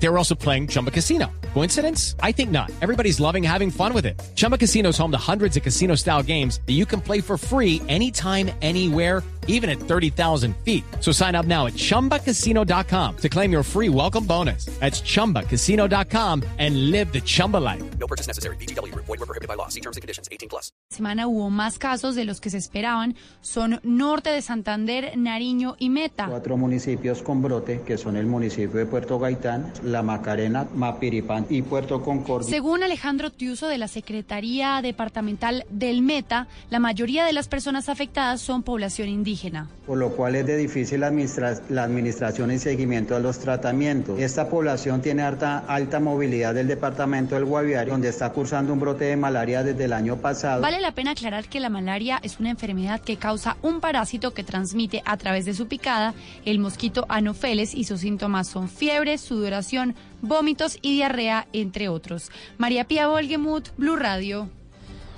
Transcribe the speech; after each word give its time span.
They 0.00 0.08
were 0.08 0.18
also 0.18 0.34
playing 0.34 0.68
Chumba 0.68 0.90
Casino. 0.90 1.26
Coincidence? 1.54 2.14
I 2.22 2.32
think 2.32 2.50
not. 2.50 2.70
Everybody's 2.80 3.18
loving 3.18 3.42
having 3.42 3.70
fun 3.70 3.92
with 3.92 4.06
it. 4.06 4.20
Chumba 4.36 4.56
Casino 4.56 4.90
is 4.90 4.98
home 4.98 5.10
to 5.10 5.18
hundreds 5.18 5.56
of 5.56 5.62
casino 5.64 5.96
style 5.96 6.22
games 6.22 6.60
that 6.66 6.74
you 6.74 6.86
can 6.86 7.00
play 7.00 7.20
for 7.20 7.36
free 7.36 7.82
anytime, 7.88 8.50
anywhere, 8.62 9.24
even 9.48 9.68
at 9.68 9.80
30,000 9.80 10.54
feet. 10.58 10.84
So 11.00 11.10
sign 11.10 11.34
up 11.34 11.46
now 11.46 11.66
at 11.66 11.72
chumbacasino.com 11.72 13.16
to 13.16 13.28
claim 13.28 13.50
your 13.50 13.62
free 13.64 13.88
welcome 13.88 14.24
bonus. 14.24 14.66
That's 14.78 15.00
chumbacasino.com 15.00 16.44
and 16.58 16.90
live 16.92 17.12
the 17.12 17.20
Chumba 17.22 17.56
life. 17.56 17.82
No 17.98 18.06
purchase 18.06 18.28
necessary. 18.28 18.56
BGW. 18.56 18.94
Void 18.94 19.08
were 19.08 19.26
prohibited 19.26 19.48
by 19.48 19.54
law. 19.54 19.68
See 19.68 19.80
terms 19.80 19.96
and 19.96 20.02
conditions. 20.02 20.28
18 20.30 20.48
plus. 20.48 20.70
semana 20.90 21.28
hubo 21.28 21.48
más 21.48 21.78
casos 21.78 22.14
de 22.16 22.24
los 22.24 22.40
que 22.40 22.50
se 22.50 22.58
esperaban. 22.58 23.14
Son 23.40 23.80
norte 23.84 24.30
de 24.30 24.42
Santander, 24.42 25.16
Nariño 25.16 25.76
y 25.78 25.90
Meta. 25.90 26.26
Cuatro 26.28 26.56
municipios 26.56 27.22
con 27.22 27.40
brote, 27.40 27.82
que 27.86 27.96
son 27.96 28.16
el 28.16 28.26
municipio 28.26 28.78
de 28.78 28.86
Puerto 28.86 29.18
Gaitán, 29.18 29.72
La 29.88 30.02
Macarena, 30.02 30.66
Mapiripán 30.74 31.46
y 31.48 31.62
Puerto 31.62 32.02
Concordia. 32.02 32.48
Según 32.48 32.82
Alejandro 32.82 33.30
Tiuso 33.30 33.66
de 33.68 33.78
la 33.78 33.88
Secretaría 33.88 34.80
Departamental 34.82 35.64
del 35.70 36.02
Meta, 36.02 36.46
la 36.70 36.78
mayoría 36.78 37.24
de 37.24 37.32
las 37.32 37.48
personas 37.48 37.88
afectadas 37.88 38.40
son 38.40 38.62
población 38.62 39.08
indígena. 39.08 39.68
por 39.86 39.96
lo 39.96 40.10
cual 40.14 40.34
es 40.34 40.44
de 40.46 40.58
difícil 40.58 41.02
administra- 41.02 41.62
la 41.70 41.82
administración 41.84 42.50
y 42.52 42.58
seguimiento 42.58 43.14
de 43.14 43.20
los 43.20 43.38
tratamientos. 43.38 44.18
Esta 44.20 44.50
población 44.50 45.00
tiene 45.00 45.22
alta, 45.22 45.60
alta 45.66 45.98
movilidad 45.98 46.54
del 46.54 46.68
departamento 46.68 47.34
del 47.36 47.46
Guaviare, 47.46 47.90
donde 47.90 48.10
está 48.10 48.30
cursando 48.30 48.74
un 48.74 48.80
brote 48.80 49.06
de 49.06 49.16
malaria 49.16 49.62
desde 49.62 49.84
el 49.86 49.94
año 49.94 50.16
pasado. 50.16 50.60
Vale 50.60 50.80
la 50.82 50.92
pena 50.92 51.12
aclarar 51.12 51.48
que 51.48 51.58
la 51.60 51.70
malaria 51.70 52.20
es 52.22 52.38
una 52.38 52.50
enfermedad 52.50 53.00
que 53.00 53.16
causa 53.16 53.56
un 53.62 53.80
parásito 53.80 54.34
que 54.34 54.44
transmite 54.44 55.00
a 55.06 55.16
través 55.16 55.46
de 55.46 55.54
su 55.54 55.68
picada 55.68 56.12
el 56.44 56.58
mosquito 56.58 57.06
Anopheles 57.08 57.74
y 57.74 57.84
sus 57.84 58.00
síntomas 58.00 58.46
son 58.48 58.68
fiebre, 58.68 59.16
sudoración, 59.16 59.77
vómitos 60.20 60.78
y 60.82 60.94
diarrea, 60.94 61.46
entre 61.52 61.88
otros. 61.88 62.30
María 62.56 62.84
Pía 62.84 63.08
Volgemuth, 63.08 63.68
Blue 63.76 63.96
Radio. 63.96 64.48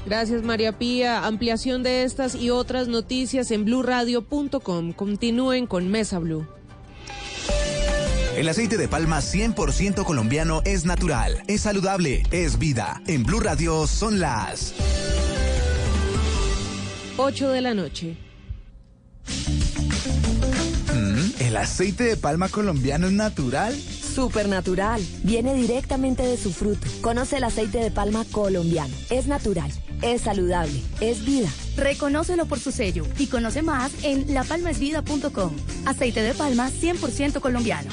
Gracias 0.06 0.42
María 0.42 0.78
Pía. 0.78 1.26
Ampliación 1.26 1.82
de 1.82 2.04
estas 2.04 2.34
y 2.34 2.50
otras 2.50 2.88
noticias 2.88 3.50
en 3.50 3.64
blurradio.com. 3.64 4.92
Continúen 4.92 5.66
con 5.66 5.88
Mesa 5.90 6.18
Blue. 6.18 6.46
El 8.36 8.48
aceite 8.48 8.78
de 8.78 8.88
palma 8.88 9.18
100% 9.18 10.04
colombiano 10.04 10.62
es 10.64 10.84
natural, 10.84 11.42
es 11.46 11.62
saludable, 11.62 12.22
es 12.30 12.58
vida. 12.58 13.02
En 13.06 13.24
Blue 13.24 13.40
Radio 13.40 13.86
son 13.86 14.20
las 14.20 14.72
8 17.16 17.50
de 17.50 17.60
la 17.60 17.74
noche. 17.74 18.16
Mm, 20.94 21.42
¿El 21.42 21.56
aceite 21.56 22.04
de 22.04 22.16
palma 22.16 22.48
colombiano 22.48 23.08
es 23.08 23.12
natural? 23.12 23.74
Supernatural. 24.14 25.00
Viene 25.22 25.54
directamente 25.54 26.22
de 26.22 26.36
su 26.36 26.52
fruto. 26.52 26.86
Conoce 27.00 27.38
el 27.38 27.44
aceite 27.44 27.78
de 27.78 27.90
palma 27.90 28.24
colombiano. 28.30 28.94
Es 29.08 29.26
natural, 29.26 29.70
es 30.02 30.22
saludable, 30.22 30.80
es 31.00 31.24
vida. 31.24 31.48
Reconócelo 31.76 32.46
por 32.46 32.58
su 32.58 32.72
sello 32.72 33.04
y 33.18 33.28
conoce 33.28 33.62
más 33.62 33.92
en 34.04 34.34
lapalmasvida.com. 34.34 35.52
Aceite 35.86 36.22
de 36.22 36.34
palma 36.34 36.70
100% 36.70 37.40
colombiano. 37.40 37.88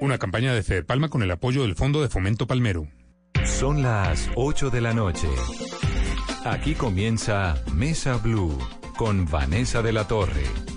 Una 0.00 0.18
campaña 0.18 0.54
de 0.54 0.62
Fede 0.62 0.84
Palma 0.84 1.08
con 1.08 1.22
el 1.22 1.30
apoyo 1.30 1.62
del 1.62 1.74
Fondo 1.74 2.00
de 2.00 2.08
Fomento 2.08 2.46
Palmero. 2.46 2.86
Son 3.44 3.82
las 3.82 4.30
8 4.36 4.70
de 4.70 4.80
la 4.80 4.92
noche. 4.92 5.28
Aquí 6.44 6.74
comienza 6.74 7.62
Mesa 7.74 8.16
Blue 8.16 8.56
con 8.96 9.26
Vanessa 9.26 9.82
de 9.82 9.92
la 9.92 10.06
Torre. 10.06 10.67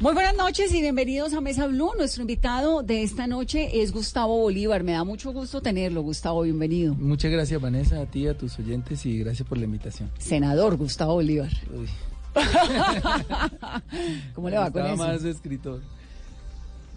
Muy 0.00 0.14
buenas 0.14 0.34
noches 0.34 0.72
y 0.72 0.80
bienvenidos 0.80 1.34
a 1.34 1.42
Mesa 1.42 1.66
Blue. 1.66 1.90
Nuestro 1.96 2.22
invitado 2.22 2.82
de 2.82 3.02
esta 3.02 3.26
noche 3.26 3.82
es 3.82 3.92
Gustavo 3.92 4.38
Bolívar. 4.38 4.82
Me 4.82 4.92
da 4.92 5.04
mucho 5.04 5.30
gusto 5.32 5.60
tenerlo, 5.60 6.00
Gustavo. 6.00 6.42
Bienvenido. 6.42 6.94
Muchas 6.94 7.30
gracias, 7.30 7.60
Vanessa, 7.60 8.00
a 8.00 8.06
ti, 8.06 8.26
a 8.26 8.36
tus 8.36 8.58
oyentes 8.58 9.04
y 9.04 9.18
gracias 9.18 9.46
por 9.46 9.58
la 9.58 9.64
invitación. 9.64 10.10
Senador 10.18 10.76
Gustavo 10.78 11.14
Bolívar. 11.14 11.50
Uy. 11.74 11.86
¿Cómo 14.34 14.48
le 14.48 14.56
va 14.56 14.70
con 14.70 14.86
eso? 14.86 14.96
más 14.96 15.22
escritor. 15.24 15.82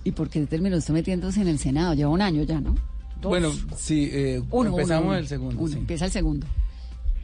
¿Y 0.05 0.11
por 0.11 0.29
qué 0.29 0.45
terminó 0.45 0.78
usted 0.78 0.94
metiéndose 0.94 1.41
en 1.41 1.49
el 1.49 1.59
Senado? 1.59 1.94
Lleva 1.95 2.09
un 2.09 2.22
año 2.22 2.44
ya, 2.44 2.61
¿no? 2.61 2.72
Dos. 3.22 3.29
Bueno, 3.29 3.51
sí, 3.75 4.09
eh, 4.13 4.41
Uno, 4.49 4.69
empezamos 4.69 5.03
uno, 5.03 5.09
uno. 5.11 5.17
el 5.19 5.28
segundo. 5.28 5.59
Uno, 5.61 5.73
sí. 5.73 5.78
Empieza 5.79 6.05
el 6.05 6.11
segundo. 6.11 6.47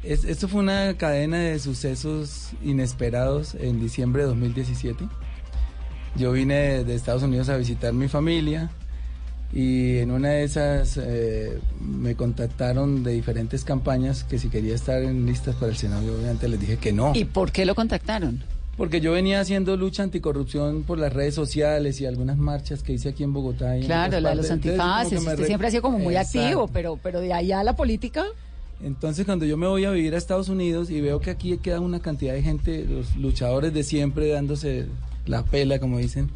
Es- 0.04 0.26
esto 0.26 0.50
fue 0.50 0.60
una 0.62 0.98
cadena 0.98 1.38
de 1.40 1.58
sucesos 1.60 2.50
inesperados 2.64 3.56
en 3.56 3.80
diciembre 3.80 4.24
de 4.24 4.28
2017. 4.30 5.08
Yo 6.16 6.32
vine 6.32 6.56
de, 6.56 6.84
de 6.86 6.96
Estados 6.96 7.24
Unidos 7.24 7.50
a 7.50 7.58
visitar 7.58 7.94
mi 7.94 8.08
familia 8.08 8.70
y 9.54 9.98
en 9.98 10.12
una 10.12 10.30
de 10.30 10.44
esas 10.44 10.98
eh, 11.02 11.60
me 11.82 12.16
contactaron 12.16 13.04
de 13.04 13.14
diferentes 13.14 13.64
campañas 13.64 14.24
que 14.24 14.38
si 14.38 14.50
quería 14.50 14.76
estar 14.76 15.02
en 15.02 15.26
listas 15.26 15.56
para 15.56 15.72
el 15.72 15.78
Senado, 15.78 16.04
yo 16.06 16.14
obviamente 16.16 16.48
les 16.48 16.60
dije 16.60 16.78
que 16.78 16.94
no. 16.94 17.14
¿Y 17.16 17.26
por 17.26 17.52
qué 17.52 17.66
lo 17.66 17.74
contactaron? 17.76 18.44
Porque 18.78 19.02
yo 19.02 19.12
venía 19.12 19.42
haciendo 19.42 19.76
lucha 19.76 20.04
anticorrupción 20.04 20.84
por 20.84 21.00
las 21.00 21.12
redes 21.12 21.36
sociales 21.36 22.00
y 22.00 22.06
algunas 22.06 22.38
marchas 22.38 22.82
que 22.82 22.94
hice 22.94 23.10
aquí 23.10 23.24
en 23.24 23.34
Bogotá. 23.34 23.78
y 23.78 23.84
Claro, 23.86 24.20
la 24.22 24.30
de 24.30 24.36
los. 24.38 24.50
Entonces, 24.50 24.72
antifaces. 24.80 25.12
me 25.24 25.30
Usted 25.32 25.38
re- 25.40 25.46
siempre 25.48 25.68
ha 25.68 25.72
sido 25.72 25.82
como 25.84 26.00
muy 26.00 26.16
Exacto. 26.16 26.40
activo, 26.40 26.70
pero, 26.72 27.00
pero 27.02 27.20
de 27.20 27.34
allá 27.34 27.60
a 27.60 27.64
la 27.64 27.76
política. 27.76 28.24
Entonces 28.82 29.26
cuando 29.26 29.44
yo 29.46 29.58
me 29.58 29.68
voy 29.68 29.84
a 29.84 29.92
vivir 29.92 30.16
a 30.16 30.18
Estados 30.18 30.48
Unidos 30.48 30.90
y 30.90 31.02
veo 31.02 31.20
que 31.20 31.30
aquí 31.32 31.58
queda 31.58 31.82
una 31.82 32.00
cantidad 32.00 32.34
de 32.34 32.42
gente, 32.42 32.86
los 32.86 33.14
luchadores 33.18 33.74
de 33.74 33.84
siempre 33.84 34.30
dándose 34.30 34.86
la 35.30 35.44
pela, 35.44 35.80
como 35.80 36.00
dicen, 36.00 36.30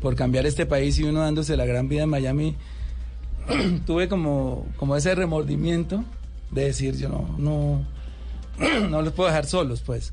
por 0.00 0.14
cambiar 0.14 0.46
este 0.46 0.66
país 0.66 0.98
y 0.98 1.04
uno 1.04 1.20
dándose 1.20 1.56
la 1.56 1.66
gran 1.66 1.88
vida 1.88 2.04
en 2.04 2.10
Miami, 2.10 2.56
tuve 3.86 4.08
como, 4.08 4.66
como 4.76 4.94
ese 4.94 5.14
remordimiento 5.14 6.04
de 6.50 6.64
decir, 6.66 6.96
yo 6.96 7.08
no, 7.08 7.34
no, 7.38 7.84
no 8.88 9.02
los 9.02 9.12
puedo 9.14 9.28
dejar 9.28 9.46
solos, 9.46 9.82
pues. 9.84 10.12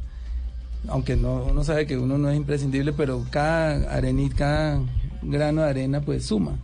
Aunque 0.87 1.15
no, 1.15 1.43
uno 1.43 1.63
sabe 1.63 1.85
que 1.85 1.97
uno 1.97 2.17
no 2.17 2.29
es 2.29 2.37
imprescindible, 2.37 2.93
pero 2.93 3.25
cada 3.29 3.91
arenita, 3.93 4.37
cada 4.37 4.81
grano 5.21 5.63
de 5.63 5.69
arena, 5.69 6.01
pues 6.01 6.25
suma. 6.25 6.57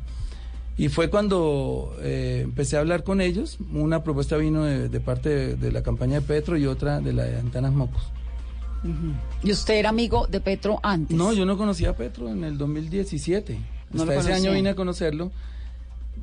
Y 0.78 0.88
fue 0.90 1.10
cuando 1.10 1.96
eh, 2.02 2.42
empecé 2.44 2.78
a 2.78 2.80
hablar 2.80 3.04
con 3.04 3.22
ellos. 3.22 3.58
Una 3.74 4.04
propuesta 4.04 4.38
vino 4.38 4.64
de, 4.64 5.00
parte 5.00 5.30
de, 5.30 5.56
de 5.56 5.72
la 5.72 5.84
campaña 5.84 6.16
de 6.16 6.22
Petro 6.22 6.58
y 6.58 6.66
otra 6.66 7.00
de 7.00 7.14
la 7.14 7.24
de 7.24 7.38
Antanas 7.38 7.74
Mocos. 7.74 8.12
Y 9.44 9.52
usted 9.52 9.76
era 9.76 9.90
amigo 9.90 10.28
de 10.28 10.40
Petro 10.42 10.80
antes. 10.84 11.16
No, 11.16 11.32
yo 11.34 11.46
no 11.46 11.58
conocía 11.58 11.92
a 11.92 11.96
Petro 11.96 12.30
en 12.30 12.44
el 12.44 12.58
2017. 12.58 13.58
No 13.94 14.04
Hasta 14.04 14.16
ese 14.16 14.34
año 14.34 14.52
vine 14.54 14.70
a 14.70 14.76
conocerlo. 14.76 15.32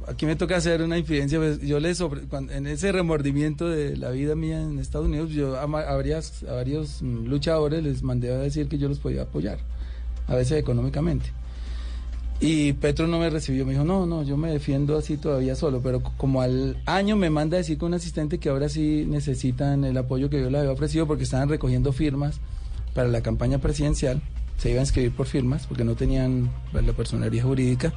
Aquí 0.07 0.25
me 0.27 0.35
toca 0.37 0.57
hacer 0.57 0.83
una 0.83 0.97
infidencia. 0.99 1.39
pues, 1.39 1.61
yo 1.61 1.79
le 1.79 1.95
sobre, 1.95 2.23
cuando- 2.23 2.53
en 2.53 2.67
ese 2.67 2.91
remordimiento 2.91 3.69
de 3.69 3.97
la 3.97 4.11
vida 4.11 4.35
mía 4.35 4.61
en 4.63 4.79
Estados 4.79 5.07
Unidos, 5.09 5.31
yo 5.31 5.57
a, 5.57 5.63
a 5.63 5.67
varias- 5.67 6.43
a 6.45 6.53
varios 6.55 7.03
mm, 7.03 7.27
luchadores 7.27 7.83
les 7.83 8.03
mandé 8.03 8.33
a 8.33 8.39
decir 8.39 8.69
que 8.69 8.79
yo 8.79 8.89
los 8.89 8.99
podía 8.99 9.23
apoyar, 9.23 9.59
a 10.27 10.35
veces 10.35 10.59
económicamente. 10.59 11.33
Y 12.43 12.73
Petro 12.73 13.07
no 13.07 13.19
me 13.19 13.29
recibió, 13.29 13.67
me 13.67 13.73
dijo, 13.73 13.85
no, 13.85 14.07
no, 14.07 14.23
yo 14.23 14.39
me 14.39 14.51
defiendo 14.51 14.97
así 14.97 15.19
todavía 15.19 15.55
solo, 15.55 15.83
pero 15.83 16.03
como 16.03 16.41
al 16.41 16.79
año 16.87 17.15
me 17.15 17.29
manda 17.29 17.57
a 17.57 17.59
decir 17.59 17.77
con 17.77 17.89
un 17.89 17.95
asistente 17.95 18.39
que 18.39 18.49
ahora 18.49 18.71
sí 18.71 19.05
necesitan 19.07 19.85
el 19.85 19.97
apoyo 19.99 20.31
que 20.31 20.41
yo 20.41 20.49
les 20.49 20.61
había 20.61 20.73
ofrecido 20.73 21.07
porque 21.07 21.25
estaban 21.25 21.51
recogiendo 21.51 21.93
firmas 21.93 22.41
para 22.95 23.09
la 23.09 23.21
campaña 23.21 23.59
presidencial, 23.59 24.23
se 24.57 24.71
iban 24.71 24.81
a 24.81 24.83
inscribir 24.83 25.13
por 25.13 25.27
firmas 25.27 25.67
porque 25.67 25.85
no 25.85 25.97
tenían 25.97 26.51
la 26.73 26.93
personería 26.95 27.43
jurídica. 27.43 27.93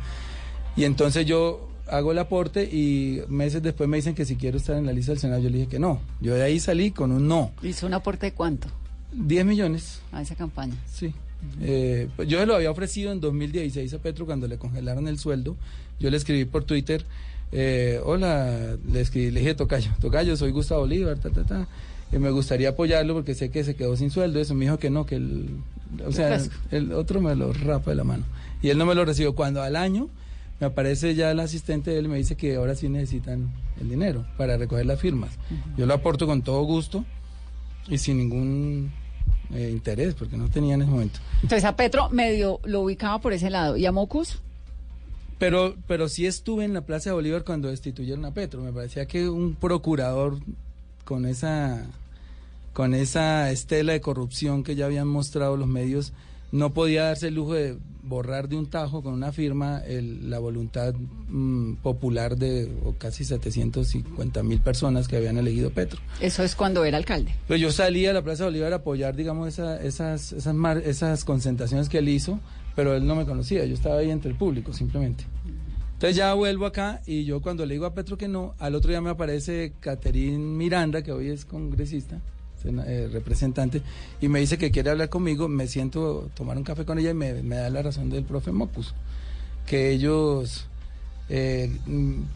Y 0.75 0.83
entonces 0.83 1.25
yo 1.25 1.69
hago 1.87 2.11
el 2.11 2.19
aporte 2.19 2.63
y 2.63 3.21
meses 3.29 3.63
después 3.63 3.87
me 3.87 3.97
dicen 3.97 4.13
que 4.13 4.25
si 4.25 4.35
quiero 4.35 4.57
estar 4.57 4.75
en 4.75 4.85
la 4.85 4.91
lista 4.91 5.13
del 5.13 5.19
Senado, 5.19 5.41
yo 5.41 5.49
le 5.49 5.59
dije 5.59 5.69
que 5.69 5.79
no. 5.79 6.01
Yo 6.19 6.33
de 6.33 6.43
ahí 6.43 6.59
salí 6.59 6.91
con 6.91 7.13
un 7.13 7.29
no. 7.29 7.51
¿Hizo 7.61 7.87
un 7.87 7.93
aporte 7.93 8.25
de 8.25 8.33
cuánto 8.33 8.67
10 9.13 9.45
millones. 9.45 10.01
a 10.11 10.21
esa 10.21 10.35
campaña? 10.35 10.75
Sí. 10.91 11.13
Eh, 11.61 12.09
yo 12.27 12.39
se 12.39 12.45
lo 12.45 12.55
había 12.55 12.71
ofrecido 12.71 13.11
en 13.11 13.19
2016 13.19 13.93
a 13.93 13.99
Petro 13.99 14.25
cuando 14.25 14.47
le 14.47 14.57
congelaron 14.57 15.07
el 15.07 15.19
sueldo. 15.19 15.55
Yo 15.99 16.09
le 16.09 16.17
escribí 16.17 16.45
por 16.45 16.63
Twitter, 16.63 17.05
eh, 17.51 17.99
hola, 18.03 18.77
le 18.91 19.01
escribí, 19.01 19.31
le 19.31 19.41
dije 19.41 19.53
Tocayo, 19.53 19.91
Tocayo, 20.01 20.35
soy 20.35 20.51
Gustavo 20.51 20.81
Bolívar, 20.81 21.17
ta, 21.19 21.29
ta, 21.29 21.43
ta. 21.43 21.67
Y 22.11 22.17
me 22.17 22.29
gustaría 22.29 22.69
apoyarlo 22.69 23.13
porque 23.13 23.33
sé 23.35 23.49
que 23.49 23.63
se 23.63 23.75
quedó 23.75 23.95
sin 23.95 24.11
sueldo. 24.11 24.39
Eso 24.39 24.53
me 24.55 24.65
dijo 24.65 24.77
que 24.77 24.89
no, 24.89 25.05
que 25.05 25.15
el, 25.15 25.49
o 26.05 26.11
sea, 26.11 26.39
el 26.71 26.91
otro 26.93 27.21
me 27.21 27.35
lo 27.35 27.53
rapa 27.53 27.91
de 27.91 27.95
la 27.95 28.03
mano. 28.03 28.23
Y 28.61 28.69
él 28.69 28.77
no 28.77 28.85
me 28.85 28.95
lo 28.95 29.03
recibió. 29.05 29.33
Cuando 29.33 29.61
al 29.61 29.75
año 29.75 30.09
me 30.59 30.67
aparece 30.67 31.15
ya 31.15 31.31
el 31.31 31.39
asistente 31.39 31.91
de 31.91 31.99
él 31.99 32.05
y 32.05 32.09
me 32.09 32.17
dice 32.17 32.35
que 32.35 32.55
ahora 32.55 32.75
sí 32.75 32.87
necesitan 32.87 33.51
el 33.81 33.89
dinero 33.89 34.25
para 34.37 34.57
recoger 34.57 34.85
las 34.85 34.99
firmas. 34.99 35.31
Yo 35.77 35.85
lo 35.85 35.93
aporto 35.93 36.25
con 36.27 36.41
todo 36.41 36.63
gusto 36.63 37.03
y 37.87 37.97
sin 37.97 38.17
ningún 38.17 38.91
eh, 39.53 39.69
interés, 39.71 40.15
porque 40.15 40.37
no 40.37 40.49
tenía 40.49 40.75
en 40.75 40.81
ese 40.81 40.91
momento. 40.91 41.19
Entonces 41.41 41.63
a 41.63 41.75
Petro 41.75 42.09
medio 42.09 42.59
lo 42.63 42.81
ubicaba 42.81 43.19
por 43.19 43.33
ese 43.33 43.49
lado. 43.49 43.77
¿Y 43.77 43.85
a 43.85 43.91
Mocus? 43.91 44.39
Pero, 45.37 45.75
pero 45.87 46.07
sí 46.07 46.25
estuve 46.25 46.63
en 46.65 46.73
la 46.73 46.81
Plaza 46.81 47.09
de 47.09 47.15
Bolívar 47.15 47.43
cuando 47.43 47.69
destituyeron 47.69 48.25
a 48.25 48.33
Petro. 48.33 48.61
Me 48.61 48.71
parecía 48.71 49.05
que 49.05 49.27
un 49.27 49.55
procurador 49.55 50.39
con 51.05 51.25
esa, 51.25 51.85
con 52.73 52.93
esa 52.93 53.51
estela 53.51 53.93
de 53.93 54.01
corrupción 54.01 54.63
que 54.63 54.75
ya 54.75 54.85
habían 54.85 55.07
mostrado 55.07 55.57
los 55.57 55.67
medios 55.67 56.13
no 56.53 56.73
podía 56.73 57.03
darse 57.05 57.27
el 57.27 57.35
lujo 57.35 57.53
de 57.55 57.77
borrar 58.03 58.47
de 58.49 58.57
un 58.57 58.65
tajo 58.67 59.01
con 59.01 59.13
una 59.13 59.31
firma 59.31 59.79
el- 59.87 60.29
la 60.29 60.37
voluntad 60.39 60.93
mm, 60.93 61.75
popular 61.75 62.35
de 62.37 62.69
o 62.85 62.93
casi 62.93 63.23
750 63.25 64.43
mil 64.43 64.59
personas 64.59 65.07
que 65.07 65.15
habían 65.17 65.37
elegido 65.37 65.69
Petro. 65.71 65.99
Eso 66.21 66.43
es 66.43 66.53
cuando 66.55 66.83
era 66.85 66.97
alcalde. 66.97 67.33
Pues 67.47 67.59
yo 67.61 67.71
salí 67.71 68.05
a 68.05 68.13
la 68.13 68.21
Plaza 68.21 68.43
Bolívar 68.45 68.71
a 68.73 68.77
apoyar, 68.77 69.15
digamos, 69.15 69.47
esa- 69.47 69.81
esas, 69.81 70.31
esas, 70.33 70.53
mar- 70.53 70.81
esas 70.85 71.23
concentraciones 71.25 71.89
que 71.89 71.97
él 71.99 72.09
hizo, 72.09 72.39
pero 72.75 72.93
él 72.95 73.05
no 73.07 73.15
me 73.15 73.25
conocía, 73.25 73.65
yo 73.65 73.73
estaba 73.73 73.97
ahí 73.99 74.11
entre 74.11 74.29
el 74.31 74.37
público, 74.37 74.73
simplemente. 74.73 75.23
Entonces 75.93 76.17
ya 76.17 76.33
vuelvo 76.33 76.65
acá 76.65 77.01
y 77.05 77.23
yo 77.23 77.41
cuando 77.41 77.65
le 77.65 77.75
digo 77.75 77.85
a 77.85 77.93
Petro 77.93 78.17
que 78.17 78.27
no, 78.27 78.53
al 78.59 78.75
otro 78.75 78.89
día 78.89 78.99
me 78.99 79.09
aparece 79.11 79.73
Caterín 79.79 80.57
Miranda, 80.57 81.01
que 81.01 81.13
hoy 81.13 81.29
es 81.29 81.45
congresista, 81.45 82.19
eh, 82.63 83.09
representante, 83.11 83.81
y 84.21 84.27
me 84.27 84.39
dice 84.39 84.57
que 84.57 84.71
quiere 84.71 84.89
hablar 84.89 85.09
conmigo, 85.09 85.47
me 85.47 85.67
siento 85.67 86.29
tomar 86.35 86.57
un 86.57 86.63
café 86.63 86.85
con 86.85 86.99
ella 86.99 87.11
y 87.11 87.13
me, 87.13 87.43
me 87.43 87.55
da 87.55 87.69
la 87.69 87.81
razón 87.81 88.09
del 88.09 88.23
profe 88.23 88.51
Mocus, 88.51 88.93
que 89.65 89.91
ellos 89.91 90.67
eh, 91.29 91.71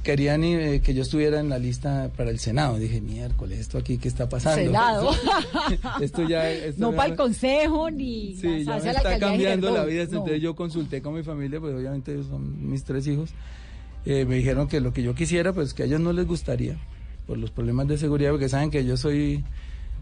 querían 0.01 0.43
eh, 0.43 0.81
que 0.81 0.93
yo 0.93 1.01
estuviera 1.01 1.39
en 1.39 1.49
la 1.49 1.59
lista 1.59 2.09
para 2.15 2.29
el 2.29 2.39
Senado. 2.39 2.77
Dije, 2.77 3.01
miércoles, 3.01 3.59
esto 3.59 3.77
aquí, 3.77 3.97
¿qué 3.97 4.07
está 4.07 4.29
pasando? 4.29 4.63
Senado. 4.63 5.11
esto 6.01 6.27
ya... 6.27 6.49
esto 6.49 6.81
no 6.81 6.95
para 6.95 7.09
el 7.09 7.15
consejo 7.17 7.91
ni 7.91 8.35
Sí, 8.37 8.63
ya 8.63 8.77
me 8.77 8.83
la 8.85 8.91
está 8.91 9.19
cambiando 9.19 9.71
la 9.71 9.83
vida. 9.83 10.05
No. 10.05 10.19
Entonces 10.19 10.41
yo 10.41 10.55
consulté 10.55 11.01
con 11.01 11.15
mi 11.15 11.23
familia, 11.23 11.59
pues 11.59 11.75
obviamente 11.75 12.13
ellos 12.13 12.27
son 12.27 12.69
mis 12.69 12.83
tres 12.83 13.05
hijos. 13.07 13.31
Eh, 14.05 14.23
me 14.25 14.35
dijeron 14.35 14.69
que 14.69 14.79
lo 14.79 14.93
que 14.93 15.03
yo 15.03 15.13
quisiera, 15.13 15.51
pues 15.51 15.73
que 15.73 15.83
a 15.83 15.85
ellos 15.85 15.99
no 15.99 16.13
les 16.13 16.25
gustaría, 16.25 16.77
por 17.25 17.37
los 17.37 17.51
problemas 17.51 17.89
de 17.89 17.97
seguridad, 17.97 18.31
porque 18.31 18.47
saben 18.47 18.71
que 18.71 18.85
yo 18.85 18.95
soy 18.95 19.43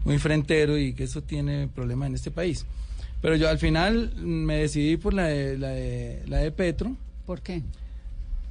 muy 0.06 0.18
frentero 0.18 0.78
y 0.78 0.92
que 0.92 1.04
eso 1.04 1.20
tiene 1.20 1.66
problemas 1.66 2.08
en 2.08 2.14
este 2.14 2.30
país. 2.30 2.64
Pero 3.20 3.34
yo 3.34 3.48
al 3.48 3.58
final 3.58 4.14
me 4.16 4.58
decidí 4.58 4.96
por 4.96 5.12
la 5.12 5.24
de, 5.24 5.58
la 5.58 5.68
de, 5.70 6.22
la 6.26 6.38
de 6.38 6.52
Petro. 6.52 6.96
¿Por 7.26 7.42
qué? 7.42 7.62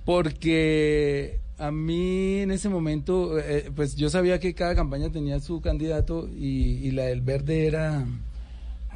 Porque 0.03 1.39
a 1.57 1.71
mí 1.71 2.39
en 2.39 2.51
ese 2.51 2.67
momento, 2.67 3.39
eh, 3.39 3.71
pues 3.73 3.95
yo 3.95 4.09
sabía 4.09 4.37
que 4.41 4.53
cada 4.53 4.75
campaña 4.75 5.09
tenía 5.09 5.39
su 5.39 5.61
candidato 5.61 6.27
y, 6.27 6.85
y 6.85 6.91
la 6.91 7.05
del 7.05 7.21
verde 7.21 7.67
era, 7.67 8.05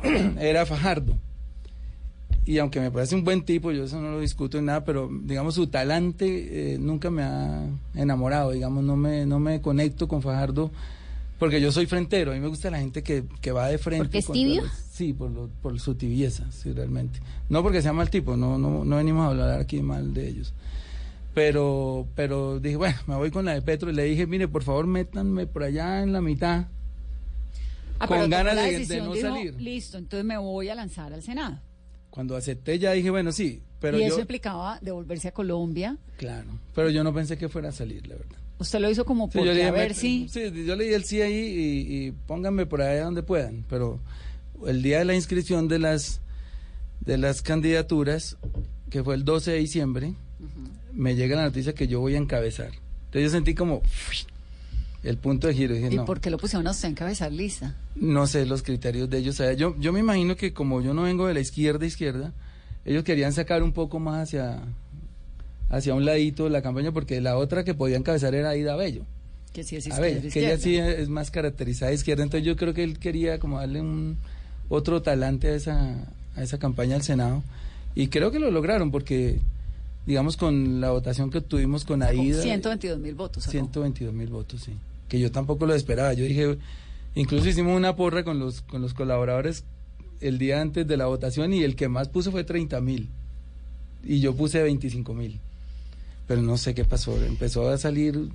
era 0.38 0.66
Fajardo. 0.66 1.16
Y 2.46 2.58
aunque 2.58 2.82
me 2.82 2.92
parece 2.92 3.16
un 3.16 3.24
buen 3.24 3.44
tipo, 3.44 3.72
yo 3.72 3.86
eso 3.86 4.02
no 4.02 4.12
lo 4.12 4.20
discuto 4.20 4.58
en 4.58 4.66
nada, 4.66 4.84
pero 4.84 5.10
digamos 5.24 5.56
su 5.56 5.68
talante 5.68 6.74
eh, 6.74 6.78
nunca 6.78 7.10
me 7.10 7.24
ha 7.24 7.64
enamorado, 7.96 8.52
digamos, 8.52 8.84
no 8.84 8.98
me, 8.98 9.26
no 9.26 9.40
me 9.40 9.62
conecto 9.62 10.10
con 10.10 10.22
Fajardo 10.22 10.72
porque 11.40 11.60
yo 11.62 11.72
soy 11.72 11.86
frentero, 11.88 12.32
a 12.32 12.36
mí 12.36 12.40
me 12.42 12.48
gusta 12.48 12.70
la 12.70 12.80
gente 12.80 13.02
que, 13.02 13.24
que 13.42 13.52
va 13.52 13.68
de 13.70 13.78
frente. 13.80 14.04
¿Porque 14.04 14.18
es 14.20 14.32
tibio? 14.32 14.62
los- 14.64 14.72
sí, 14.92 15.14
por, 15.14 15.32
lo- 15.32 15.50
por 15.62 15.80
su 15.80 15.96
tibieza, 15.96 16.52
sí, 16.52 16.72
realmente. 16.74 17.20
No 17.50 17.64
porque 17.64 17.82
sea 17.82 17.94
mal 17.94 18.10
tipo, 18.10 18.36
no, 18.38 18.58
no, 18.58 18.84
no 18.86 18.96
venimos 18.98 19.26
a 19.26 19.30
hablar 19.30 19.60
aquí 19.60 19.82
mal 19.82 20.14
de 20.14 20.28
ellos. 20.28 20.54
Pero, 21.34 22.08
pero 22.16 22.60
dije, 22.60 22.76
bueno, 22.76 22.98
me 23.08 23.16
voy 23.16 23.32
con 23.32 23.46
la 23.46 23.54
de 23.54 23.62
Petro 23.62 23.90
y 23.90 23.94
le 23.94 24.04
dije, 24.04 24.28
mire, 24.28 24.48
por 24.48 24.64
favor, 24.64 24.86
métanme 24.88 25.48
por 25.48 25.64
allá 25.64 26.02
en 26.04 26.12
la 26.12 26.22
mitad. 26.22 26.66
Ah, 28.00 28.08
con 28.08 28.30
ganas 28.30 28.56
la 28.56 28.64
de- 28.64 28.98
no 29.02 29.14
dijo, 29.14 29.28
salir. 29.30 29.62
Listo, 29.62 29.98
entonces 29.98 30.26
me 30.26 30.38
voy 30.38 30.70
a 30.70 30.76
lanzar 30.76 31.14
al 31.14 31.22
Senado. 31.22 31.60
Cuando 32.10 32.36
acepté 32.36 32.80
ya 32.80 32.92
dije, 32.94 33.10
bueno, 33.12 33.32
sí, 33.32 33.62
pero 33.80 33.98
y 33.98 34.02
yo... 34.02 34.08
eso 34.08 34.20
implicaba 34.22 34.80
devolverse 34.82 35.28
a 35.28 35.32
Colombia. 35.32 35.98
Claro, 36.18 36.48
pero 36.74 36.90
yo 36.90 37.04
no 37.04 37.14
pensé 37.14 37.38
que 37.38 37.48
fuera 37.50 37.70
a 37.70 37.72
salir, 37.72 38.08
la 38.08 38.16
verdad. 38.16 38.38
Usted 38.60 38.80
lo 38.80 38.90
hizo 38.92 39.06
como 39.06 39.32
Sí, 39.32 39.40
le 39.42 39.52
dije, 39.56 39.68
a 39.68 39.72
ver 39.72 39.92
"Met- 39.92 39.96
si... 39.96 40.28
sí, 40.30 40.52
yo 40.66 40.76
le 40.76 40.86
di 40.86 40.94
el 40.94 41.04
sí 41.06 41.22
ahí 41.22 41.34
y, 41.34 42.08
y 42.08 42.12
pónganme 42.12 42.66
por 42.66 42.82
allá 42.82 43.06
donde 43.06 43.24
puedan, 43.24 43.64
pero 43.70 44.00
el 44.68 44.82
día 44.84 45.00
de 45.00 45.06
la 45.06 45.16
inscripción 45.16 45.68
de 45.68 45.80
las 45.80 46.20
de 47.02 47.18
las 47.18 47.42
candidaturas, 47.42 48.36
que 48.90 49.04
fue 49.04 49.16
el 49.16 49.24
12 49.24 49.52
de 49.52 49.58
diciembre, 49.60 50.14
me 50.94 51.16
llega 51.16 51.38
la 51.38 51.44
noticia 51.44 51.74
que 51.74 51.88
yo 51.88 52.02
voy 52.02 52.16
a 52.16 52.18
encabezar. 52.18 52.72
Entonces 53.06 53.24
yo 53.24 53.30
sentí 53.30 53.56
como 53.56 53.82
el 55.04 55.18
punto 55.18 55.48
de 55.48 55.54
giro. 55.54 55.74
Dije, 55.76 55.88
¿Y 55.92 55.96
no, 55.96 56.06
por 56.06 56.20
qué 56.20 56.30
lo 56.30 56.38
pusieron 56.38 56.68
a 56.68 56.72
usted 56.72 56.90
encabezar 56.90 57.32
lista? 57.32 57.76
no 57.96 58.28
sé 58.28 58.46
los 58.46 58.62
criterios 58.64 59.10
de 59.10 59.20
ellos. 59.20 59.36
O 59.36 59.38
sea, 59.44 59.54
yo, 59.54 59.76
yo 59.80 59.92
me 59.94 60.02
imagino 60.02 60.36
que 60.36 60.54
como 60.54 60.82
yo 60.82 60.94
no 60.94 61.04
vengo 61.04 61.26
de 61.28 61.34
la 61.34 61.40
izquierda 61.40 61.86
izquierda, 61.86 62.34
ellos 62.86 63.04
querían 63.04 63.32
sacar 63.34 63.64
un 63.64 63.72
poco 63.72 64.00
más 64.00 64.24
hacia, 64.24 64.60
hacia 65.70 65.94
un 65.94 66.06
ladito 66.06 66.50
la 66.50 66.62
campaña, 66.62 66.92
porque 66.92 67.22
la 67.22 67.38
otra 67.38 67.64
que 67.64 67.74
podía 67.74 67.98
encabezar 67.98 68.36
era 68.36 68.50
Aida 68.50 68.76
Bello. 68.76 69.04
Que 69.54 69.64
sí 69.64 69.76
es 69.76 69.88
izquierda, 69.88 70.22
ver, 70.22 70.30
que 70.30 70.40
ella 70.40 70.58
sí 70.58 70.72
izquierda. 70.76 70.92
es 70.92 71.10
más 71.10 71.32
caracterizada 71.32 71.90
de 71.90 71.96
izquierda, 71.96 72.24
entonces 72.24 72.46
yo 72.46 72.56
creo 72.56 72.74
que 72.74 72.84
él 72.84 73.00
quería 73.00 73.40
como 73.40 73.60
darle 73.60 73.82
un 73.82 74.18
otro 74.70 75.02
talante 75.02 75.48
a 75.48 75.56
esa, 75.56 76.08
a 76.36 76.44
esa 76.44 76.60
campaña 76.60 76.96
al 76.96 77.02
Senado 77.02 77.44
y 77.96 78.08
creo 78.08 78.32
que 78.32 78.40
lo 78.40 78.52
lograron 78.52 78.92
porque 78.92 79.40
digamos 80.06 80.38
con 80.38 80.80
la 80.80 80.92
votación 80.92 81.32
que 81.32 81.42
tuvimos 81.42 81.84
con 81.84 82.04
Aida 82.04 82.42
122 82.42 83.00
mil 83.00 83.16
votos. 83.16 83.44
sacó. 83.44 83.52
122 83.52 84.14
mil 84.14 84.30
votos, 84.30 84.62
sí, 84.62 84.74
que 85.08 85.20
yo 85.20 85.32
tampoco 85.32 85.66
lo 85.66 85.74
esperaba, 85.74 86.14
yo 86.14 86.26
dije, 86.26 86.58
incluso 87.16 87.50
hicimos 87.50 87.76
una 87.76 87.96
porra 87.96 88.24
con 88.24 88.38
los 88.40 88.62
con 88.62 88.82
los 88.84 88.94
colaboradores 88.94 89.64
el 90.22 90.38
día 90.38 90.62
antes 90.62 90.88
de 90.88 90.98
la 90.98 91.08
votación 91.08 91.54
y 91.54 91.64
el 91.64 91.76
que 91.76 91.88
más 91.88 92.08
puso 92.10 92.32
fue 92.32 92.44
30 92.44 92.80
mil 92.82 93.10
y 94.04 94.20
yo 94.20 94.36
puse 94.36 94.62
25 94.62 95.14
mil, 95.14 95.40
pero 96.30 96.44
no 96.44 96.58
sé 96.58 96.76
qué 96.76 96.86
pasó, 96.86 97.18
empezó 97.26 97.68
a 97.68 97.78
salir 97.80 98.30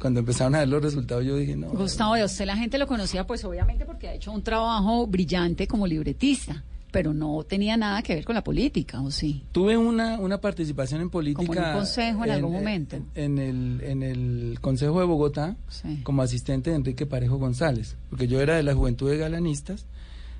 cuando 0.00 0.20
empezaron 0.20 0.54
a 0.54 0.60
ver 0.60 0.68
los 0.68 0.82
resultados 0.82 1.22
yo 1.24 1.36
dije 1.36 1.54
no 1.54 1.68
Gustavo, 1.68 2.14
a 2.14 2.24
usted 2.24 2.46
la 2.46 2.56
gente 2.56 2.78
lo 2.78 2.86
conocía 2.86 3.26
pues 3.26 3.44
obviamente 3.44 3.84
porque 3.84 4.08
ha 4.08 4.14
hecho 4.14 4.32
un 4.32 4.42
trabajo 4.42 5.06
brillante 5.06 5.66
como 5.68 5.86
libretista, 5.86 6.64
pero 6.90 7.12
no 7.12 7.42
tenía 7.44 7.76
nada 7.76 8.00
que 8.02 8.14
ver 8.14 8.24
con 8.24 8.34
la 8.36 8.42
política, 8.42 9.02
¿o 9.02 9.10
sí? 9.10 9.42
Tuve 9.52 9.76
una, 9.76 10.18
una 10.18 10.40
participación 10.40 11.02
en 11.02 11.10
política. 11.10 11.44
Como 11.46 11.52
en 11.58 11.64
un 11.66 11.72
consejo 11.74 12.24
en 12.24 12.30
algún 12.30 12.52
momento. 12.52 12.96
En, 13.14 13.36
el, 13.38 13.82
en 13.82 14.02
el 14.02 14.58
Consejo 14.62 15.00
de 15.00 15.04
Bogotá, 15.06 15.56
Sí. 15.68 16.00
como 16.04 16.22
asistente 16.22 16.70
de 16.70 16.76
Enrique 16.76 17.04
Parejo 17.04 17.36
González, 17.36 17.96
porque 18.08 18.28
yo 18.28 18.40
era 18.40 18.56
de 18.56 18.62
la 18.62 18.74
Juventud 18.74 19.10
de 19.10 19.18
Galanistas. 19.18 19.84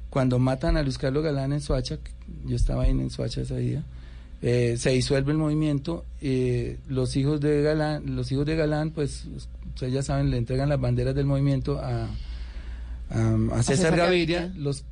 Cuando 0.09 0.39
matan 0.39 0.79
a 0.79 0.83
Luis 0.83 0.97
Carlos 0.97 1.23
Galán 1.23 1.53
en 1.53 1.61
Soacha, 1.61 1.99
yo 2.47 2.57
estaba 2.57 2.85
ahí 2.85 2.91
en 2.93 3.11
Soacha 3.11 3.43
ese 3.43 3.57
día, 3.59 3.83
eh, 4.43 4.77
se 4.79 4.91
disuelve 4.91 5.33
el 5.33 5.39
movimiento. 5.39 6.05
eh, 6.21 6.79
los 6.89 7.17
hijos 7.17 7.41
de 7.41 7.63
Galán, 7.63 8.15
los 8.17 8.31
hijos 8.33 8.47
de 8.47 8.57
Galán, 8.57 8.91
pues 8.91 9.27
ustedes 9.69 9.93
ya 9.93 10.03
saben, 10.03 10.31
le 10.31 10.37
entregan 10.39 10.69
las 10.69 10.81
banderas 10.81 11.15
del 11.15 11.27
movimiento 11.27 11.79
a, 11.81 12.05
a, 13.11 13.35
a 13.53 13.63
César, 13.63 13.77
César 13.77 13.97
Gaviria. 13.97 14.41
Gaviria. 14.43 14.63
Los 14.63 14.85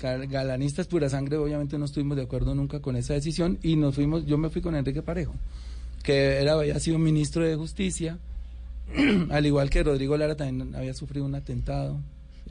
gal- 0.00 0.26
galanistas 0.28 0.86
pura 0.86 1.08
sangre, 1.08 1.36
obviamente 1.36 1.78
no 1.78 1.84
estuvimos 1.86 2.16
de 2.16 2.24
acuerdo 2.24 2.54
nunca 2.54 2.80
con 2.80 2.96
esa 2.96 3.14
decisión 3.14 3.58
y 3.62 3.76
nos 3.76 3.94
fuimos, 3.94 4.26
yo 4.26 4.38
me 4.38 4.50
fui 4.50 4.60
con 4.62 4.74
Enrique 4.76 5.02
Parejo, 5.02 5.34
que 6.02 6.40
era, 6.40 6.52
había 6.54 6.78
sido 6.80 6.98
ministro 6.98 7.42
de 7.44 7.56
Justicia, 7.56 8.18
al 9.30 9.46
igual 9.46 9.70
que 9.70 9.82
Rodrigo 9.82 10.16
Lara 10.16 10.36
también 10.36 10.74
había 10.74 10.94
sufrido 10.94 11.26
un 11.26 11.34
atentado. 11.34 11.98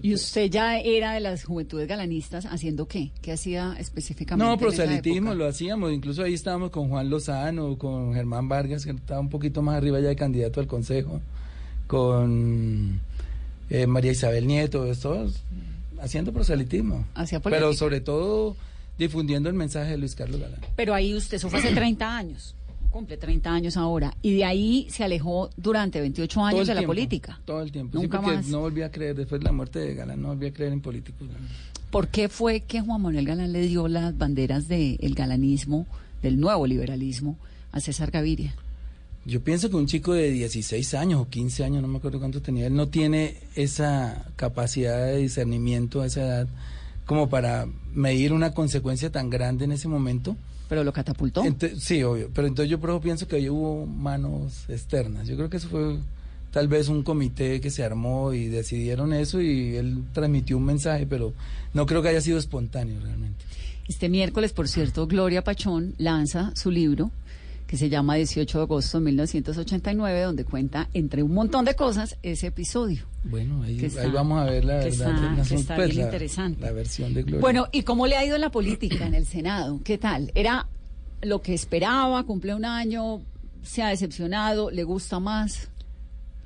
¿Y 0.01 0.13
usted 0.13 0.49
ya 0.49 0.77
era 0.79 1.13
de 1.13 1.19
las 1.19 1.43
juventudes 1.43 1.87
galanistas 1.87 2.45
haciendo 2.45 2.87
qué? 2.87 3.11
¿Qué 3.21 3.31
hacía 3.31 3.75
específicamente? 3.79 4.49
No, 4.49 4.57
proselitismo 4.57 5.33
lo 5.33 5.47
hacíamos, 5.47 5.91
incluso 5.91 6.23
ahí 6.23 6.33
estábamos 6.33 6.69
con 6.69 6.89
Juan 6.89 7.09
Lozano, 7.09 7.77
con 7.77 8.13
Germán 8.13 8.47
Vargas, 8.47 8.85
que 8.85 8.91
estaba 8.91 9.19
un 9.19 9.29
poquito 9.29 9.61
más 9.61 9.75
arriba 9.75 9.99
ya 9.99 10.09
de 10.09 10.15
candidato 10.15 10.59
al 10.59 10.67
Consejo, 10.67 11.21
con 11.87 12.99
eh, 13.69 13.87
María 13.87 14.11
Isabel 14.11 14.47
Nieto, 14.47 14.85
todos 15.01 15.41
haciendo 16.01 16.31
proselitismo. 16.31 17.05
Hacía 17.15 17.39
Pero 17.39 17.73
sobre 17.73 18.01
todo 18.01 18.55
difundiendo 18.97 19.49
el 19.49 19.55
mensaje 19.55 19.91
de 19.91 19.97
Luis 19.97 20.15
Carlos 20.15 20.39
Galán. 20.39 20.59
Pero 20.75 20.93
ahí 20.93 21.13
usted, 21.13 21.37
eso 21.37 21.49
fue 21.49 21.59
hace 21.59 21.73
30 21.73 22.17
años, 22.17 22.54
cumple 22.95 23.17
30 23.17 23.53
años 23.53 23.75
ahora, 23.75 24.15
y 24.21 24.35
de 24.35 24.45
ahí 24.45 24.87
se 24.89 25.03
alejó 25.03 25.49
durante 25.57 25.99
28 25.99 26.33
Todo 26.33 26.45
años 26.45 26.65
de 26.65 26.75
la 26.75 26.83
política. 26.83 27.41
Todo 27.43 27.61
el 27.61 27.69
tiempo. 27.69 27.99
Nunca 27.99 28.21
sí, 28.21 28.25
más. 28.25 28.47
no 28.47 28.61
volví 28.61 28.83
a 28.83 28.89
creer, 28.89 29.17
después 29.17 29.41
de 29.41 29.45
la 29.45 29.51
muerte 29.51 29.79
de 29.79 29.95
Galán, 29.95 30.21
no 30.21 30.29
volví 30.29 30.47
a 30.47 30.53
creer 30.53 30.71
en 30.71 30.79
políticos. 30.79 31.27
¿Por 31.91 32.07
qué 32.07 32.29
fue 32.29 32.61
que 32.61 32.79
Juan 32.79 33.01
Manuel 33.01 33.25
Galán 33.25 33.51
le 33.51 33.67
dio 33.67 33.89
las 33.89 34.17
banderas 34.17 34.69
del 34.69 35.13
galanismo, 35.13 35.85
del 36.21 36.39
nuevo 36.39 36.65
liberalismo, 36.65 37.37
a 37.73 37.81
César 37.81 38.11
Gaviria? 38.11 38.55
Yo 39.25 39.43
pienso 39.43 39.69
que 39.69 39.75
un 39.75 39.87
chico 39.87 40.13
de 40.13 40.31
16 40.31 40.93
años 40.93 41.19
o 41.19 41.27
15 41.27 41.65
años, 41.65 41.81
no 41.81 41.89
me 41.89 41.97
acuerdo 41.97 42.19
cuánto 42.19 42.41
tenía, 42.41 42.67
él 42.67 42.75
no 42.75 42.87
tiene 42.87 43.35
esa 43.55 44.23
capacidad 44.37 45.05
de 45.05 45.17
discernimiento 45.17 46.01
a 46.01 46.05
esa 46.05 46.21
edad 46.21 46.47
como 47.05 47.27
para 47.27 47.67
medir 47.93 48.31
una 48.31 48.53
consecuencia 48.53 49.11
tan 49.11 49.29
grande 49.29 49.65
en 49.65 49.73
ese 49.73 49.89
momento. 49.89 50.37
Pero 50.69 50.83
lo 50.83 50.91
catapultó. 50.93 51.43
Ente- 51.43 51.75
sí, 51.79 52.01
obvio. 52.03 52.29
Pero 52.33 52.47
entonces 52.47 52.69
yo 52.69 52.79
por 52.79 52.89
eso 52.89 53.01
pienso 53.01 53.27
que 53.27 53.35
ahí 53.37 53.49
hubo 53.49 53.85
manos 53.85 54.65
externas. 54.69 55.27
Yo 55.27 55.35
creo 55.35 55.49
que 55.49 55.57
eso 55.57 55.69
fue 55.69 55.97
tal 56.51 56.67
vez 56.67 56.87
un 56.89 57.03
comité 57.03 57.59
que 57.61 57.69
se 57.69 57.83
armó 57.83 58.33
y 58.33 58.47
decidieron 58.47 59.13
eso 59.13 59.41
y 59.41 59.75
él 59.75 60.03
transmitió 60.13 60.57
un 60.57 60.65
mensaje, 60.65 61.05
pero 61.05 61.33
no 61.73 61.85
creo 61.85 62.01
que 62.01 62.09
haya 62.09 62.21
sido 62.21 62.37
espontáneo 62.37 62.99
realmente. 63.01 63.43
Este 63.87 64.09
miércoles, 64.09 64.53
por 64.53 64.67
cierto, 64.67 65.05
Gloria 65.05 65.43
Pachón 65.43 65.93
lanza 65.99 66.51
su 66.55 66.71
libro 66.71 67.11
que 67.67 67.77
se 67.77 67.89
llama 67.89 68.15
18 68.15 68.57
de 68.59 68.63
agosto 68.63 68.99
de 68.99 69.05
1989, 69.05 70.21
donde 70.21 70.45
cuenta, 70.45 70.87
entre 70.93 71.23
un 71.23 71.33
montón 71.33 71.65
de 71.65 71.75
cosas, 71.75 72.17
ese 72.23 72.47
episodio. 72.47 73.05
Bueno, 73.23 73.63
ahí, 73.63 73.77
Que 73.77 73.87
está- 73.87 74.01
ahí 74.01 74.11
vamos 74.11 74.39
a 74.39 74.45
ver 74.45 74.65
la 74.65 74.75
verdad. 74.75 74.87
está- 74.89 75.43
que 75.47 75.55
está 75.55 75.75
pues, 75.75 75.87
bien 75.89 75.99
la- 75.99 76.05
interesante. 76.05 76.61
La 76.61 76.71
versión 76.71 77.13
de 77.13 77.23
Gloria. 77.23 77.41
Bueno, 77.41 77.67
¿y 77.71 77.81
cómo 77.81 78.05
le 78.07 78.17
ha 78.17 78.25
ido 78.25 78.35
en 78.35 78.41
la 78.41 78.51
política, 78.51 79.07
en 79.07 79.15
el 79.15 79.25
Senado? 79.25 79.79
¿Qué 79.83 79.97
tal? 79.97 80.31
¿Era 80.35 80.67
lo 81.23 81.41
que 81.41 81.53
esperaba? 81.55 82.23
¿Cumple 82.23 82.53
un 82.53 82.65
año? 82.65 83.21
¿Se 83.63 83.81
ha 83.81 83.87
decepcionado? 83.89 84.69
¿Le 84.69 84.83
gusta 84.83 85.19
más? 85.19 85.69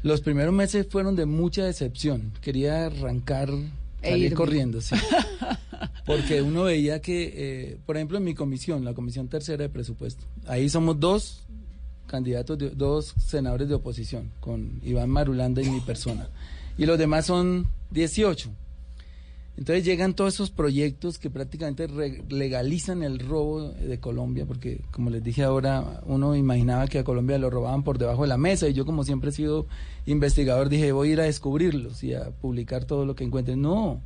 Los 0.04 0.22
primeros 0.22 0.54
meses 0.54 0.88
fueron 0.90 1.18
de 1.18 1.26
mucha 1.26 1.66
decepción. 1.66 2.32
Quería 2.40 2.86
arrancar, 2.86 3.50
E 4.02 4.10
salir 4.12 4.26
irme. 4.26 4.36
corriendo, 4.36 4.82
sí. 4.82 4.96
Porque 6.06 6.42
uno 6.42 6.64
veía 6.64 7.02
que, 7.02 7.34
eh, 7.36 7.78
por 7.86 7.96
ejemplo, 7.98 8.18
en 8.18 8.24
mi 8.24 8.34
comisión, 8.34 8.84
la 8.84 8.94
comisión 8.94 9.28
tercera 9.28 9.64
de 9.64 9.70
presupuesto, 9.70 10.24
ahí 10.48 10.70
somos 10.70 11.00
dos 11.00 11.44
candidatos, 12.08 12.58
de- 12.58 12.72
dos 12.72 13.14
senadores 13.24 13.68
de 13.70 13.76
oposición, 13.76 14.32
con 14.40 14.80
Iván 14.84 15.10
Marulanda 15.10 15.62
y 15.62 15.70
mi 15.70 15.80
persona. 15.82 16.28
Y 16.78 16.86
los 16.86 16.98
demás 16.98 17.26
son 17.28 17.68
18. 17.92 18.50
Entonces 19.60 19.84
llegan 19.84 20.14
todos 20.14 20.36
esos 20.36 20.52
proyectos 20.52 21.20
que 21.20 21.30
prácticamente 21.30 21.90
legalizan 22.30 23.04
el 23.04 23.20
robo 23.20 23.68
de 23.68 24.00
Colombia, 24.00 24.46
porque 24.46 24.80
como 24.90 25.10
les 25.10 25.22
dije 25.22 25.44
ahora, 25.44 26.02
uno 26.06 26.34
imaginaba 26.34 26.88
que 26.88 26.98
a 26.98 27.04
Colombia 27.04 27.38
lo 27.38 27.50
robaban 27.50 27.84
por 27.84 27.98
debajo 27.98 28.22
de 28.22 28.30
la 28.30 28.38
mesa 28.38 28.70
y 28.70 28.74
yo 28.74 28.86
como 28.86 29.04
siempre 29.04 29.32
he 29.32 29.34
sido 29.34 29.68
investigador 30.06 30.70
dije 30.70 30.94
voy 30.94 31.10
a 31.10 31.12
ir 31.12 31.20
a 31.20 31.26
descubrirlos 31.26 32.06
y 32.06 32.14
a 32.14 32.32
publicar 32.32 32.86
todo 32.86 33.06
lo 33.06 33.16
que 33.16 33.26
encuentre. 33.26 33.58
No, 33.58 34.02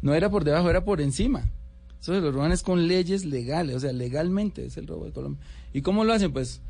no 0.00 0.14
era 0.14 0.30
por 0.30 0.42
debajo, 0.42 0.70
era 0.70 0.86
por 0.86 1.02
encima. 1.02 1.50
Eso 2.00 2.14
se 2.14 2.22
lo 2.22 2.32
roban 2.32 2.56
con 2.64 2.88
leyes 2.88 3.26
legales, 3.26 3.76
o 3.76 3.80
sea, 3.80 3.92
legalmente 3.92 4.64
es 4.64 4.78
el 4.78 4.86
robo 4.86 5.04
de 5.04 5.12
Colombia. 5.12 5.44
¿Y 5.74 5.82
cómo 5.82 6.04
lo 6.04 6.14
hacen? 6.14 6.32
Pues 6.32 6.62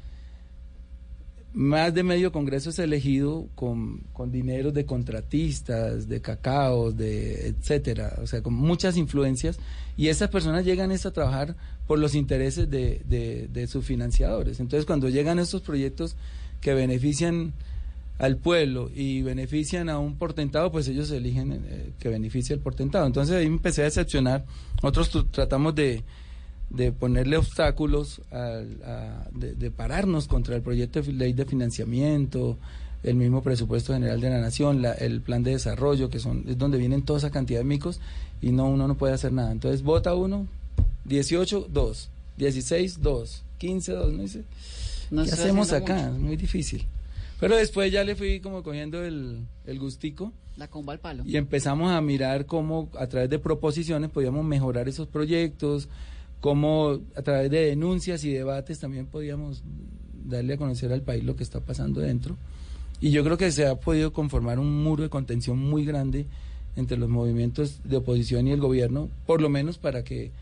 más 1.54 1.94
de 1.94 2.02
medio 2.02 2.32
Congreso 2.32 2.70
es 2.70 2.78
elegido 2.80 3.46
con, 3.54 4.00
con 4.12 4.32
dinero 4.32 4.72
de 4.72 4.84
contratistas, 4.84 6.08
de 6.08 6.20
cacaos, 6.20 6.96
de 6.96 7.46
etcétera, 7.46 8.18
o 8.20 8.26
sea, 8.26 8.42
con 8.42 8.54
muchas 8.54 8.96
influencias, 8.96 9.58
y 9.96 10.08
esas 10.08 10.28
personas 10.28 10.64
llegan 10.64 10.90
es 10.90 11.06
a 11.06 11.12
trabajar 11.12 11.54
por 11.86 12.00
los 12.00 12.16
intereses 12.16 12.68
de, 12.68 13.02
de, 13.06 13.48
de 13.52 13.66
sus 13.68 13.84
financiadores. 13.84 14.58
Entonces, 14.58 14.84
cuando 14.84 15.08
llegan 15.08 15.38
estos 15.38 15.62
proyectos 15.62 16.16
que 16.60 16.74
benefician 16.74 17.52
al 18.18 18.36
pueblo 18.36 18.90
y 18.94 19.22
benefician 19.22 19.88
a 19.88 19.98
un 19.98 20.16
portentado, 20.16 20.70
pues 20.70 20.88
ellos 20.88 21.10
eligen 21.10 21.52
eh, 21.52 21.90
que 21.98 22.08
beneficie 22.08 22.54
al 22.54 22.60
portentado. 22.60 23.06
Entonces 23.06 23.36
ahí 23.36 23.46
empecé 23.46 23.82
a 23.82 23.84
decepcionar. 23.84 24.44
Nosotros 24.82 25.30
tratamos 25.30 25.74
de, 25.74 26.02
de 26.76 26.92
ponerle 26.92 27.36
obstáculos, 27.36 28.20
al- 28.30 28.80
a- 28.84 29.28
de, 29.32 29.54
de 29.54 29.70
pararnos 29.70 30.26
contra 30.28 30.56
el 30.56 30.62
proyecto 30.62 31.00
de 31.02 31.12
ley 31.12 31.32
de 31.32 31.44
financiamiento, 31.44 32.56
el 33.02 33.16
mismo 33.16 33.42
presupuesto 33.42 33.92
general 33.92 34.20
de 34.20 34.30
la 34.30 34.40
nación, 34.40 34.82
la- 34.82 34.92
el 34.94 35.20
plan 35.20 35.42
de 35.42 35.52
desarrollo, 35.52 36.08
que 36.10 36.18
son 36.18 36.44
es 36.48 36.56
donde 36.58 36.78
vienen 36.78 37.02
toda 37.02 37.18
esa 37.18 37.30
cantidad 37.30 37.60
de 37.60 37.64
micos 37.64 38.00
y 38.40 38.50
no 38.52 38.66
uno 38.68 38.88
no 38.88 38.96
puede 38.96 39.12
hacer 39.14 39.32
nada. 39.32 39.52
Entonces 39.52 39.82
vota 39.82 40.14
uno, 40.14 40.46
18, 41.04 41.68
2, 41.70 42.10
16, 42.38 43.02
2, 43.02 43.42
15, 43.58 43.92
2, 43.92 44.12
no 44.12 44.22
dice. 44.22 44.44
No 45.10 45.24
¿Qué 45.24 45.32
hacemos 45.32 45.72
acá? 45.72 45.94
mucho. 45.94 46.14
Es 46.16 46.20
muy 46.20 46.36
difícil. 46.36 46.86
Pero 47.40 47.56
después 47.56 47.92
ya 47.92 48.04
le 48.04 48.16
fui 48.16 48.40
como 48.40 48.62
cogiendo 48.62 49.04
el, 49.04 49.40
el 49.66 49.78
gustico 49.78 50.32
La 50.56 50.68
comba 50.68 50.94
al 50.94 50.98
palo. 51.00 51.24
y 51.26 51.36
empezamos 51.36 51.92
a 51.92 52.00
mirar 52.00 52.46
cómo 52.46 52.88
a 52.98 53.06
través 53.06 53.28
de 53.28 53.38
proposiciones 53.38 54.08
podíamos 54.10 54.44
mejorar 54.46 54.88
esos 54.88 55.06
proyectos, 55.08 55.88
cómo 56.44 57.00
a 57.16 57.22
través 57.22 57.50
de 57.50 57.68
denuncias 57.68 58.22
y 58.22 58.30
debates 58.30 58.78
también 58.78 59.06
podíamos 59.06 59.62
darle 60.26 60.52
a 60.52 60.56
conocer 60.58 60.92
al 60.92 61.00
país 61.00 61.24
lo 61.24 61.36
que 61.36 61.42
está 61.42 61.60
pasando 61.60 62.02
dentro. 62.02 62.36
Y 63.00 63.12
yo 63.12 63.24
creo 63.24 63.38
que 63.38 63.50
se 63.50 63.66
ha 63.66 63.76
podido 63.76 64.12
conformar 64.12 64.58
un 64.58 64.84
muro 64.84 65.02
de 65.02 65.08
contención 65.08 65.56
muy 65.56 65.86
grande 65.86 66.26
entre 66.76 66.98
los 66.98 67.08
movimientos 67.08 67.80
de 67.84 67.96
oposición 67.96 68.46
y 68.46 68.50
el 68.50 68.60
gobierno, 68.60 69.08
por 69.24 69.40
lo 69.40 69.48
menos 69.48 69.78
para 69.78 70.04
que 70.04 70.32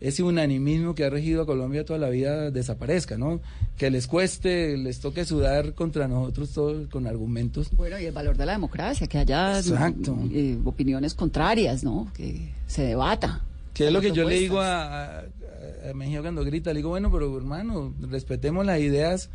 ese 0.00 0.22
unanimismo 0.22 0.94
que 0.94 1.04
ha 1.04 1.10
regido 1.10 1.42
a 1.42 1.46
Colombia 1.46 1.84
toda 1.84 1.98
la 1.98 2.08
vida 2.08 2.50
desaparezca, 2.50 3.18
¿no? 3.18 3.42
Que 3.76 3.90
les 3.90 4.06
cueste, 4.06 4.78
les 4.78 5.00
toque 5.00 5.26
sudar 5.26 5.74
contra 5.74 6.08
nosotros 6.08 6.52
todos 6.52 6.88
con 6.88 7.06
argumentos. 7.06 7.68
Bueno, 7.76 8.00
y 8.00 8.06
el 8.06 8.12
valor 8.12 8.38
de 8.38 8.46
la 8.46 8.52
democracia, 8.52 9.06
que 9.06 9.18
haya 9.18 9.60
eh, 9.60 10.58
opiniones 10.64 11.12
contrarias, 11.12 11.84
¿no? 11.84 12.10
Que 12.14 12.54
se 12.66 12.84
debata. 12.84 13.42
Que 13.74 13.86
es 13.86 13.92
lo 13.92 14.00
que 14.00 14.12
yo 14.12 14.28
le 14.28 14.38
digo 14.38 14.60
a, 14.60 15.20
a, 15.20 15.24
a 15.88 15.94
Mejía 15.94 16.22
cuando 16.22 16.44
grita, 16.44 16.72
le 16.72 16.78
digo, 16.78 16.90
bueno, 16.90 17.10
pero 17.10 17.36
hermano, 17.36 17.94
respetemos 18.00 18.64
las 18.64 18.80
ideas 18.80 19.30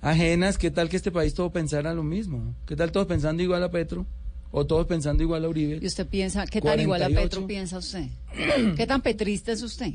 ajenas, 0.00 0.58
¿qué 0.58 0.70
tal 0.70 0.88
que 0.88 0.96
este 0.96 1.10
país 1.10 1.34
todo 1.34 1.50
pensara 1.50 1.94
lo 1.94 2.02
mismo? 2.02 2.54
¿Qué 2.66 2.76
tal 2.76 2.92
todos 2.92 3.06
pensando 3.06 3.42
igual 3.42 3.62
a 3.62 3.70
Petro? 3.70 4.06
¿O 4.50 4.66
todos 4.66 4.86
pensando 4.86 5.22
igual 5.22 5.44
a 5.44 5.48
Uribe? 5.48 5.78
¿Y 5.82 5.86
usted 5.86 6.06
piensa, 6.06 6.46
qué 6.46 6.60
tan 6.60 6.80
igual 6.80 7.02
a 7.02 7.06
48. 7.06 7.28
Petro 7.28 7.46
piensa 7.46 7.78
usted? 7.78 8.08
¿Qué 8.76 8.86
tan 8.86 9.02
petrista 9.02 9.52
es 9.52 9.62
usted? 9.62 9.92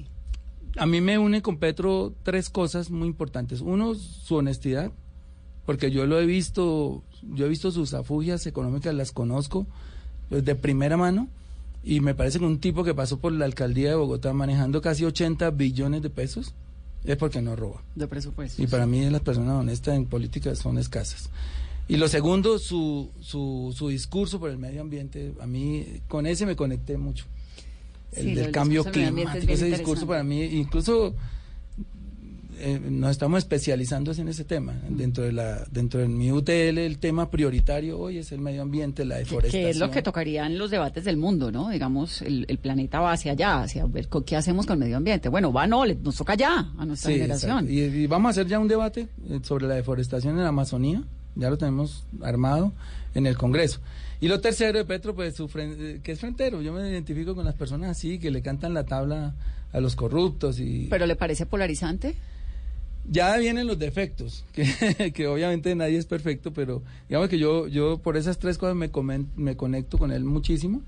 A 0.78 0.86
mí 0.86 1.02
me 1.02 1.18
une 1.18 1.42
con 1.42 1.58
Petro 1.58 2.14
tres 2.24 2.50
cosas 2.50 2.90
muy 2.90 3.08
importantes. 3.08 3.62
Uno, 3.62 3.96
su 3.96 4.36
honestidad, 4.36 4.92
porque 5.66 5.92
yo 5.92 6.06
lo 6.06 6.20
he 6.20 6.26
visto, 6.26 7.04
yo 7.24 7.46
he 7.46 7.50
visto 7.50 7.72
sus 7.72 7.94
afugias 7.94 8.46
económicas, 8.46 8.94
las 8.94 9.12
conozco 9.12 9.68
pues, 10.30 10.46
de 10.46 10.56
primera 10.56 10.98
mano, 10.98 11.28
y 11.84 12.00
me 12.00 12.14
parece 12.14 12.40
que 12.40 12.46
un 12.46 12.60
tipo 12.60 12.84
que 12.84 12.94
pasó 12.94 13.20
por 13.20 13.34
la 13.34 13.46
alcaldía 13.46 13.90
de 13.90 13.96
Bogotá 13.96 14.34
manejando 14.34 14.82
casi 14.82 15.04
80 15.04 15.50
billones 15.52 16.02
de 16.02 16.10
pesos 16.10 16.54
es 17.04 17.18
porque 17.18 17.42
no 17.42 17.56
roba. 17.56 17.82
De 17.96 18.08
presupuesto. 18.08 18.62
Y 18.62 18.68
para 18.68 18.86
mí 18.86 19.10
las 19.10 19.22
personas 19.22 19.56
honestas 19.56 19.96
en 19.96 20.06
política 20.06 20.56
son 20.56 20.78
escasas. 20.78 21.30
Y 21.88 21.98
lo 21.98 22.08
segundo, 22.08 22.60
su, 22.60 23.10
su, 23.20 23.74
su 23.76 23.90
discurso 23.90 24.40
por 24.40 24.50
el 24.50 24.58
medio 24.58 24.82
ambiente, 24.82 25.34
a 25.42 25.48
mí 25.48 25.86
con 26.08 26.26
ese 26.26 26.46
me 26.46 26.56
conecté 26.56 26.98
mucho. 26.98 27.26
El 28.14 28.24
Sí, 28.24 28.34
del 28.36 28.52
cambio 28.52 28.84
climático, 28.84 29.52
ese 29.52 29.66
discurso 29.66 30.06
para 30.06 30.24
mí, 30.24 30.44
incluso 30.44 31.16
eh, 32.60 32.80
nos 32.90 33.12
estamos 33.12 33.40
especializando 33.40 34.12
en 34.12 34.28
ese 34.28 34.44
tema. 34.44 34.74
Dentro 34.90 35.24
de 35.24 35.32
la 35.32 35.66
dentro 35.72 36.00
de 36.00 36.08
mi 36.08 36.32
UTL 36.32 36.78
el 36.78 36.98
tema 37.00 37.30
prioritario 37.32 37.98
hoy 38.00 38.18
es 38.18 38.32
el 38.32 38.40
medio 38.40 38.62
ambiente, 38.62 39.06
la 39.06 39.18
deforestación. 39.18 39.64
Que 39.64 39.70
es 39.70 39.78
lo 39.78 39.90
que 39.92 40.02
tocaría 40.02 40.46
en 40.46 40.58
los 40.58 40.70
debates 40.72 41.04
del 41.06 41.18
mundo, 41.18 41.52
¿no? 41.52 41.70
Digamos, 41.70 42.22
el, 42.22 42.46
el 42.50 42.58
planeta 42.58 43.00
va 43.00 43.14
hacia 43.14 43.32
allá, 43.34 43.62
hacia 43.64 43.86
ver 43.86 44.08
qué 44.26 44.36
hacemos 44.36 44.66
con 44.66 44.74
el 44.76 44.80
medio 44.86 44.98
ambiente. 44.98 45.30
Bueno, 45.30 45.52
va, 45.54 45.66
no, 45.68 45.86
le- 45.86 45.96
nos 45.96 46.16
toca 46.16 46.36
ya 46.36 46.72
a 46.78 46.86
nuestra 46.86 47.10
Sí, 47.12 47.18
generación. 47.20 47.68
Y, 47.70 47.80
y 47.80 48.08
vamos 48.08 48.30
a 48.30 48.32
hacer 48.32 48.48
ya 48.48 48.60
un 48.60 48.68
debate 48.68 49.08
eh, 49.30 49.40
sobre 49.44 49.68
la 49.68 49.76
deforestación 49.76 50.38
en 50.38 50.44
la 50.44 50.50
Amazonía. 50.50 51.04
Ya 51.36 51.50
lo 51.50 51.58
tenemos 51.58 52.06
armado 52.22 52.74
en 53.16 53.26
el 53.26 53.38
Congreso. 53.38 53.80
Y 54.20 54.28
lo 54.28 54.40
tercero 54.42 54.78
de 54.78 54.86
Petro, 54.86 55.16
pues, 55.16 55.36
su 55.36 55.50
eh, 55.56 56.00
que 56.04 56.12
es 56.12 56.20
frentero. 56.20 56.62
Yo 56.62 56.74
me 56.74 56.88
identifico 56.90 57.34
con 57.34 57.46
las 57.46 57.56
personas 57.56 57.90
así, 57.92 58.20
que 58.20 58.30
le 58.30 58.42
cantan 58.42 58.74
la 58.74 58.84
tabla 58.84 59.34
a 59.74 59.80
los 59.80 59.96
corruptos 59.96 60.60
y... 60.60 60.88
¿Pero 60.90 61.06
le 61.06 61.16
parece 61.16 61.46
polarizante? 61.46 62.16
Ya 63.10 63.36
vienen 63.38 63.68
los 63.68 63.80
defectos, 63.80 64.44
que, 64.54 65.12
que 65.14 65.28
obviamente 65.28 65.74
nadie 65.76 65.98
es 65.98 66.06
perfecto, 66.06 66.52
pero 66.54 66.82
digamos 67.10 67.30
que 67.30 67.40
yo, 67.40 67.68
yo 67.68 67.98
por 68.00 68.18
esas 68.18 68.38
tres 68.40 68.58
cosas 68.58 68.76
me, 68.76 68.92
comen- 68.92 69.28
me 69.36 69.56
conecto 69.58 69.98
con 69.98 70.12
él 70.12 70.24
muchísimo. 70.24 70.82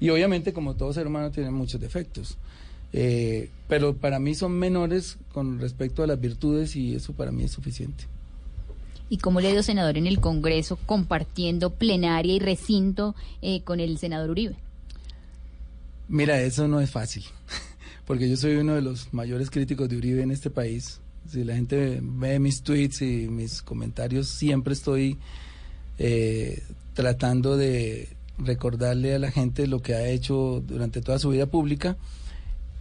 Y 0.00 0.08
obviamente, 0.08 0.52
como 0.54 0.76
todo 0.76 0.92
ser 0.94 1.06
humano, 1.06 1.30
tiene 1.30 1.50
muchos 1.50 1.78
defectos. 1.80 2.38
Eh, 2.92 3.50
pero 3.68 3.94
para 3.94 4.18
mí 4.18 4.34
son 4.34 4.52
menores 4.58 5.18
con 5.32 5.60
respecto 5.60 6.02
a 6.02 6.06
las 6.06 6.18
virtudes 6.20 6.74
y 6.74 6.94
eso 6.94 7.12
para 7.12 7.30
mí 7.30 7.44
es 7.44 7.52
suficiente. 7.52 8.04
¿Y 9.10 9.18
cómo 9.18 9.40
le 9.40 9.48
ha 9.48 9.52
ido 9.52 9.62
senador 9.62 9.98
en 9.98 10.06
el 10.06 10.18
Congreso 10.20 10.78
compartiendo 10.86 11.70
plenaria 11.70 12.32
y 12.34 12.38
recinto 12.38 13.14
eh, 13.42 13.60
con 13.62 13.78
el 13.78 13.98
senador 13.98 14.30
Uribe? 14.30 14.56
Mira, 16.08 16.40
eso 16.40 16.66
no 16.66 16.80
es 16.80 16.90
fácil, 16.90 17.24
porque 18.06 18.28
yo 18.28 18.36
soy 18.36 18.56
uno 18.56 18.74
de 18.74 18.82
los 18.82 19.12
mayores 19.12 19.50
críticos 19.50 19.88
de 19.88 19.96
Uribe 19.96 20.22
en 20.22 20.30
este 20.30 20.50
país. 20.50 21.00
Si 21.28 21.44
la 21.44 21.54
gente 21.54 22.00
ve 22.02 22.38
mis 22.38 22.62
tweets 22.62 23.02
y 23.02 23.28
mis 23.28 23.62
comentarios, 23.62 24.28
siempre 24.28 24.74
estoy 24.74 25.18
eh, 25.98 26.62
tratando 26.94 27.56
de 27.56 28.08
recordarle 28.38 29.14
a 29.14 29.18
la 29.18 29.30
gente 29.30 29.66
lo 29.66 29.80
que 29.80 29.94
ha 29.94 30.08
hecho 30.08 30.62
durante 30.66 31.02
toda 31.02 31.18
su 31.18 31.30
vida 31.30 31.46
pública 31.46 31.96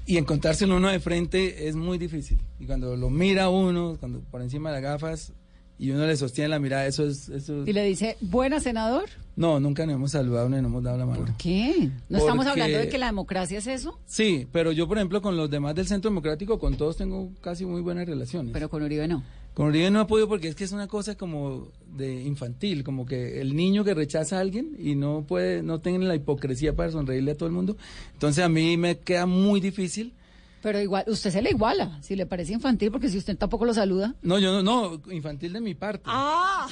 y 0.09 0.17
encontrárselo 0.17 0.77
uno 0.77 0.89
de 0.89 0.99
frente 0.99 1.67
es 1.67 1.75
muy 1.75 1.99
difícil. 1.99 2.39
Y 2.59 2.65
cuando 2.65 2.97
lo 2.97 3.11
mira 3.11 3.49
uno, 3.49 3.95
cuando 3.99 4.21
por 4.21 4.41
encima 4.41 4.69
de 4.69 4.81
las 4.81 4.83
gafas 4.83 5.33
y 5.79 5.91
uno 5.91 6.05
le 6.05 6.17
sostiene 6.17 6.49
la 6.49 6.59
mirada, 6.59 6.85
eso 6.85 7.07
es... 7.07 7.29
Eso... 7.29 7.63
Y 7.65 7.71
le 7.71 7.85
dice, 7.85 8.17
buena 8.19 8.59
senador. 8.59 9.05
No, 9.37 9.61
nunca 9.61 9.85
nos 9.85 9.95
hemos 9.95 10.11
saludado 10.11 10.49
ni 10.49 10.57
nos 10.57 10.65
hemos 10.65 10.83
dado 10.83 10.97
la 10.97 11.05
mano. 11.05 11.25
¿Por 11.25 11.37
qué? 11.37 11.89
¿No 12.09 12.17
estamos 12.17 12.45
hablando 12.45 12.77
de 12.77 12.89
que 12.89 12.97
la 12.97 13.05
democracia 13.05 13.59
es 13.59 13.67
eso? 13.67 13.97
Sí, 14.05 14.45
pero 14.51 14.73
yo, 14.73 14.89
por 14.89 14.97
ejemplo, 14.97 15.21
con 15.21 15.37
los 15.37 15.49
demás 15.49 15.75
del 15.75 15.87
Centro 15.87 16.11
Democrático, 16.11 16.59
con 16.59 16.75
todos 16.75 16.97
tengo 16.97 17.29
casi 17.39 17.65
muy 17.65 17.79
buenas 17.79 18.05
relaciones. 18.05 18.51
Pero 18.51 18.69
con 18.69 18.83
Uribe 18.83 19.07
no. 19.07 19.23
Con 19.53 19.67
Uribe 19.67 19.89
no 19.89 20.01
he 20.01 20.05
podido 20.05 20.27
porque 20.27 20.49
es 20.49 20.55
que 20.55 20.65
es 20.65 20.73
una 20.73 20.87
cosa 20.87 21.15
como 21.15 21.69
de 21.95 22.23
infantil, 22.23 22.83
como 22.83 23.05
que 23.05 23.39
el 23.39 23.55
niño 23.55 23.85
que 23.85 23.93
rechaza 23.93 24.37
a 24.37 24.41
alguien 24.41 24.75
y 24.77 24.95
no 24.95 25.23
puede, 25.25 25.63
no 25.63 25.79
tiene 25.79 26.05
la 26.05 26.15
hipocresía 26.15 26.75
para 26.75 26.91
sonreírle 26.91 27.31
a 27.31 27.35
todo 27.35 27.47
el 27.47 27.55
mundo. 27.55 27.77
Entonces 28.11 28.43
a 28.43 28.49
mí 28.49 28.75
me 28.75 28.97
queda 28.97 29.25
muy 29.25 29.61
difícil 29.61 30.13
Pero 30.61 30.79
igual, 30.81 31.05
usted 31.07 31.31
se 31.31 31.41
le 31.41 31.51
iguala, 31.51 31.99
si 32.01 32.15
le 32.15 32.25
parece 32.25 32.51
infantil, 32.53 32.91
porque 32.91 33.07
si 33.09 33.17
usted 33.17 33.37
tampoco 33.37 33.63
lo 33.65 33.73
saluda. 33.73 34.15
No, 34.21 34.39
yo 34.39 34.51
no, 34.51 34.61
no, 34.61 35.01
infantil 35.13 35.53
de 35.53 35.61
mi 35.61 35.73
parte. 35.73 36.03
¡Ah! 36.07 36.67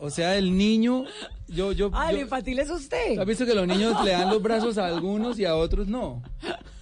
O 0.00 0.10
sea, 0.10 0.36
el 0.36 0.56
niño, 0.56 1.04
yo, 1.48 1.72
yo. 1.72 1.90
Ah, 1.92 2.10
el 2.10 2.16
yo- 2.16 2.22
infantil 2.22 2.58
es 2.60 2.70
usted. 2.70 3.18
¿Has 3.18 3.26
visto 3.26 3.44
que 3.44 3.54
los 3.54 3.66
niños 3.66 4.02
le 4.04 4.12
dan 4.12 4.30
los 4.30 4.40
brazos 4.42 4.78
a 4.78 4.86
algunos 4.86 5.38
y 5.38 5.44
a 5.44 5.54
otros 5.56 5.88
no? 5.88 6.22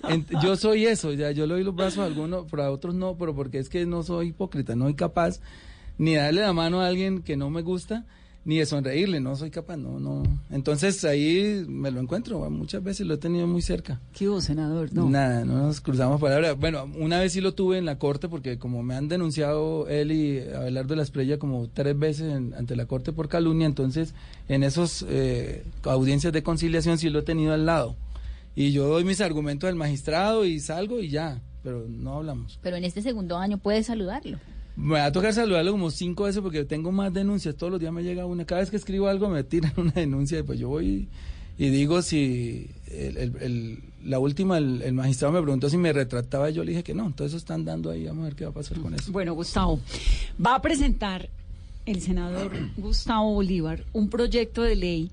Ent- 0.02 0.40
yo 0.42 0.54
soy 0.56 0.86
eso, 0.86 1.12
ya 1.12 1.30
yo 1.32 1.46
le 1.46 1.54
doy 1.54 1.64
los 1.64 1.74
brazos 1.74 1.98
a 2.00 2.04
algunos, 2.04 2.46
pero 2.50 2.62
a 2.64 2.70
otros 2.70 2.94
no, 2.94 3.16
pero 3.16 3.34
porque 3.34 3.58
es 3.58 3.68
que 3.68 3.86
no 3.86 4.02
soy 4.02 4.28
hipócrita, 4.28 4.76
no 4.76 4.84
soy 4.84 4.94
capaz 4.94 5.40
ni 5.98 6.14
darle 6.14 6.42
la 6.42 6.52
mano 6.52 6.80
a 6.80 6.86
alguien 6.88 7.22
que 7.22 7.36
no 7.36 7.48
me 7.50 7.62
gusta, 7.62 8.04
ni 8.46 8.58
de 8.58 8.64
sonreírle, 8.64 9.20
no 9.20 9.34
soy 9.36 9.50
capaz, 9.50 9.76
no, 9.76 9.98
no. 10.00 10.22
Entonces 10.50 11.04
ahí 11.04 11.64
me 11.68 11.90
lo 11.90 12.00
encuentro, 12.00 12.48
muchas 12.48 12.82
veces 12.82 13.06
lo 13.06 13.14
he 13.14 13.18
tenido 13.18 13.46
muy 13.48 13.60
cerca. 13.60 14.00
¿Qué 14.14 14.28
hubo, 14.28 14.40
senador? 14.40 14.88
No. 14.94 15.10
Nada, 15.10 15.44
no 15.44 15.58
nos 15.66 15.80
cruzamos 15.80 16.20
palabras. 16.20 16.56
Bueno, 16.56 16.88
una 16.96 17.18
vez 17.20 17.32
sí 17.32 17.40
lo 17.40 17.54
tuve 17.54 17.76
en 17.76 17.84
la 17.84 17.98
corte 17.98 18.28
porque 18.28 18.56
como 18.58 18.82
me 18.84 18.94
han 18.94 19.08
denunciado 19.08 19.88
él 19.88 20.12
y 20.12 20.38
Abelardo 20.54 20.90
de 20.90 20.96
la 20.96 21.02
Esprella 21.02 21.38
como 21.38 21.68
tres 21.68 21.98
veces 21.98 22.32
en- 22.32 22.54
ante 22.54 22.76
la 22.76 22.86
corte 22.86 23.12
por 23.12 23.28
calumnia, 23.28 23.66
entonces 23.66 24.14
en 24.48 24.62
esos 24.62 25.04
eh, 25.08 25.64
audiencias 25.82 26.32
de 26.32 26.42
conciliación 26.44 26.98
sí 26.98 27.10
lo 27.10 27.18
he 27.18 27.22
tenido 27.22 27.52
al 27.52 27.66
lado. 27.66 27.96
Y 28.54 28.70
yo 28.72 28.86
doy 28.86 29.02
mis 29.04 29.20
argumentos 29.20 29.68
al 29.68 29.74
magistrado 29.74 30.44
y 30.44 30.60
salgo 30.60 31.00
y 31.00 31.10
ya, 31.10 31.42
pero 31.64 31.84
no 31.88 32.14
hablamos. 32.14 32.58
Pero 32.62 32.76
en 32.76 32.84
este 32.84 33.02
segundo 33.02 33.36
año 33.38 33.58
puede 33.58 33.82
saludarlo. 33.82 34.38
Me 34.76 34.94
va 34.94 35.06
a 35.06 35.12
tocar 35.12 35.32
saludarlo 35.32 35.72
como 35.72 35.90
cinco 35.90 36.24
veces 36.24 36.42
porque 36.42 36.64
tengo 36.64 36.92
más 36.92 37.12
denuncias. 37.12 37.54
Todos 37.56 37.70
los 37.72 37.80
días 37.80 37.92
me 37.92 38.02
llega 38.02 38.26
una. 38.26 38.44
Cada 38.44 38.60
vez 38.60 38.70
que 38.70 38.76
escribo 38.76 39.08
algo 39.08 39.28
me 39.28 39.42
tiran 39.42 39.72
una 39.76 39.92
denuncia 39.92 40.38
y 40.38 40.42
pues 40.42 40.58
yo 40.58 40.68
voy 40.68 41.08
y 41.58 41.68
digo 41.70 42.02
si 42.02 42.68
el- 42.90 43.16
el- 43.16 43.36
el- 43.40 43.78
la 44.04 44.18
última, 44.18 44.58
el, 44.58 44.92
magistrado 44.92 45.32
me 45.32 45.42
preguntó 45.42 45.68
si 45.70 45.76
me 45.78 45.92
retrataba, 45.92 46.50
yo 46.50 46.62
le 46.62 46.70
dije 46.72 46.84
que 46.84 46.94
no. 46.94 47.06
Entonces 47.06 47.28
eso 47.32 47.38
están 47.38 47.64
dando 47.64 47.90
ahí, 47.90 48.04
vamos 48.06 48.22
a 48.22 48.24
ver 48.26 48.34
qué 48.36 48.44
va 48.44 48.50
a 48.50 48.54
pasar 48.54 48.78
con 48.78 48.94
eso. 48.94 49.10
Bueno, 49.10 49.34
Gustavo, 49.34 49.80
va 50.44 50.54
a 50.56 50.62
presentar 50.62 51.28
el 51.86 52.00
senador 52.02 52.52
Gustavo 52.76 53.32
Bolívar 53.34 53.84
un 53.94 54.10
proyecto 54.10 54.62
de 54.62 54.76
ley 54.76 55.10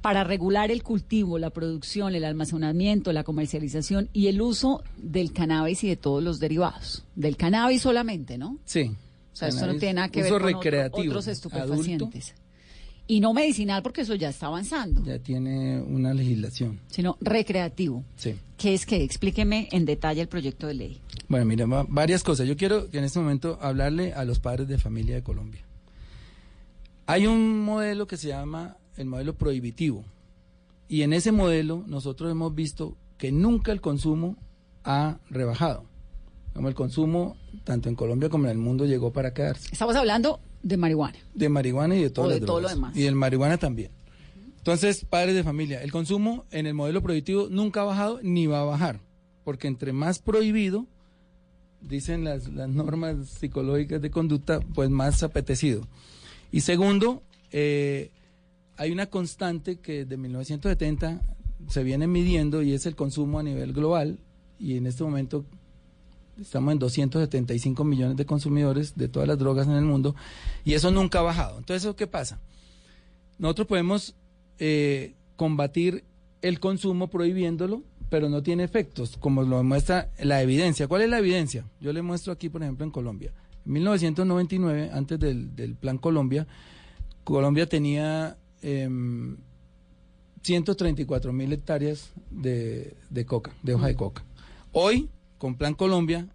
para 0.00 0.24
regular 0.24 0.72
el 0.72 0.82
cultivo, 0.82 1.38
la 1.38 1.50
producción, 1.50 2.14
el 2.16 2.24
almacenamiento, 2.24 3.12
la 3.12 3.22
comercialización 3.22 4.08
y 4.12 4.26
el 4.26 4.40
uso 4.42 4.82
del 4.96 5.32
cannabis 5.32 5.84
y 5.84 5.88
de 5.88 5.96
todos 5.96 6.20
los 6.24 6.40
derivados. 6.40 7.04
Del 7.14 7.36
cannabis 7.36 7.82
solamente, 7.82 8.36
¿no? 8.38 8.56
Sí. 8.64 8.90
O 9.32 9.36
sea, 9.36 9.48
esto 9.48 9.66
no 9.66 9.74
tiene 9.76 9.94
nada 9.94 10.08
que 10.10 10.22
ver 10.22 10.32
con 10.32 10.42
recreativo, 10.42 10.98
otros 11.10 11.26
adulto. 11.26 11.30
estupefacientes. 11.30 12.34
Y 13.08 13.20
no 13.20 13.34
medicinal 13.34 13.82
porque 13.82 14.02
eso 14.02 14.14
ya 14.14 14.28
está 14.28 14.46
avanzando, 14.46 15.02
Ya 15.04 15.18
tiene 15.18 15.80
una 15.80 16.14
legislación. 16.14 16.78
sino 16.86 17.16
recreativo. 17.20 18.04
Sí. 18.16 18.36
¿Qué 18.56 18.74
es 18.74 18.86
que? 18.86 19.02
Explíqueme 19.02 19.68
en 19.72 19.84
detalle 19.84 20.20
el 20.20 20.28
proyecto 20.28 20.66
de 20.68 20.74
ley. 20.74 21.00
Bueno, 21.28 21.44
mira, 21.46 21.66
va- 21.66 21.84
varias 21.88 22.22
cosas. 22.22 22.46
Yo 22.46 22.56
quiero 22.56 22.88
que 22.90 22.98
en 22.98 23.04
este 23.04 23.18
momento 23.18 23.58
hablarle 23.60 24.12
a 24.12 24.24
los 24.24 24.38
padres 24.38 24.68
de 24.68 24.78
familia 24.78 25.16
de 25.16 25.22
Colombia. 25.22 25.62
Hay 27.06 27.26
un 27.26 27.60
modelo 27.64 28.06
que 28.06 28.16
se 28.16 28.28
llama 28.28 28.76
el 28.96 29.06
modelo 29.06 29.34
prohibitivo. 29.34 30.04
Y 30.88 31.02
en 31.02 31.12
ese 31.12 31.32
modelo 31.32 31.84
nosotros 31.86 32.30
hemos 32.30 32.54
visto 32.54 32.96
que 33.18 33.32
nunca 33.32 33.72
el 33.72 33.80
consumo 33.80 34.36
ha 34.84 35.18
rebajado. 35.28 35.84
El 36.54 36.74
consumo, 36.74 37.36
tanto 37.64 37.88
en 37.88 37.94
Colombia 37.94 38.28
como 38.28 38.44
en 38.44 38.50
el 38.50 38.58
mundo, 38.58 38.84
llegó 38.84 39.12
para 39.12 39.32
quedarse. 39.34 39.68
Estamos 39.72 39.96
hablando 39.96 40.40
de 40.62 40.76
marihuana. 40.76 41.18
De 41.34 41.48
marihuana 41.48 41.96
y 41.96 42.02
de 42.02 42.10
todo 42.10 42.28
lo 42.60 42.68
demás. 42.68 42.96
Y 42.96 43.02
del 43.02 43.14
marihuana 43.14 43.58
también. 43.58 43.90
Entonces, 44.58 45.04
padres 45.04 45.34
de 45.34 45.42
familia, 45.42 45.82
el 45.82 45.90
consumo 45.90 46.44
en 46.52 46.66
el 46.66 46.74
modelo 46.74 47.02
prohibitivo 47.02 47.48
nunca 47.50 47.80
ha 47.80 47.84
bajado 47.84 48.20
ni 48.22 48.46
va 48.46 48.60
a 48.60 48.64
bajar. 48.64 49.00
Porque 49.42 49.66
entre 49.66 49.92
más 49.92 50.20
prohibido, 50.20 50.86
dicen 51.80 52.22
las, 52.22 52.48
las 52.48 52.68
normas 52.68 53.28
psicológicas 53.28 54.00
de 54.00 54.10
conducta, 54.10 54.60
pues 54.60 54.88
más 54.88 55.24
apetecido. 55.24 55.88
Y 56.52 56.60
segundo, 56.60 57.22
eh, 57.50 58.10
hay 58.76 58.92
una 58.92 59.06
constante 59.06 59.76
que 59.76 60.04
desde 60.04 60.16
1970 60.16 61.22
se 61.68 61.82
viene 61.82 62.06
midiendo 62.06 62.62
y 62.62 62.72
es 62.72 62.86
el 62.86 62.94
consumo 62.94 63.38
a 63.40 63.42
nivel 63.42 63.72
global. 63.72 64.18
Y 64.60 64.76
en 64.76 64.86
este 64.86 65.02
momento 65.02 65.44
estamos 66.42 66.72
en 66.72 66.78
275 66.78 67.84
millones 67.84 68.16
de 68.16 68.26
consumidores 68.26 68.96
de 68.96 69.08
todas 69.08 69.28
las 69.28 69.38
drogas 69.38 69.66
en 69.66 69.74
el 69.74 69.84
mundo 69.84 70.14
y 70.64 70.74
eso 70.74 70.90
nunca 70.90 71.20
ha 71.20 71.22
bajado. 71.22 71.58
Entonces, 71.58 71.82
¿eso 71.82 71.96
qué 71.96 72.06
pasa? 72.06 72.40
Nosotros 73.38 73.66
podemos 73.66 74.14
eh, 74.58 75.14
combatir 75.36 76.04
el 76.42 76.60
consumo 76.60 77.08
prohibiéndolo, 77.08 77.82
pero 78.10 78.28
no 78.28 78.42
tiene 78.42 78.64
efectos, 78.64 79.16
como 79.16 79.42
lo 79.42 79.56
demuestra 79.56 80.10
la 80.20 80.42
evidencia. 80.42 80.86
¿Cuál 80.86 81.02
es 81.02 81.10
la 81.10 81.18
evidencia? 81.18 81.64
Yo 81.80 81.92
le 81.92 82.02
muestro 82.02 82.32
aquí, 82.32 82.48
por 82.48 82.62
ejemplo, 82.62 82.84
en 82.84 82.90
Colombia. 82.90 83.32
En 83.64 83.72
1999, 83.72 84.90
antes 84.92 85.18
del, 85.18 85.76
Plan 85.80 85.98
Colombia, 85.98 86.46
Colombia 87.24 87.66
tenía 87.66 88.36
em, 88.60 89.36
134 90.42 91.32
mil 91.32 91.52
hectáreas 91.52 92.12
de 92.30 93.24
coca, 93.26 93.52
de 93.62 93.74
hoja 93.74 93.86
de 93.86 93.94
coca. 93.94 94.24
Hoy, 94.72 95.10
con 95.42 95.56
Plan 95.56 95.74
Colombia, 95.74 96.28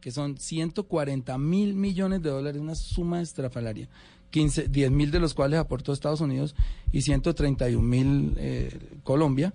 que 0.00 0.10
son 0.10 0.38
140 0.38 1.36
mil 1.36 1.74
millones 1.74 2.22
de 2.22 2.30
dólares, 2.30 2.58
una 2.58 2.74
suma 2.74 3.20
estrafalaria. 3.20 3.86
15, 4.30 4.68
10 4.68 4.90
mil 4.92 5.10
de 5.10 5.20
los 5.20 5.34
cuales 5.34 5.60
aportó 5.60 5.92
Estados 5.92 6.22
Unidos 6.22 6.54
y 6.90 7.02
131 7.02 7.86
mil 7.86 8.32
eh, 8.38 8.70
Colombia. 9.04 9.52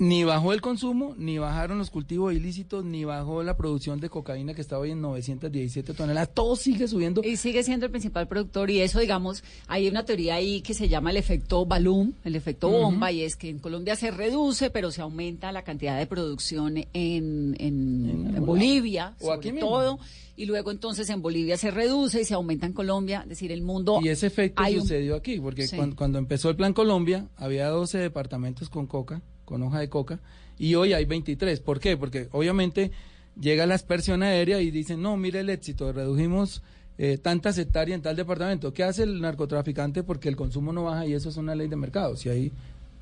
Ni 0.00 0.24
bajó 0.24 0.54
el 0.54 0.62
consumo, 0.62 1.14
ni 1.18 1.36
bajaron 1.36 1.76
los 1.76 1.90
cultivos 1.90 2.32
ilícitos, 2.32 2.86
ni 2.86 3.04
bajó 3.04 3.42
la 3.42 3.58
producción 3.58 4.00
de 4.00 4.08
cocaína 4.08 4.54
que 4.54 4.62
está 4.62 4.78
hoy 4.78 4.92
en 4.92 5.02
917 5.02 5.92
toneladas. 5.92 6.30
Todo 6.32 6.56
sigue 6.56 6.88
subiendo. 6.88 7.20
Y 7.22 7.36
sigue 7.36 7.62
siendo 7.62 7.84
el 7.84 7.92
principal 7.92 8.26
productor 8.26 8.70
y 8.70 8.80
eso, 8.80 8.98
digamos, 8.98 9.44
hay 9.66 9.88
una 9.88 10.06
teoría 10.06 10.36
ahí 10.36 10.62
que 10.62 10.72
se 10.72 10.88
llama 10.88 11.10
el 11.10 11.18
efecto 11.18 11.66
balloon, 11.66 12.14
el 12.24 12.34
efecto 12.34 12.70
bomba, 12.70 13.12
y 13.12 13.20
es 13.22 13.36
que 13.36 13.50
en 13.50 13.58
Colombia 13.58 13.94
se 13.94 14.10
reduce, 14.10 14.70
pero 14.70 14.90
se 14.90 15.02
aumenta 15.02 15.52
la 15.52 15.64
cantidad 15.64 15.98
de 15.98 16.06
producción 16.06 16.78
en, 16.78 16.86
en, 16.94 17.56
en 17.58 18.46
Bolivia, 18.46 19.14
O 19.20 19.32
aquí 19.32 19.48
sobre 19.48 19.52
mismo. 19.52 19.68
todo, 19.68 19.98
y 20.34 20.46
luego 20.46 20.70
entonces 20.70 21.10
en 21.10 21.20
Bolivia 21.20 21.58
se 21.58 21.70
reduce 21.70 22.22
y 22.22 22.24
se 22.24 22.32
aumenta 22.32 22.64
en 22.64 22.72
Colombia, 22.72 23.20
es 23.24 23.28
decir, 23.28 23.52
el 23.52 23.60
mundo... 23.60 24.00
Y 24.02 24.08
ese 24.08 24.28
efecto 24.28 24.62
un- 24.62 24.80
sucedió 24.80 25.14
aquí, 25.16 25.38
porque 25.40 25.66
Sí. 25.66 25.76
cuando, 25.94 26.18
empezó 26.18 26.48
el 26.48 26.56
Plan 26.56 26.72
Colombia 26.72 27.28
había 27.36 27.68
12 27.68 27.98
departamentos 27.98 28.70
con 28.70 28.86
coca, 28.86 29.20
con 29.50 29.62
hoja 29.62 29.80
de 29.80 29.90
coca, 29.90 30.18
y 30.58 30.74
hoy 30.76 30.94
hay 30.94 31.04
23. 31.04 31.60
¿Por 31.60 31.78
qué? 31.80 31.98
Porque 31.98 32.28
obviamente 32.32 32.90
llega 33.38 33.66
la 33.66 33.74
aspersión 33.74 34.22
aérea 34.22 34.60
y 34.62 34.70
dicen, 34.70 35.02
no, 35.02 35.16
mire 35.18 35.40
el 35.40 35.50
éxito, 35.50 35.92
redujimos 35.92 36.62
eh, 36.98 37.18
tantas 37.18 37.58
hectáreas 37.58 37.96
en 37.96 38.02
tal 38.02 38.16
departamento. 38.16 38.72
¿Qué 38.72 38.82
hace 38.84 39.02
el 39.02 39.20
narcotraficante? 39.20 40.02
Porque 40.02 40.28
el 40.28 40.36
consumo 40.36 40.72
no 40.72 40.84
baja 40.84 41.06
y 41.06 41.12
eso 41.14 41.28
es 41.28 41.36
una 41.36 41.54
ley 41.54 41.66
de 41.68 41.76
mercado. 41.76 42.14
Si 42.16 42.28
hay, 42.28 42.52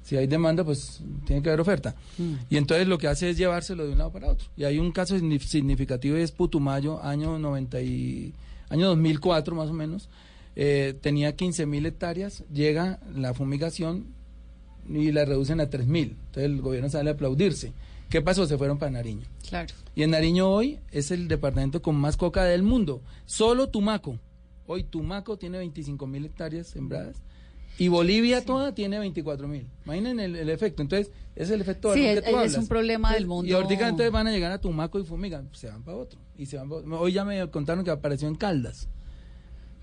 si 0.05 0.17
hay 0.17 0.27
demanda, 0.29 0.63
pues 0.65 1.01
tiene 1.27 1.43
que 1.43 1.49
haber 1.51 1.61
oferta. 1.61 1.95
Y 2.49 2.57
entonces 2.57 2.87
lo 2.87 2.97
que 2.99 3.09
hace 3.09 3.31
es 3.31 3.37
llevárselo 3.37 3.85
de 3.87 3.93
un 3.93 3.99
lado 3.99 4.13
para 4.13 4.29
otro. 4.29 4.47
Y 4.57 4.65
hay 4.65 4.79
un 4.79 4.93
caso 4.93 5.17
signif- 5.17 5.47
significativo 5.47 6.17
y 6.17 6.21
es 6.23 6.31
Putumayo, 6.33 7.03
año 7.03 7.39
90 7.39 7.81
y, 7.83 8.33
año 8.71 8.87
2004 8.89 9.55
más 9.57 9.69
o 9.69 9.73
menos. 9.75 10.09
Eh, 10.55 10.95
tenía 11.01 11.35
15 11.35 11.67
mil 11.67 11.85
hectáreas, 11.87 12.45
llega 12.53 13.01
la 13.17 13.35
fumigación 13.35 14.07
y 14.89 15.13
la 15.13 15.25
reducen 15.25 15.61
a 15.61 15.69
3 15.71 15.87
mil. 15.87 16.11
Entonces 16.27 16.45
el 16.45 16.61
gobierno 16.61 16.89
sale 16.91 17.11
a 17.11 17.13
aplaudirse. 17.15 17.73
¿Qué 18.09 18.23
pasó? 18.23 18.47
Se 18.47 18.57
fueron 18.57 18.79
para 18.79 18.91
Nariño. 18.91 19.27
Claro. 19.49 19.75
Y 19.95 20.03
en 20.03 20.11
Nariño 20.11 20.49
hoy 20.51 20.79
es 20.91 21.11
el 21.11 21.29
departamento 21.29 21.83
con 21.83 21.97
más 21.97 22.17
coca 22.17 22.45
del 22.45 22.63
mundo. 22.63 23.03
Solo 23.27 23.69
Tumaco. 23.69 24.19
Hoy 24.67 24.85
Tumaco 24.85 25.37
tiene 25.37 25.59
25 25.59 26.07
mil 26.07 26.25
hectáreas 26.25 26.67
sembradas. 26.69 27.17
Y 27.77 27.89
Bolivia 27.89 28.45
toda 28.45 28.75
tiene 28.75 28.99
24 28.99 29.47
mil. 29.47 29.67
Imaginen 29.85 30.19
el, 30.21 30.35
el 30.37 30.49
efecto. 30.51 30.83
Entonces, 30.83 31.13
es 31.37 31.49
el 31.51 31.61
efecto 31.61 31.95
Sí, 31.95 32.01
balón 32.01 32.11
es- 32.11 32.15
que 32.17 32.31
tú 32.31 32.37
es 32.37 32.43
hablas. 32.43 32.59
un 32.59 32.67
problema 32.67 33.15
del 33.15 33.27
mundo. 33.27 33.49
Y 33.49 33.53
ahorita 33.55 33.89
entonces 33.89 34.11
van 34.11 34.27
a 34.27 34.33
llegar 34.33 34.51
a 34.53 34.59
Tumaco 34.61 34.99
y 34.99 35.05
fumigan. 35.05 35.49
Se 35.53 35.69
van 35.69 35.83
para 35.85 35.97
otro. 35.99 36.19
Y 36.37 36.47
se 36.47 36.57
van 36.57 36.69
pa' 36.69 36.77
otro. 36.77 36.99
Hoy 37.01 37.13
ya 37.13 37.25
me 37.25 37.49
contaron 37.51 37.85
que 37.85 37.91
apareció 37.91 38.27
en 38.27 38.35
Caldas. 38.35 38.89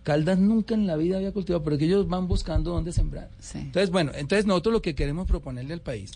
Caldas 0.06 0.38
nunca 0.40 0.74
en 0.76 0.86
la 0.88 0.96
vida 0.96 1.18
había 1.18 1.34
cultivado, 1.34 1.64
pero 1.64 1.78
que 1.78 1.86
ellos 1.86 2.08
van 2.08 2.28
buscando 2.30 2.72
dónde 2.72 2.94
sembrar. 2.94 3.30
Entonces, 3.56 3.90
bueno, 3.90 4.12
entonces 4.16 4.46
nosotros 4.46 4.72
lo 4.72 4.82
que 4.82 4.96
queremos 4.96 5.28
proponerle 5.28 5.74
al 5.74 5.82
país 5.82 6.12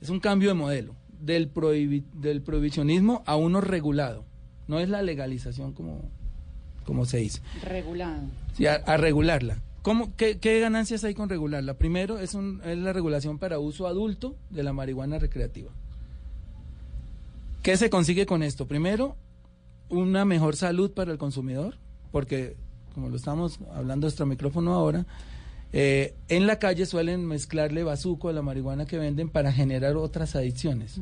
es 0.00 0.10
un 0.10 0.20
cambio 0.20 0.50
de 0.50 0.54
modelo, 0.54 0.94
del, 1.20 1.52
prohibi- 1.52 2.04
del 2.12 2.42
prohibicionismo 2.42 3.22
a 3.26 3.36
uno 3.36 3.60
regulado. 3.62 4.24
No 4.68 4.78
es 4.78 4.88
la 4.90 5.02
legalización 5.02 5.72
como, 5.72 6.02
como 6.84 7.06
se 7.06 7.16
dice. 7.16 7.40
Regulado. 7.64 8.20
Sí, 8.56 8.66
a, 8.66 8.74
a 8.74 8.96
regularla. 8.98 9.62
¿Cómo, 9.80 10.14
qué, 10.16 10.36
qué 10.38 10.60
ganancias 10.60 11.02
hay 11.04 11.14
con 11.14 11.30
regularla? 11.30 11.74
Primero, 11.78 12.18
es, 12.18 12.34
un- 12.34 12.60
es 12.64 12.76
la 12.76 12.92
regulación 12.92 13.38
para 13.38 13.58
uso 13.58 13.86
adulto 13.86 14.36
de 14.50 14.62
la 14.62 14.74
marihuana 14.74 15.18
recreativa. 15.18 15.70
¿Qué 17.62 17.76
se 17.78 17.88
consigue 17.90 18.26
con 18.26 18.42
esto? 18.42 18.66
Primero, 18.68 19.16
una 19.88 20.24
mejor 20.26 20.56
salud 20.56 20.90
para 20.92 21.12
el 21.12 21.18
consumidor, 21.18 21.76
porque, 22.12 22.56
como 22.94 23.08
lo 23.08 23.16
estamos 23.16 23.58
hablando 23.74 24.06
nuestro 24.06 24.26
micrófono 24.26 24.74
ahora, 24.74 25.06
eh, 25.72 26.14
en 26.28 26.46
la 26.46 26.58
calle 26.58 26.86
suelen 26.86 27.26
mezclarle 27.26 27.84
bazuco 27.84 28.28
a 28.28 28.32
la 28.32 28.42
marihuana 28.42 28.86
que 28.86 28.98
venden 28.98 29.28
para 29.28 29.52
generar 29.52 29.96
otras 29.96 30.34
adicciones. 30.34 31.00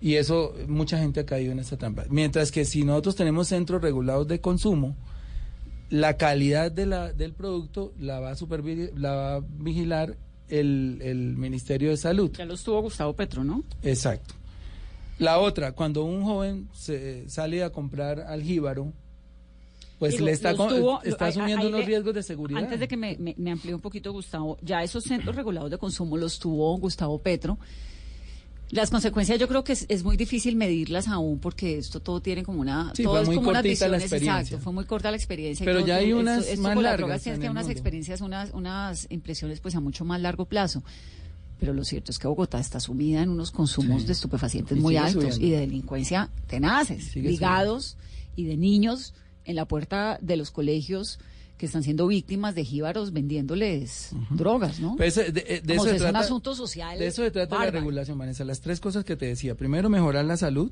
Y 0.00 0.14
eso, 0.14 0.54
mucha 0.66 0.98
gente 0.98 1.20
ha 1.20 1.26
caído 1.26 1.52
en 1.52 1.58
esta 1.58 1.76
trampa. 1.76 2.04
Mientras 2.08 2.50
que 2.50 2.64
si 2.64 2.84
nosotros 2.84 3.16
tenemos 3.16 3.48
centros 3.48 3.82
regulados 3.82 4.26
de 4.28 4.40
consumo, 4.40 4.96
la 5.90 6.16
calidad 6.16 6.72
de 6.72 6.86
la, 6.86 7.12
del 7.12 7.34
producto 7.34 7.92
la 7.98 8.20
va 8.20 8.30
a, 8.30 8.36
la 8.96 9.12
va 9.12 9.34
a 9.36 9.40
vigilar 9.40 10.16
el, 10.48 10.98
el 11.02 11.36
Ministerio 11.36 11.90
de 11.90 11.96
Salud. 11.96 12.30
Ya 12.36 12.44
lo 12.44 12.54
estuvo 12.54 12.80
Gustavo 12.80 13.14
Petro, 13.14 13.44
¿no? 13.44 13.64
Exacto. 13.82 14.34
La 15.18 15.38
otra, 15.38 15.72
cuando 15.72 16.04
un 16.04 16.24
joven 16.24 16.68
se 16.72 17.28
sale 17.28 17.62
a 17.62 17.70
comprar 17.70 18.20
al 18.20 18.42
jíbaro, 18.42 18.94
pues 20.00 20.14
Digo, 20.14 20.24
le 20.26 20.32
está, 20.32 20.54
tuvo- 20.54 21.00
está 21.04 21.26
asumiendo 21.26 21.68
unos 21.68 21.80
le- 21.80 21.86
riesgos 21.86 22.14
de 22.14 22.22
seguridad. 22.24 22.60
Antes 22.60 22.80
de 22.80 22.88
que 22.88 22.96
me, 22.96 23.16
me, 23.18 23.34
me 23.38 23.52
amplíe 23.52 23.74
un 23.74 23.80
poquito, 23.80 24.12
Gustavo, 24.12 24.56
ya 24.62 24.82
esos 24.82 25.04
centros 25.04 25.36
regulados 25.36 25.70
de 25.70 25.78
consumo 25.78 26.16
los 26.16 26.38
tuvo 26.40 26.76
Gustavo 26.78 27.18
Petro. 27.20 27.58
Las 28.70 28.88
consecuencias 28.90 29.38
yo 29.40 29.48
creo 29.48 29.64
que 29.64 29.72
es, 29.72 29.84
es 29.88 30.04
muy 30.04 30.16
difícil 30.16 30.54
medirlas 30.54 31.08
aún 31.08 31.40
porque 31.40 31.76
esto 31.76 31.98
todo 32.00 32.20
tiene 32.22 32.44
como 32.44 32.60
una... 32.60 32.92
Sí, 32.94 33.02
todo 33.02 33.14
fue 33.14 33.22
es 33.22 33.26
muy 33.26 33.36
como 33.36 33.50
unas 33.50 33.64
la 33.64 33.68
visiones, 33.68 34.02
experiencia. 34.02 34.40
Exacto, 34.40 34.62
fue 34.62 34.72
muy 34.72 34.84
corta 34.84 35.10
la 35.10 35.16
experiencia. 35.16 35.64
y 35.64 35.66
Pero 35.66 35.84
ya 35.84 35.96
hay 35.96 36.12
unas 36.12 36.38
esto, 36.42 36.52
esto 36.52 36.62
más 36.62 36.76
largas 36.80 37.22
que 37.24 37.30
unas 37.32 37.54
mundo. 37.54 37.70
experiencias, 37.70 38.20
unas, 38.20 38.50
unas 38.54 39.06
impresiones 39.10 39.58
pues 39.60 39.74
a 39.74 39.80
mucho 39.80 40.04
más 40.04 40.20
largo 40.20 40.44
plazo. 40.44 40.84
Pero 41.58 41.74
lo 41.74 41.82
cierto 41.84 42.12
es 42.12 42.18
que 42.20 42.28
Bogotá 42.28 42.60
está 42.60 42.78
sumida 42.78 43.22
en 43.22 43.28
unos 43.28 43.50
consumos 43.50 44.02
Sí. 44.02 44.06
de 44.06 44.12
estupefacientes 44.12 44.78
Y 44.78 44.80
muy 44.80 44.96
altos 44.96 45.14
subiendo. 45.34 45.44
y 45.46 45.50
de 45.50 45.58
delincuencia 45.58 46.30
tenaces, 46.46 47.14
ligados 47.16 47.96
y 48.36 48.44
de 48.44 48.56
niños 48.56 49.14
en 49.44 49.56
la 49.56 49.64
puerta 49.66 50.18
de 50.20 50.36
los 50.36 50.50
colegios 50.50 51.18
que 51.58 51.66
están 51.66 51.82
siendo 51.82 52.06
víctimas 52.06 52.54
de 52.54 52.64
jíbaros 52.64 53.12
vendiéndoles 53.12 54.12
drogas, 54.30 54.80
¿no? 54.80 54.96
Pues, 54.96 55.16
eh, 55.18 55.30
de, 55.30 55.44
eh, 55.46 55.60
de 55.62 55.76
Como 55.76 55.84
eso 55.84 55.90
se 55.90 55.96
es 55.96 56.02
un 56.02 56.08
trata- 56.10 56.18
asunto 56.24 56.54
social 56.54 56.98
De 56.98 57.06
eso 57.06 57.22
se 57.22 57.30
trata 57.30 57.58
la 57.58 57.70
regulación, 57.70 58.16
Vanessa. 58.16 58.44
Las 58.44 58.60
tres 58.60 58.80
cosas 58.80 59.04
que 59.04 59.16
te 59.16 59.26
decía. 59.26 59.54
Primero, 59.54 59.90
mejorar 59.90 60.24
la 60.24 60.38
salud 60.38 60.70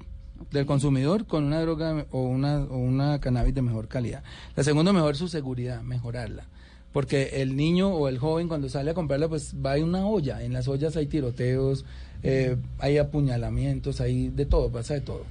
del 0.51 0.65
consumidor 0.65 1.27
con 1.27 1.45
una 1.45 1.61
droga 1.61 2.07
o 2.11 2.23
una, 2.23 2.63
o 2.65 2.79
una 2.79 3.21
cannabis 3.21 3.55
de 3.55 3.61
mejor 3.61 3.89
calidad. 3.89 4.23
La 4.57 4.65
segunda, 4.65 4.93
mejorar 4.95 5.17
su 5.17 5.29
seguridad, 5.29 5.83
mejorarla. 5.83 6.45
Porque 6.93 7.43
el 7.43 7.55
niño 7.55 7.91
o 7.91 8.09
el 8.09 8.19
joven 8.19 8.49
cuando 8.49 8.71
sale 8.71 8.93
a 8.93 8.95
comprarla, 8.95 9.29
pues 9.29 9.55
va 9.55 9.75
a 9.75 9.77
una 9.79 10.07
olla. 10.07 10.43
En 10.43 10.55
las 10.55 10.69
ollas 10.69 10.97
hay 10.97 11.07
tiroteos, 11.07 11.85
eh, 12.23 12.57
hay 12.79 12.97
apuñalamientos, 12.97 14.01
hay 14.01 14.29
de 14.29 14.47
todo, 14.47 14.71
pasa 14.71 14.95
de 14.95 15.03
todo. 15.03 15.25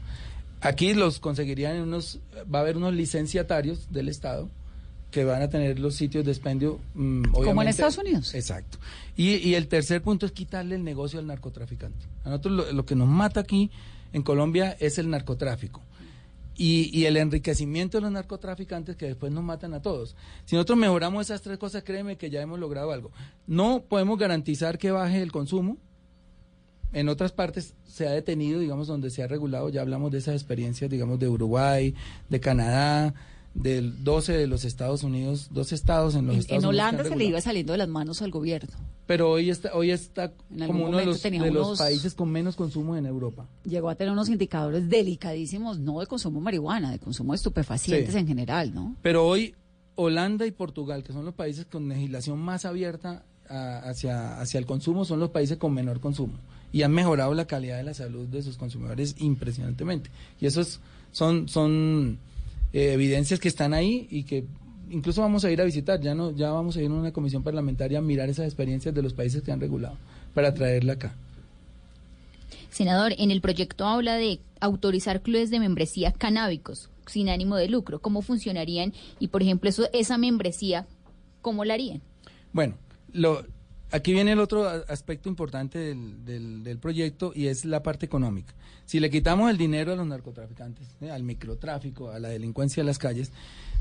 Aquí 0.62 0.94
los 0.94 1.20
conseguirían 1.20 1.76
en 1.76 1.82
unos, 1.84 2.20
va 2.54 2.60
a 2.60 2.62
haber 2.64 2.78
unos 2.78 2.94
licenciatarios 2.94 3.92
del 3.92 4.10
Estado 4.10 4.50
que 5.12 5.24
van 5.24 5.42
a 5.42 5.50
tener 5.50 5.80
los 5.80 5.96
sitios 5.96 6.26
de 6.26 6.32
expendio. 6.32 6.80
mm, 6.94 7.24
Como 7.32 7.62
en 7.62 7.68
Estados 7.70 7.98
Unidos. 7.98 8.34
Exacto. 8.34 8.78
Y, 9.16 9.36
y 9.36 9.56
el 9.56 9.68
tercer 9.68 10.02
punto 10.02 10.26
es 10.26 10.32
quitarle 10.32 10.76
el 10.76 10.84
negocio 10.84 11.20
al 11.20 11.28
narcotraficante. 11.28 12.06
A 12.24 12.30
nosotros 12.30 12.54
lo, 12.56 12.72
lo 12.74 12.86
que 12.86 12.96
nos 12.96 13.08
mata 13.08 13.40
aquí 13.42 13.72
en 14.14 14.22
Colombia 14.24 14.76
es 14.80 14.98
el 14.98 15.10
narcotráfico. 15.10 15.82
Y, 16.60 16.90
y 16.92 17.06
el 17.06 17.18
enriquecimiento 17.18 18.00
de 18.00 18.02
los 18.02 18.12
narcotraficantes 18.12 18.96
que 18.96 19.06
después 19.06 19.32
nos 19.32 19.44
matan 19.44 19.76
a 19.76 19.82
todos. 19.84 20.16
Si 20.46 20.56
nosotros 20.56 20.80
mejoramos 20.80 21.28
esas 21.28 21.42
tres 21.44 21.60
cosas, 21.60 21.84
créeme 21.84 22.18
que 22.18 22.32
ya 22.32 22.42
hemos 22.42 22.60
logrado 22.60 22.92
algo. 22.92 23.12
No 23.46 23.84
podemos 23.88 24.18
garantizar 24.18 24.80
que 24.80 24.90
baje 24.90 25.22
el 25.22 25.32
consumo. 25.32 25.78
En 26.94 27.10
otras 27.10 27.32
partes 27.32 27.74
se 27.86 28.08
ha 28.08 28.12
detenido, 28.12 28.60
digamos, 28.60 28.88
donde 28.88 29.10
se 29.10 29.22
ha 29.24 29.28
regulado. 29.28 29.70
Ya 29.70 29.82
hablamos 29.82 30.12
de 30.12 30.20
esas 30.20 30.36
experiencias, 30.36 30.90
digamos, 30.90 31.20
de 31.20 31.28
Uruguay, 31.28 31.94
de 32.30 32.40
Canadá, 32.40 33.14
del 33.54 34.04
12 34.04 34.34
de 34.34 34.48
los 34.48 34.66
Estados 34.66 35.04
Unidos, 35.04 35.48
dos 35.52 35.72
estados 35.74 36.16
en 36.16 36.28
los 36.28 36.36
En, 36.36 36.40
Estados 36.42 36.64
en 36.64 36.70
Unidos. 36.70 36.86
han 36.86 36.90
Holanda 36.96 37.10
se 37.10 37.16
le 37.16 37.26
iba 37.26 37.42
saliendo 37.42 37.72
de 37.74 37.78
las 37.80 37.88
manos 37.88 38.22
al 38.22 38.30
gobierno. 38.32 38.70
Pero 39.08 39.32
hoy 39.32 39.50
está, 39.50 39.74
hoy 39.74 39.90
está 39.92 40.32
En 40.56 40.68
como 40.68 40.86
uno 40.86 40.98
de 40.98 41.06
los, 41.06 41.78
países 41.80 42.14
con 42.14 42.30
menos 42.30 42.56
consumo 42.56 42.96
en 42.96 43.06
Europa. 43.06 43.48
Llegó 43.64 43.90
a 43.90 43.96
tener 43.96 44.12
unos 44.14 44.30
indicadores 44.30 44.88
delicadísimos, 44.90 45.80
no 45.80 46.00
de 46.00 46.08
consumo 46.08 46.40
de 46.40 46.44
marihuana, 46.44 46.92
de 46.92 47.00
consumo 47.00 47.34
de 47.34 47.38
estupefacientes 47.38 48.14
Sí. 48.14 48.20
en 48.20 48.28
general, 48.28 48.74
¿no? 48.76 48.96
Pero 49.02 49.26
hoy 49.26 49.56
Holanda 49.96 50.46
y 50.46 50.52
Portugal, 50.52 51.04
que 51.04 51.12
son 51.14 51.26
los 51.26 51.34
países 51.34 51.66
con 51.66 51.88
legislación 51.90 52.38
más 52.40 52.66
abierta 52.66 53.24
a- 53.50 53.80
hacia, 53.90 54.40
hacia 54.40 54.60
el 54.60 54.66
consumo, 54.68 55.04
son 55.06 55.20
los 55.20 55.30
países 55.32 55.58
con 55.58 55.74
menor 55.74 56.00
consumo. 56.00 56.34
Y 56.72 56.82
han 56.82 56.92
mejorado 56.92 57.34
la 57.34 57.46
calidad 57.46 57.78
de 57.78 57.84
la 57.84 57.94
salud 57.94 58.28
de 58.28 58.42
sus 58.42 58.58
consumidores 58.58 59.16
impresionantemente. 59.20 60.10
Y 60.40 60.46
esos 60.46 60.80
son, 61.12 61.48
son 61.48 62.20
eh, 62.74 62.94
evidencias 62.94 63.40
que 63.40 63.48
están 63.48 63.74
ahí 63.74 64.08
y 64.12 64.24
que 64.24 64.46
incluso 64.90 65.22
vamos 65.22 65.46
a 65.46 65.52
ir 65.52 65.62
a 65.62 65.66
visitar. 65.66 66.00
Ya, 66.02 66.14
no, 66.14 66.32
ya 66.32 66.52
vamos 66.52 66.78
a 66.78 66.82
ir 66.82 66.90
a 66.90 66.94
una 66.94 67.12
comisión 67.12 67.44
parlamentaria 67.44 68.00
a 68.00 68.02
mirar 68.02 68.30
esas 68.30 68.46
experiencias 68.46 68.94
de 68.94 69.02
los 69.02 69.14
países 69.14 69.42
que 69.44 69.52
han 69.52 69.60
regulado 69.60 69.96
para 70.34 70.54
traerla 70.54 70.94
acá. 70.94 71.16
Senador, 72.70 73.14
en 73.18 73.32
el 73.32 73.42
proyecto 73.42 73.86
habla 73.86 74.16
de 74.16 74.40
autorizar 74.60 75.22
clubes 75.22 75.50
de 75.50 75.60
membresía 75.60 76.12
canábicos 76.12 76.90
sin 77.08 77.30
ánimo 77.30 77.56
de 77.56 77.70
lucro. 77.70 78.00
¿Cómo 78.00 78.22
funcionarían? 78.22 78.94
Y, 79.20 79.30
por 79.30 79.42
ejemplo, 79.42 79.70
eso, 79.70 79.88
esa 79.94 80.18
membresía, 80.18 80.86
¿cómo 81.42 81.66
la 81.66 81.74
harían? 81.74 82.02
Bueno, 82.54 82.76
lo, 83.14 83.46
aquí 83.92 84.14
viene 84.14 84.32
el 84.34 84.40
otro 84.40 84.68
aspecto 84.68 85.30
importante 85.30 85.80
del, 85.80 86.26
del- 86.26 86.64
del 86.64 86.78
proyecto 86.80 87.32
y 87.36 87.48
es 87.48 87.66
la 87.66 87.84
parte 87.84 88.06
económica. 88.06 88.54
Si 88.86 89.00
le 89.00 89.10
quitamos 89.10 89.50
el 89.52 89.58
dinero 89.58 89.92
a 89.94 89.96
los 89.96 90.08
narcotraficantes, 90.08 90.88
¿eh? 91.02 91.12
al 91.12 91.24
microtráfico, 91.24 92.10
a 92.10 92.20
la 92.20 92.30
delincuencia 92.30 92.84
de 92.84 92.88
las 92.88 92.98
calles, 92.98 93.32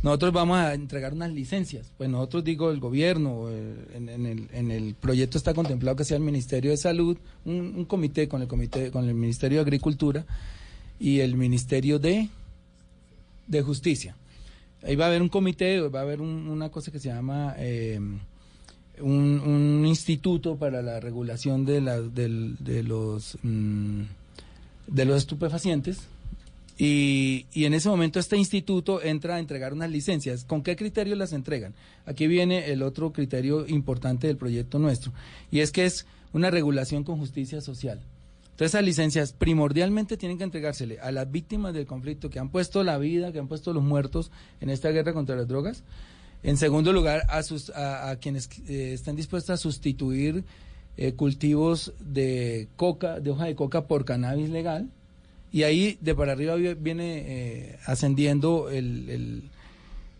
nosotros 0.02 0.32
vamos 0.32 0.58
a 0.58 0.74
entregar 0.74 1.12
unas 1.12 1.32
licencias. 1.32 1.92
Pues 1.96 2.10
nosotros 2.10 2.42
digo 2.44 2.70
el 2.70 2.80
gobierno, 2.80 3.48
eh, 3.50 3.74
en, 3.94 4.08
el, 4.26 4.48
en 4.52 4.70
el 4.70 4.94
proyecto 4.94 5.38
está 5.38 5.54
contemplado 5.54 5.96
que 5.96 6.04
sea 6.04 6.16
el 6.16 6.22
Ministerio 6.24 6.70
de 6.72 6.76
Salud, 6.76 7.16
un, 7.44 7.74
un 7.76 7.84
comité 7.84 8.28
con 8.28 8.42
el 8.42 8.48
comité 8.48 8.90
con 8.90 9.08
el 9.08 9.14
Ministerio 9.14 9.58
de 9.58 9.62
Agricultura 9.62 10.24
y 10.98 11.20
el 11.20 11.36
Ministerio 11.36 11.98
de 11.98 12.28
de 13.46 13.62
Justicia. 13.62 14.16
Ahí 14.82 14.96
va 14.96 15.04
a 15.04 15.08
haber 15.08 15.22
un 15.22 15.28
comité, 15.28 15.80
va 15.80 16.00
a 16.00 16.02
haber 16.02 16.20
un- 16.20 16.48
una 16.48 16.68
cosa 16.70 16.90
que 16.90 16.98
se 16.98 17.08
llama 17.08 17.54
eh, 17.58 18.00
un, 19.00 19.84
instituto 19.86 20.56
para 20.56 20.82
la 20.82 21.00
regulación 21.00 21.64
de, 21.64 21.80
la, 21.80 22.00
de 22.00 22.82
los 22.82 23.38
mm, 23.42 24.02
de 24.86 25.04
los 25.04 25.18
estupefacientes 25.18 26.08
y, 26.78 27.46
y 27.52 27.64
en 27.64 27.74
ese 27.74 27.88
momento 27.88 28.20
este 28.20 28.36
instituto 28.36 29.02
entra 29.02 29.36
a 29.36 29.38
entregar 29.38 29.72
unas 29.72 29.90
licencias. 29.90 30.44
¿Con 30.44 30.62
qué 30.62 30.76
criterio 30.76 31.16
las 31.16 31.32
entregan? 31.32 31.74
Aquí 32.04 32.26
viene 32.26 32.70
el 32.70 32.82
otro 32.82 33.12
criterio 33.12 33.66
importante 33.66 34.26
del 34.26 34.36
proyecto 34.36 34.78
nuestro 34.78 35.12
y 35.50 35.60
es 35.60 35.72
que 35.72 35.86
es 35.86 36.06
una 36.32 36.50
regulación 36.50 37.02
con 37.04 37.18
justicia 37.18 37.60
social. 37.60 38.00
Entonces 38.56 38.74
esas 38.74 38.84
licencias 38.84 39.32
primordialmente 39.34 40.16
tienen 40.16 40.38
que 40.38 40.44
entregársele 40.44 40.98
a 41.00 41.12
las 41.12 41.30
víctimas 41.30 41.74
del 41.74 41.86
conflicto 41.86 42.30
que 42.30 42.38
han 42.38 42.48
puesto 42.48 42.82
la 42.84 42.96
vida, 42.96 43.30
que 43.30 43.38
han 43.38 43.48
puesto 43.48 43.74
los 43.74 43.82
muertos 43.82 44.30
en 44.62 44.70
esta 44.70 44.90
guerra 44.90 45.12
contra 45.12 45.36
las 45.36 45.46
drogas. 45.46 45.82
En 46.46 46.56
segundo 46.56 46.92
lugar, 46.92 47.24
a, 47.28 47.42
sus, 47.42 47.70
a, 47.70 48.08
a 48.10 48.16
quienes 48.16 48.48
eh, 48.68 48.92
están 48.94 49.16
dispuestos 49.16 49.50
a 49.50 49.56
sustituir 49.56 50.44
eh, 50.96 51.12
cultivos 51.12 51.92
de 51.98 52.68
coca, 52.76 53.18
de 53.20 53.30
hoja 53.30 53.46
de 53.46 53.54
coca 53.56 53.86
por 53.86 54.04
cannabis 54.04 54.48
legal. 54.50 54.88
Y 55.52 55.64
ahí 55.64 55.98
de 56.00 56.14
para 56.14 56.32
arriba 56.32 56.54
vi- 56.54 56.74
viene 56.74 57.24
eh, 57.26 57.78
ascendiendo 57.84 58.70
el, 58.70 59.08
el, 59.10 59.42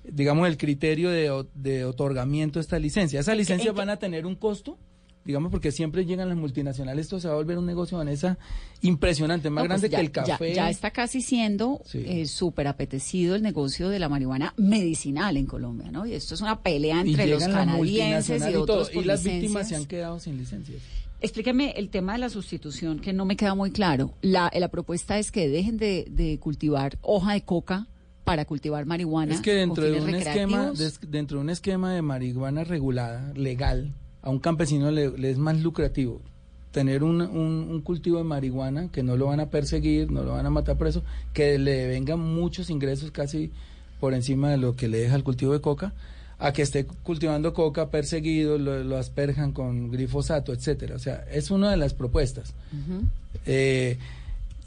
digamos, 0.05 0.49
el 0.49 0.57
criterio 0.57 1.11
de, 1.11 1.45
de 1.55 1.85
otorgamiento 1.85 2.59
de 2.59 2.62
esta 2.62 2.79
licencia. 2.81 3.21
Esas 3.21 3.37
licencias 3.37 3.75
van 3.75 3.91
a 3.91 3.97
tener 3.99 4.27
un 4.27 4.35
costo, 4.35 4.77
digamos, 5.27 5.51
porque 5.51 5.73
siempre 5.73 6.07
llegan 6.07 6.29
las 6.29 6.39
multinacionales, 6.39 7.07
esto 7.07 7.19
se 7.21 7.27
va 7.29 7.35
a 7.35 7.37
volver 7.37 7.59
un 7.59 7.67
negocio, 7.67 7.99
Vanessa, 7.99 8.39
impresionante, 8.83 9.51
más 9.51 9.65
No, 9.65 9.69
pues 9.69 9.81
grande 9.83 9.89
ya- 9.91 9.99
que 9.99 10.05
el 10.07 10.11
café. 10.12 10.55
Ya, 10.55 10.71
está 10.71 10.91
casi 10.93 11.21
siendo 11.21 11.81
Sí. 11.85 12.05
eh, 12.07 12.27
súper 12.27 12.69
apetecido 12.69 13.35
el 13.35 13.43
negocio 13.43 13.89
de 13.89 13.99
la 13.99 14.09
marihuana 14.09 14.55
medicinal 14.57 15.37
en 15.37 15.47
Colombia, 15.47 15.91
¿no? 15.91 16.07
Y 16.07 16.15
esto 16.15 16.35
es 16.35 16.41
una 16.41 16.62
pelea 16.62 17.01
entre 17.01 17.27
los 17.27 17.43
canadienses 17.45 18.43
y 18.47 18.51
y 18.51 18.55
otros 18.55 18.91
y 18.95 19.03
las 19.05 19.25
víctimas 19.25 19.69
se 19.69 19.77
han 19.77 19.87
quedado 19.87 20.19
sin 20.21 20.37
licencias. 20.39 20.81
Explíqueme 21.21 21.71
el 21.77 21.89
tema 21.89 22.12
de 22.12 22.19
la 22.19 22.29
sustitución, 22.29 23.01
que 23.01 23.12
no 23.12 23.25
me 23.25 23.37
queda 23.37 23.55
muy 23.55 23.71
claro. 23.71 24.12
La, 24.21 24.51
la 24.55 24.69
propuesta 24.69 25.19
es 25.19 25.33
que 25.33 25.49
dejen 25.49 25.79
de, 25.79 26.07
de 26.11 26.39
cultivar 26.39 26.99
hoja 27.01 27.33
de 27.33 27.41
coca 27.43 27.87
para 28.25 28.45
cultivar 28.45 28.85
marihuana. 28.87 29.35
Es 29.35 29.41
que 29.41 29.53
dentro 29.55 29.85
de 29.85 30.01
un 30.01 30.15
esquema, 30.15 30.73
dentro 31.09 31.39
de 31.39 31.45
un 31.45 31.51
esquema 31.51 31.93
de 31.95 32.03
marihuana 32.03 32.65
regulada, 32.65 33.33
legal, 33.35 33.95
a 34.27 34.31
un 34.31 34.39
campesino 34.41 34.91
le, 34.91 35.17
le 35.17 35.31
es 35.31 35.39
más 35.39 35.61
lucrativo 35.62 36.21
tener 36.73 37.03
un, 37.05 37.23
un- 37.23 37.69
un 37.71 37.81
cultivo 37.81 38.19
de 38.19 38.25
marihuana 38.25 38.89
que 38.93 39.03
no 39.03 39.17
lo 39.17 39.27
van 39.27 39.41
a 39.41 39.47
perseguir, 39.47 40.11
no 40.11 40.23
lo 40.25 40.33
van 40.33 40.45
a 40.45 40.51
matar 40.51 40.77
preso, 40.77 41.03
que 41.33 41.59
le 41.59 41.87
vengan 41.87 42.19
muchos 42.21 42.69
ingresos 42.69 43.11
casi 43.12 43.51
por 44.01 44.12
encima 44.12 44.51
de 44.51 44.59
lo 44.59 44.77
que 44.77 44.89
le 44.89 44.99
deja 44.99 45.15
el 45.17 45.25
cultivo 45.25 45.55
de 45.55 45.61
coca, 45.62 45.95
a 46.39 46.53
que 46.53 46.61
esté 46.61 46.85
cultivando 46.85 47.55
coca 47.55 47.89
perseguido, 47.91 48.59
lo, 48.59 48.85
lo 48.85 48.99
asperjan 48.99 49.53
con 49.53 49.91
glifosato, 49.91 50.53
etcétera. 50.53 50.97
O 50.97 50.99
sea, 50.99 51.25
es 51.33 51.51
una 51.51 51.71
de 51.71 51.79
las 51.79 51.95
propuestas. 51.95 52.53
Eh, 53.47 53.97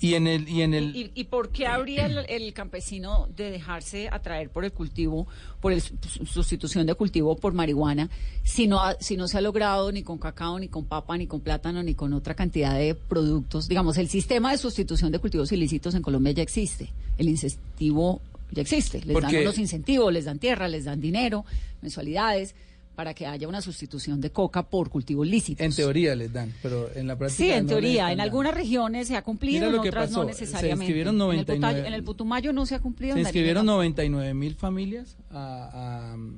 Y 0.02 0.14
en 0.14 0.28
el 0.28 0.48
y 0.48 0.62
en 0.62 0.74
el 0.74 0.96
¿Y, 0.96 1.12
y 1.14 1.26
por 1.26 1.50
qué 1.50 1.68
habría 1.68 2.06
el, 2.06 2.20
el 2.30 2.54
campesino 2.54 3.28
de 3.36 3.52
dejarse 3.52 4.08
atraer 4.10 4.50
por 4.50 4.64
el 4.64 4.72
cultivo, 4.72 5.28
por 5.60 5.74
el 5.74 5.82
su- 5.82 6.26
sustitución 6.26 6.86
de 6.88 6.96
cultivo 6.96 7.36
por 7.36 7.54
marihuana, 7.54 8.10
si 8.44 8.66
no, 8.68 8.80
ha- 8.80 8.96
si 9.02 9.18
no 9.18 9.28
se 9.28 9.38
ha 9.38 9.42
logrado 9.42 9.92
ni 9.92 10.02
con 10.04 10.18
cacao, 10.18 10.58
ni 10.58 10.70
con 10.70 10.86
papa, 10.86 11.18
ni 11.18 11.28
con 11.28 11.42
plátano, 11.42 11.84
ni 11.84 11.96
con 11.96 12.14
otra 12.14 12.34
cantidad 12.34 12.78
de 12.78 12.96
productos? 12.96 13.68
Digamos, 13.68 13.98
el 13.98 14.08
sistema 14.08 14.52
de 14.52 14.58
sustitución 14.58 15.12
de 15.12 15.20
cultivos 15.20 15.52
ilícitos 15.52 15.94
en 15.96 16.02
Colombia 16.02 16.32
ya 16.32 16.44
existe. 16.44 16.94
El 17.18 17.28
incentivo 17.28 18.22
ya 18.52 18.62
existe. 18.62 19.00
Les 19.04 19.14
dan 19.22 19.36
unos 19.42 19.58
incentivos, 19.58 20.14
les 20.14 20.24
dan 20.26 20.40
tierra, 20.40 20.70
les 20.70 20.86
dan 20.86 21.02
dinero, 21.02 21.44
mensualidades, 21.82 22.56
para 23.00 23.14
que 23.14 23.26
haya 23.26 23.48
una 23.48 23.62
sustitución 23.62 24.20
de 24.20 24.30
coca 24.30 24.62
por 24.62 24.90
cultivos 24.90 25.26
lícitos. 25.26 25.66
en 25.66 25.74
teoría 25.74 26.18
les 26.18 26.34
dan, 26.34 26.54
pero 26.62 26.90
en 26.94 27.08
la 27.08 27.18
práctica 27.18 27.46
Sí, 27.46 27.50
en 27.50 27.64
no 27.64 27.70
teoría. 27.70 28.12
En 28.12 28.20
algunas 28.20 28.54
regiones 28.54 29.08
se 29.08 29.16
ha 29.16 29.22
cumplido, 29.22 29.68
Mira 29.68 29.82
en 29.82 29.88
otras 29.88 30.10
pasó. 30.10 30.26
no 30.26 30.34
Se 30.34 30.42
necesariamente. 30.42 30.84
inscribieron 30.84 31.16
En 31.16 31.22
el 31.22 31.28
99 31.28 31.56
Putumayo- 31.62 31.86
En 31.88 31.94
el, 31.94 32.04
Putumayo 32.04 32.52
no 32.52 32.66
se 32.66 32.76
ha 32.76 32.80
cumplido. 32.82 33.14
Se 33.14 33.22
inscribieron 33.22 33.62
tampoco. 33.62 33.78
99 33.78 34.34
mil 34.34 34.54
familias 34.56 35.16
a, 35.32 36.10
a, 36.12 36.16
um, 36.16 36.34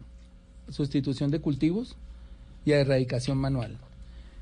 sustitución 0.70 1.32
de 1.32 1.40
cultivos 1.40 1.96
y 2.64 2.74
a 2.74 2.80
erradicación 2.82 3.40
manual. 3.40 3.80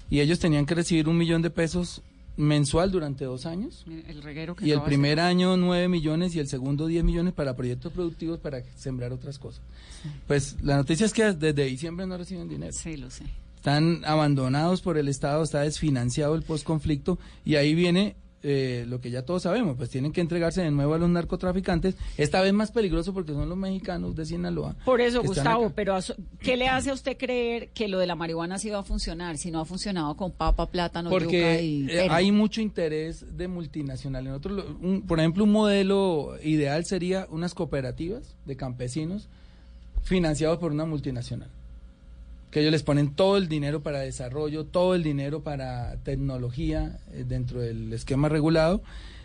Y 0.09 0.19
ellos 0.19 0.39
tenían 0.39 0.65
que 0.65 0.75
recibir 0.75 1.07
un 1.07 1.17
millón 1.17 1.41
de 1.41 1.51
pesos 1.51 2.01
mensual 2.39 2.89
durante 2.89 3.25
dos 3.25 3.45
años. 3.45 3.85
El 4.07 4.23
reguero 4.23 4.55
que 4.55 4.65
Y 4.65 4.71
el 4.71 4.81
primer 4.81 5.19
año 5.19 5.57
9 5.57 5.89
millones 5.89 6.33
y 6.35 6.39
el 6.39 6.47
segundo 6.47 6.87
10 6.87 7.03
millones 7.03 7.33
para 7.33 7.55
proyectos 7.55 7.91
productivos 7.91 8.39
para 8.39 8.63
sembrar 8.77 9.11
otras 9.11 9.37
cosas. 9.37 9.61
Pues 10.25 10.55
la 10.63 10.77
noticia 10.77 11.05
es 11.05 11.13
que 11.13 11.33
desde 11.33 11.65
diciembre 11.65 12.07
no 12.07 12.17
reciben 12.17 12.47
dinero. 12.47 12.71
Sí, 12.71 12.95
lo 12.95 13.11
sé. 13.11 13.25
Están 13.57 14.03
abandonados 14.05 14.81
por 14.81 14.97
el 14.97 15.09
Estado, 15.09 15.43
está 15.43 15.61
desfinanciado 15.61 16.33
el 16.35 16.43
postconflicto 16.43 17.19
y 17.43 17.55
ahí 17.55 17.75
viene 17.75 18.15
eh, 18.43 18.85
lo 18.87 19.01
que 19.01 19.11
ya 19.11 19.23
todos 19.23 19.43
sabemos, 19.43 19.75
pues 19.77 19.89
tienen 19.89 20.11
que 20.13 20.21
entregarse 20.21 20.61
de 20.61 20.71
nuevo 20.71 20.93
a 20.93 20.97
los 20.97 21.09
narcotraficantes, 21.09 21.95
esta 22.17 22.41
vez 22.41 22.53
más 22.53 22.71
peligroso 22.71 23.13
porque 23.13 23.33
son 23.33 23.49
los 23.49 23.57
mexicanos 23.57 24.15
de 24.15 24.25
Sinaloa. 24.25 24.75
Por 24.85 25.01
eso, 25.01 25.21
Gustavo, 25.23 25.71
pero 25.75 25.97
¿qué 26.39 26.55
le 26.55 26.67
hace 26.69 26.89
a 26.89 26.93
usted 26.93 27.17
creer 27.17 27.69
que 27.69 27.87
lo 27.87 27.99
de 27.99 28.07
la 28.07 28.15
marihuana 28.15 28.57
sí 28.57 28.69
va 28.69 28.79
a 28.79 28.83
funcionar 28.83 29.37
si 29.37 29.51
no 29.51 29.59
ha 29.59 29.65
funcionado 29.65 30.15
con 30.15 30.31
papa, 30.31 30.67
plátano, 30.67 31.09
yuca 31.09 31.19
Porque 31.19 31.63
y 31.63 31.89
eh, 31.91 32.07
hay 32.09 32.31
mucho 32.31 32.61
interés 32.61 33.37
de 33.37 33.47
multinacionales. 33.47 34.29
Nosotros, 34.29 34.57
lo- 34.57 34.77
un- 34.87 35.01
por 35.01 35.19
ejemplo, 35.19 35.43
un 35.43 35.51
modelo 35.51 36.35
ideal 36.43 36.85
sería 36.85 37.27
unas 37.29 37.53
cooperativas 37.53 38.35
de 38.45 38.55
campesinos 38.55 39.27
financiados 40.03 40.57
por 40.59 40.71
una 40.71 40.85
multinacional. 40.85 41.49
Que 42.51 42.61
ellos 42.61 42.71
les 42.71 42.83
ponen 42.83 43.13
todo 43.13 43.37
el 43.37 43.47
dinero 43.47 43.83
para 43.83 43.99
desarrollo, 43.99 44.65
todo 44.65 44.95
el 44.95 45.03
dinero 45.03 45.43
para 45.43 45.97
tecnología 46.03 46.99
eh, 47.11 47.23
dentro 47.27 47.61
del 47.61 47.93
esquema 47.93 48.27
regulado. 48.29 48.81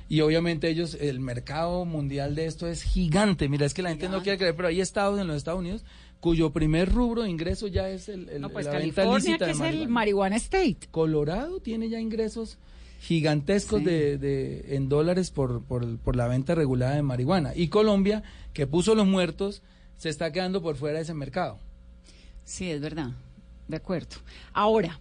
Y 0.08 0.20
obviamente 0.20 0.68
ellos, 0.68 0.94
el 1.00 1.20
mercado 1.20 1.86
mundial 1.86 2.34
de 2.34 2.44
esto 2.46 2.66
es 2.68 2.82
gigante. 2.82 3.48
Mira, 3.48 3.64
es 3.64 3.72
que 3.72 3.80
la 3.82 3.88
gente 3.88 4.10
no 4.10 4.22
quiere 4.22 4.36
creer, 4.36 4.54
pero 4.54 4.68
hay 4.68 4.80
estados 4.82 5.18
en 5.18 5.26
los 5.26 5.36
Estados 5.36 5.60
Unidos 5.60 5.84
cuyo 6.20 6.50
primer 6.52 6.90
rubro 6.92 7.22
de 7.22 7.30
ingreso 7.30 7.66
ya 7.66 7.88
es 7.88 8.08
el, 8.08 8.28
el- 8.30 8.40
No, 8.42 8.48
pues 8.50 8.66
la 8.66 8.72
California, 8.72 9.38
que 9.38 9.44
de 9.46 9.50
es 9.52 9.56
el 9.58 9.62
marihuana. 9.64 9.90
marihuana 9.90 10.36
state. 10.36 10.78
Colorado 10.90 11.60
tiene 11.60 11.88
ya 11.88 12.00
ingresos 12.00 12.58
gigantescos 13.00 13.80
Sí. 13.80 13.84
de, 13.86 14.18
de- 14.18 14.76
en 14.76 14.88
dólares 14.88 15.30
por, 15.30 15.62
por, 15.64 15.98
por 15.98 16.16
la 16.16 16.26
venta 16.28 16.54
regulada 16.54 16.94
de 16.94 17.02
marihuana. 17.02 17.52
Y 17.54 17.68
Colombia, 17.68 18.22
que 18.54 18.66
puso 18.66 18.94
los 18.94 19.06
muertos, 19.06 19.62
se 19.98 20.08
está 20.08 20.32
quedando 20.32 20.62
por 20.62 20.76
fuera 20.76 20.96
de 20.98 21.02
ese 21.04 21.14
mercado. 21.14 21.58
Sí, 22.44 22.70
es 22.70 22.80
verdad. 22.80 23.10
De 23.68 23.76
acuerdo. 23.76 24.16
Ahora, 24.52 25.00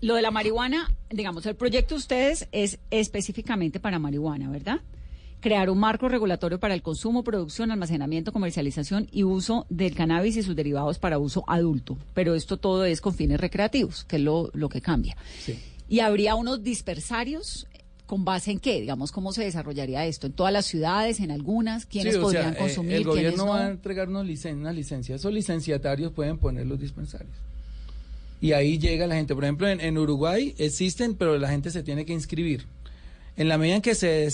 lo 0.00 0.16
de 0.16 0.22
la 0.22 0.30
marihuana, 0.30 0.92
digamos, 1.10 1.46
el 1.46 1.54
proyecto 1.54 1.94
de 1.94 2.00
ustedes 2.00 2.48
es 2.50 2.78
específicamente 2.90 3.78
para 3.78 4.00
marihuana, 4.00 4.50
¿verdad? 4.50 4.80
Crear 5.40 5.70
un 5.70 5.78
marco 5.78 6.08
regulatorio 6.08 6.58
para 6.58 6.74
el 6.74 6.82
consumo, 6.82 7.22
producción, 7.22 7.70
almacenamiento, 7.70 8.32
comercialización 8.32 9.08
y 9.12 9.22
uso 9.22 9.66
del 9.70 9.94
cannabis 9.94 10.36
y 10.36 10.42
sus 10.42 10.56
derivados 10.56 10.98
para 10.98 11.18
uso 11.18 11.44
adulto. 11.46 11.96
Pero 12.14 12.34
esto 12.34 12.56
todo 12.56 12.84
es 12.84 13.00
con 13.00 13.14
fines 13.14 13.40
recreativos, 13.40 14.04
que 14.04 14.16
es 14.16 14.22
lo, 14.22 14.50
lo 14.54 14.68
que 14.68 14.80
cambia. 14.80 15.16
Sí. 15.40 15.58
Y 15.88 16.00
habría 16.00 16.34
unos 16.34 16.62
dispersarios 16.62 17.66
con 18.06 18.24
base 18.24 18.50
en 18.50 18.58
qué, 18.58 18.80
digamos, 18.80 19.12
cómo 19.12 19.32
se 19.32 19.44
desarrollaría 19.44 20.04
esto, 20.06 20.26
en 20.26 20.32
todas 20.32 20.52
las 20.52 20.66
ciudades, 20.66 21.20
en 21.20 21.30
algunas, 21.30 21.86
quiénes 21.86 22.14
Sí, 22.14 22.18
o 22.18 22.22
podrían 22.22 22.54
eh, 22.54 22.56
consumir, 22.56 22.92
el 22.94 23.04
gobierno 23.04 23.46
no. 23.46 23.52
va 23.52 23.66
a 23.66 23.70
entregarnos 23.70 24.26
licen 24.26 24.58
una 24.58 24.72
licencia. 24.72 25.16
Esos 25.16 25.32
licenciatarios 25.32 26.12
pueden 26.12 26.38
poner 26.38 26.66
los 26.66 26.80
dispensarios. 26.80 27.34
Y 28.40 28.52
ahí 28.52 28.78
llega 28.78 29.06
la 29.06 29.14
gente. 29.14 29.34
Por 29.34 29.44
ejemplo, 29.44 29.68
en, 29.68 29.80
en 29.80 29.96
Uruguay 29.96 30.54
existen, 30.58 31.14
pero 31.14 31.38
la 31.38 31.48
gente 31.48 31.70
se 31.70 31.82
tiene 31.82 32.04
que 32.04 32.12
inscribir. 32.12 32.66
En 33.36 33.48
la 33.48 33.56
medida 33.56 33.76
en 33.76 33.82
que 33.82 33.94
se 33.94 34.24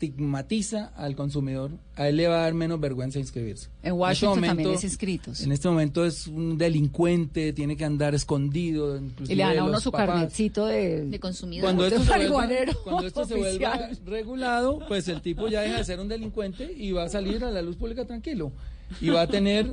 estigmatiza 0.00 0.92
al 0.96 1.16
consumidor, 1.16 1.70
a 1.96 2.08
él 2.08 2.16
le 2.16 2.28
va 2.28 2.36
a 2.36 2.40
dar 2.42 2.54
menos 2.54 2.78
vergüenza 2.80 3.18
inscribirse. 3.18 3.68
En 3.82 3.94
Washington 3.94 4.38
este 4.38 4.46
también 4.48 4.66
momento- 4.68 4.78
es 4.78 4.84
inscritos. 4.84 5.40
En 5.40 5.52
este 5.52 5.68
momento 5.68 6.04
es 6.04 6.26
un 6.26 6.58
delincuente, 6.58 7.52
tiene 7.54 7.76
que 7.76 7.84
andar 7.84 8.14
escondido. 8.14 8.96
inclusive 8.98 9.32
Y 9.32 9.36
le 9.36 9.42
dan 9.44 9.58
a 9.58 9.64
uno 9.64 9.80
su 9.80 9.90
papás. 9.90 10.08
carnetcito 10.08 10.66
de, 10.66 11.06
de 11.06 11.18
consumidor. 11.20 11.64
Cuando 11.64 11.82
de 11.84 11.88
esto, 11.96 12.04
se 12.04 12.28
vuelva, 12.28 12.48
cuando 12.84 13.06
esto 13.06 13.24
se 13.24 13.34
vuelva 13.36 13.88
regulado, 14.04 14.80
pues 14.86 15.08
el 15.08 15.22
tipo 15.22 15.48
ya 15.48 15.62
deja 15.62 15.78
de 15.78 15.84
ser 15.84 15.98
un 16.00 16.08
delincuente 16.08 16.70
y 16.76 16.92
va 16.92 17.04
a 17.04 17.08
salir 17.08 17.42
a 17.44 17.50
la 17.50 17.62
luz 17.62 17.76
pública 17.76 18.04
tranquilo. 18.04 18.52
Y 19.00 19.08
va 19.08 19.22
a 19.22 19.26
tener 19.26 19.72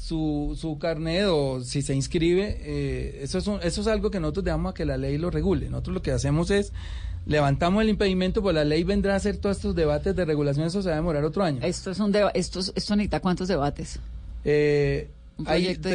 su, 0.00 0.56
su 0.58 0.78
carnet 0.78 1.26
o 1.28 1.60
si 1.62 1.82
se 1.82 1.94
inscribe. 1.94 2.58
eh, 2.60 3.20
eso, 3.22 3.38
es 3.38 3.46
un- 3.46 3.58
eso 3.62 3.80
es 3.82 3.86
algo 3.88 4.10
que 4.10 4.20
nosotros 4.20 4.44
dejamos 4.44 4.70
a 4.70 4.74
que 4.74 4.84
la 4.86 4.96
ley 4.96 5.18
lo 5.18 5.30
regule. 5.30 5.68
Nosotros 5.68 5.94
lo 5.94 6.02
que 6.02 6.12
hacemos 6.12 6.50
es 6.50 6.72
levantamos 7.26 7.82
el 7.82 7.88
impedimento, 7.88 8.42
pues 8.42 8.54
la 8.54 8.64
ley 8.64 8.84
vendrá 8.84 9.14
a 9.14 9.16
hacer 9.16 9.36
todos 9.38 9.56
estos 9.56 9.74
debates 9.74 10.14
de 10.14 10.24
regulación. 10.24 10.66
Eso 10.66 10.82
se 10.82 10.88
va 10.88 10.94
a 10.94 10.98
demorar 10.98 11.24
otro 11.24 11.42
año. 11.44 11.60
Esto 11.62 11.90
es 11.90 11.98
un 12.00 12.12
deba- 12.12 12.30
esto, 12.34 12.60
es- 12.60 12.72
esto 12.74 12.96
necesita 12.96 13.20
cuántos 13.20 13.48
debates. 13.48 13.98
Eh, 14.44 15.08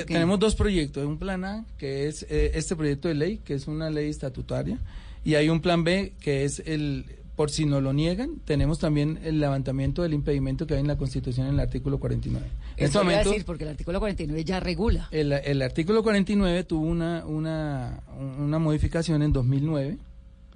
tenemos 0.05 0.39
dos 0.39 0.55
proyectos, 0.55 1.05
un 1.05 1.17
plan 1.17 1.45
A, 1.45 1.65
que 1.77 2.07
es 2.07 2.23
eh, 2.29 2.51
este 2.55 2.75
proyecto 2.75 3.07
de 3.07 3.13
ley, 3.15 3.37
que 3.43 3.53
es 3.53 3.67
una 3.67 3.89
ley 3.89 4.09
estatutaria, 4.09 4.77
y 5.23 5.35
hay 5.35 5.49
un 5.49 5.61
plan 5.61 5.83
B, 5.83 6.13
que 6.19 6.43
es 6.45 6.61
el, 6.65 7.05
por 7.35 7.49
si 7.51 7.65
no 7.65 7.79
lo 7.79 7.93
niegan, 7.93 8.37
tenemos 8.43 8.79
también 8.79 9.19
el 9.23 9.39
levantamiento 9.39 10.01
del 10.01 10.13
impedimento 10.13 10.67
que 10.67 10.73
hay 10.73 10.81
en 10.81 10.87
la 10.87 10.97
Constitución 10.97 11.47
en 11.47 11.53
el 11.53 11.59
artículo 11.61 11.99
49. 11.99 12.45
En 12.75 12.85
este 12.85 12.97
a 12.97 13.01
decir, 13.31 13.45
porque 13.45 13.63
el 13.63 13.69
artículo 13.69 13.99
49 13.99 14.43
ya 14.43 14.59
regula. 14.59 15.07
el, 15.11 15.31
el 15.31 15.61
artículo 15.61 16.03
49 16.03 16.63
tuvo 16.65 16.85
una, 16.87 17.23
una, 17.25 18.01
una 18.39 18.59
modificación 18.59 19.21
en 19.21 19.31
2009, 19.31 19.87
en 19.89 19.99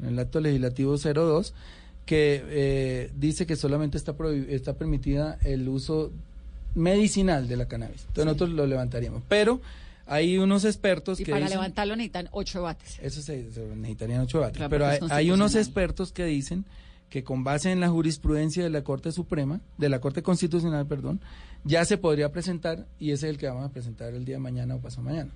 el 0.02 0.18
acto 0.20 0.40
legislativo 0.40 0.96
02, 0.98 1.54
que 2.06 2.44
eh, 2.48 3.12
dice 3.18 3.46
que 3.46 3.56
solamente 3.56 3.98
está, 3.98 4.16
está 4.50 4.74
permitida 4.74 5.38
el 5.44 5.68
uso 5.70 6.12
medicinal 6.76 7.48
de 7.48 7.56
la 7.58 7.68
cannabis. 7.68 8.02
Entonces 8.02 8.26
nosotros 8.26 8.50
lo 8.52 8.66
levantaríamos. 8.68 9.24
Pero 9.30 9.62
hay 10.06 10.38
unos 10.38 10.66
expertos 10.66 11.20
Y 11.20 11.24
que 11.26 11.32
para 11.32 11.46
dicen- 11.46 11.58
levantarlo 11.60 11.96
necesitan 11.96 12.28
ocho 12.32 12.60
debates. 12.60 13.00
eso 13.02 13.22
se, 13.22 13.52
se 13.52 13.62
necesitarían 13.76 14.22
ocho 14.22 14.40
debates. 14.40 14.58
Claro, 14.58 14.70
pero 14.70 14.86
hay, 15.14 15.32
unos 15.32 15.56
expertos 15.56 16.12
que 16.12 16.26
dicen 16.26 16.66
que 17.10 17.24
con 17.24 17.44
base 17.44 17.72
en 17.72 17.80
la 17.80 17.90
jurisprudencia 17.90 18.64
de 18.64 18.70
la 18.72 18.84
Corte 18.84 19.12
Suprema, 19.12 19.62
de 19.78 19.88
la 19.88 20.00
Corte 20.02 20.24
Constitucional, 20.24 20.88
perdón, 20.88 21.22
ya 21.64 21.86
se 21.86 21.98
podría 21.98 22.32
presentar 22.32 22.88
y 23.00 23.12
ese 23.12 23.28
es 23.28 23.34
el 23.34 23.38
que 23.38 23.48
vamos 23.48 23.66
a 23.66 23.70
presentar 23.70 24.14
el 24.16 24.26
día 24.26 24.36
de 24.36 24.40
mañana 24.42 24.76
o 24.76 24.80
pasado 24.80 25.04
mañana. 25.04 25.30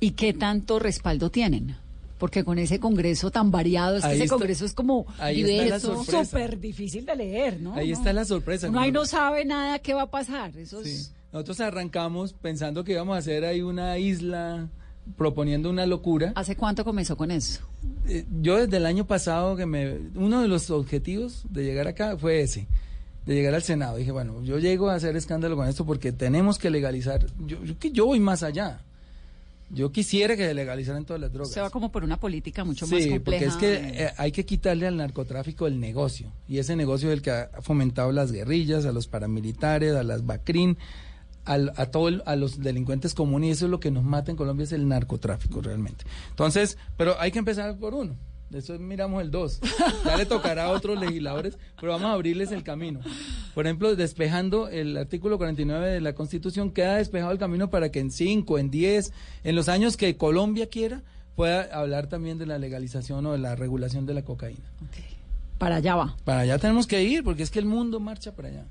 ¿Y 0.00 0.10
qué 0.12 0.32
tanto 0.34 0.78
respaldo 0.78 1.30
tienen? 1.30 1.76
Porque 2.18 2.44
con 2.44 2.58
ese 2.58 2.80
congreso 2.80 3.30
tan 3.30 3.50
variado, 3.50 3.96
es 3.96 4.04
que 4.04 4.12
ese 4.14 4.24
está- 4.24 4.34
congreso 4.34 4.64
es 4.64 4.72
como 4.74 5.06
diverso, 5.32 6.04
súper 6.04 6.58
difícil 6.58 7.06
de 7.06 7.14
leer, 7.16 7.60
¿no? 7.60 7.74
Ahí 7.74 7.90
No. 7.92 7.96
está 7.98 8.12
la 8.12 8.24
sorpresa. 8.24 8.68
Uno 8.68 8.80
ahí 8.80 8.90
no 8.92 9.06
sabe 9.06 9.44
nada 9.44 9.78
qué 9.78 9.94
va 9.94 10.02
a 10.02 10.10
pasar. 10.10 10.56
Eso 10.56 10.82
Sí. 10.82 10.90
es... 10.90 11.14
Nosotros 11.32 11.60
arrancamos 11.60 12.32
pensando 12.32 12.84
que 12.84 12.92
íbamos 12.92 13.14
a 13.14 13.18
hacer 13.18 13.44
ahí 13.44 13.60
una 13.60 13.98
isla 13.98 14.68
proponiendo 15.16 15.70
una 15.70 15.86
locura. 15.86 16.32
¿Hace 16.34 16.56
cuánto 16.56 16.84
comenzó 16.84 17.16
con 17.16 17.30
eso? 17.30 17.60
Eh, 18.08 18.26
yo 18.42 18.56
desde 18.58 18.76
el 18.78 18.86
año 18.86 19.06
pasado 19.06 19.54
que 19.56 19.64
me 19.66 19.98
uno 20.14 20.42
de 20.42 20.48
los 20.48 20.70
objetivos 20.70 21.44
de 21.50 21.64
llegar 21.64 21.86
acá 21.88 22.16
fue 22.18 22.40
ese 22.42 22.66
de 23.26 23.34
llegar 23.34 23.54
al 23.54 23.62
senado 23.62 23.96
dije 23.98 24.10
bueno 24.10 24.42
yo 24.42 24.58
llego 24.58 24.88
a 24.88 24.94
hacer 24.94 25.14
escándalo 25.16 25.54
con 25.54 25.68
esto 25.68 25.84
porque 25.86 26.12
tenemos 26.12 26.58
que 26.58 26.70
legalizar 26.70 27.26
yo 27.46 27.62
yo, 27.62 27.78
que 27.78 27.90
yo 27.92 28.06
voy 28.06 28.20
más 28.20 28.42
allá 28.42 28.80
yo 29.70 29.92
quisiera 29.92 30.36
que 30.36 30.46
se 30.46 30.54
legalizaran 30.54 31.04
todas 31.04 31.20
las 31.20 31.32
drogas 31.32 31.52
Se 31.52 31.60
va 31.60 31.70
como 31.70 31.92
por 31.92 32.02
una 32.04 32.18
política 32.18 32.64
mucho 32.64 32.86
más 32.86 33.02
Sí, 33.02 33.10
compleja. 33.10 33.20
porque 33.22 33.44
es 33.44 33.56
que 33.56 34.04
eh, 34.04 34.10
hay 34.16 34.32
que 34.32 34.46
quitarle 34.46 34.86
al 34.86 34.96
narcotráfico 34.96 35.66
el 35.66 35.78
negocio. 35.78 36.32
Y 36.48 36.58
ese 36.58 36.74
negocio 36.76 37.08
es 37.10 37.14
el 37.14 37.22
que 37.22 37.30
ha 37.30 37.50
fomentado 37.60 38.10
las 38.12 38.32
guerrillas, 38.32 38.86
a 38.86 38.92
los 38.92 39.08
paramilitares, 39.08 39.94
a 39.94 40.02
las 40.02 40.24
BACRIN, 40.24 40.78
al- 41.44 41.72
a 41.76 41.86
todo 41.86 42.08
el- 42.08 42.22
a 42.26 42.36
los 42.36 42.60
delincuentes 42.60 43.14
comunes. 43.14 43.48
Y 43.48 43.50
eso 43.52 43.64
es 43.66 43.70
lo 43.70 43.80
que 43.80 43.90
nos 43.90 44.04
mata 44.04 44.30
en 44.30 44.36
Colombia, 44.36 44.64
es 44.64 44.72
el 44.72 44.88
narcotráfico 44.88 45.60
realmente. 45.60 46.04
Entonces, 46.30 46.78
pero 46.96 47.18
hay 47.20 47.30
que 47.30 47.38
empezar 47.38 47.76
por 47.78 47.94
uno. 47.94 48.16
Después 48.50 48.80
miramos 48.80 49.22
el 49.22 49.30
dos. 49.30 49.60
Ya 50.04 50.16
le 50.16 50.24
tocará 50.24 50.64
a 50.64 50.70
otros 50.70 50.98
legisladores, 50.98 51.58
pero 51.78 51.92
vamos 51.92 52.08
a 52.08 52.12
abrirles 52.12 52.50
el 52.50 52.62
camino. 52.62 53.00
Por 53.54 53.66
ejemplo, 53.66 53.94
despejando 53.94 54.68
el 54.68 54.96
artículo 54.96 55.36
49 55.36 55.90
de 55.90 56.00
la 56.00 56.14
Constitución, 56.14 56.70
queda 56.70 56.96
despejado 56.96 57.32
el 57.32 57.38
camino 57.38 57.68
para 57.68 57.90
que 57.90 58.00
en 58.00 58.10
5, 58.10 58.58
en 58.58 58.70
10, 58.70 59.12
en 59.44 59.56
los 59.56 59.68
años 59.68 59.96
que 59.96 60.16
Colombia 60.16 60.68
quiera, 60.68 61.02
pueda 61.36 61.62
hablar 61.72 62.08
también 62.08 62.38
de 62.38 62.46
la 62.46 62.58
legalización 62.58 63.26
o 63.26 63.32
de 63.32 63.38
la 63.38 63.54
regulación 63.54 64.06
de 64.06 64.14
la 64.14 64.22
cocaína. 64.22 64.72
Para 65.58 65.76
allá 65.76 65.96
va. 65.96 66.16
Para 66.24 66.40
allá 66.40 66.58
tenemos 66.58 66.86
que 66.86 67.02
ir, 67.02 67.22
porque 67.24 67.42
es 67.42 67.50
que 67.50 67.58
el 67.58 67.66
mundo 67.66 68.00
marcha 68.00 68.34
para 68.34 68.48
allá. 68.48 68.64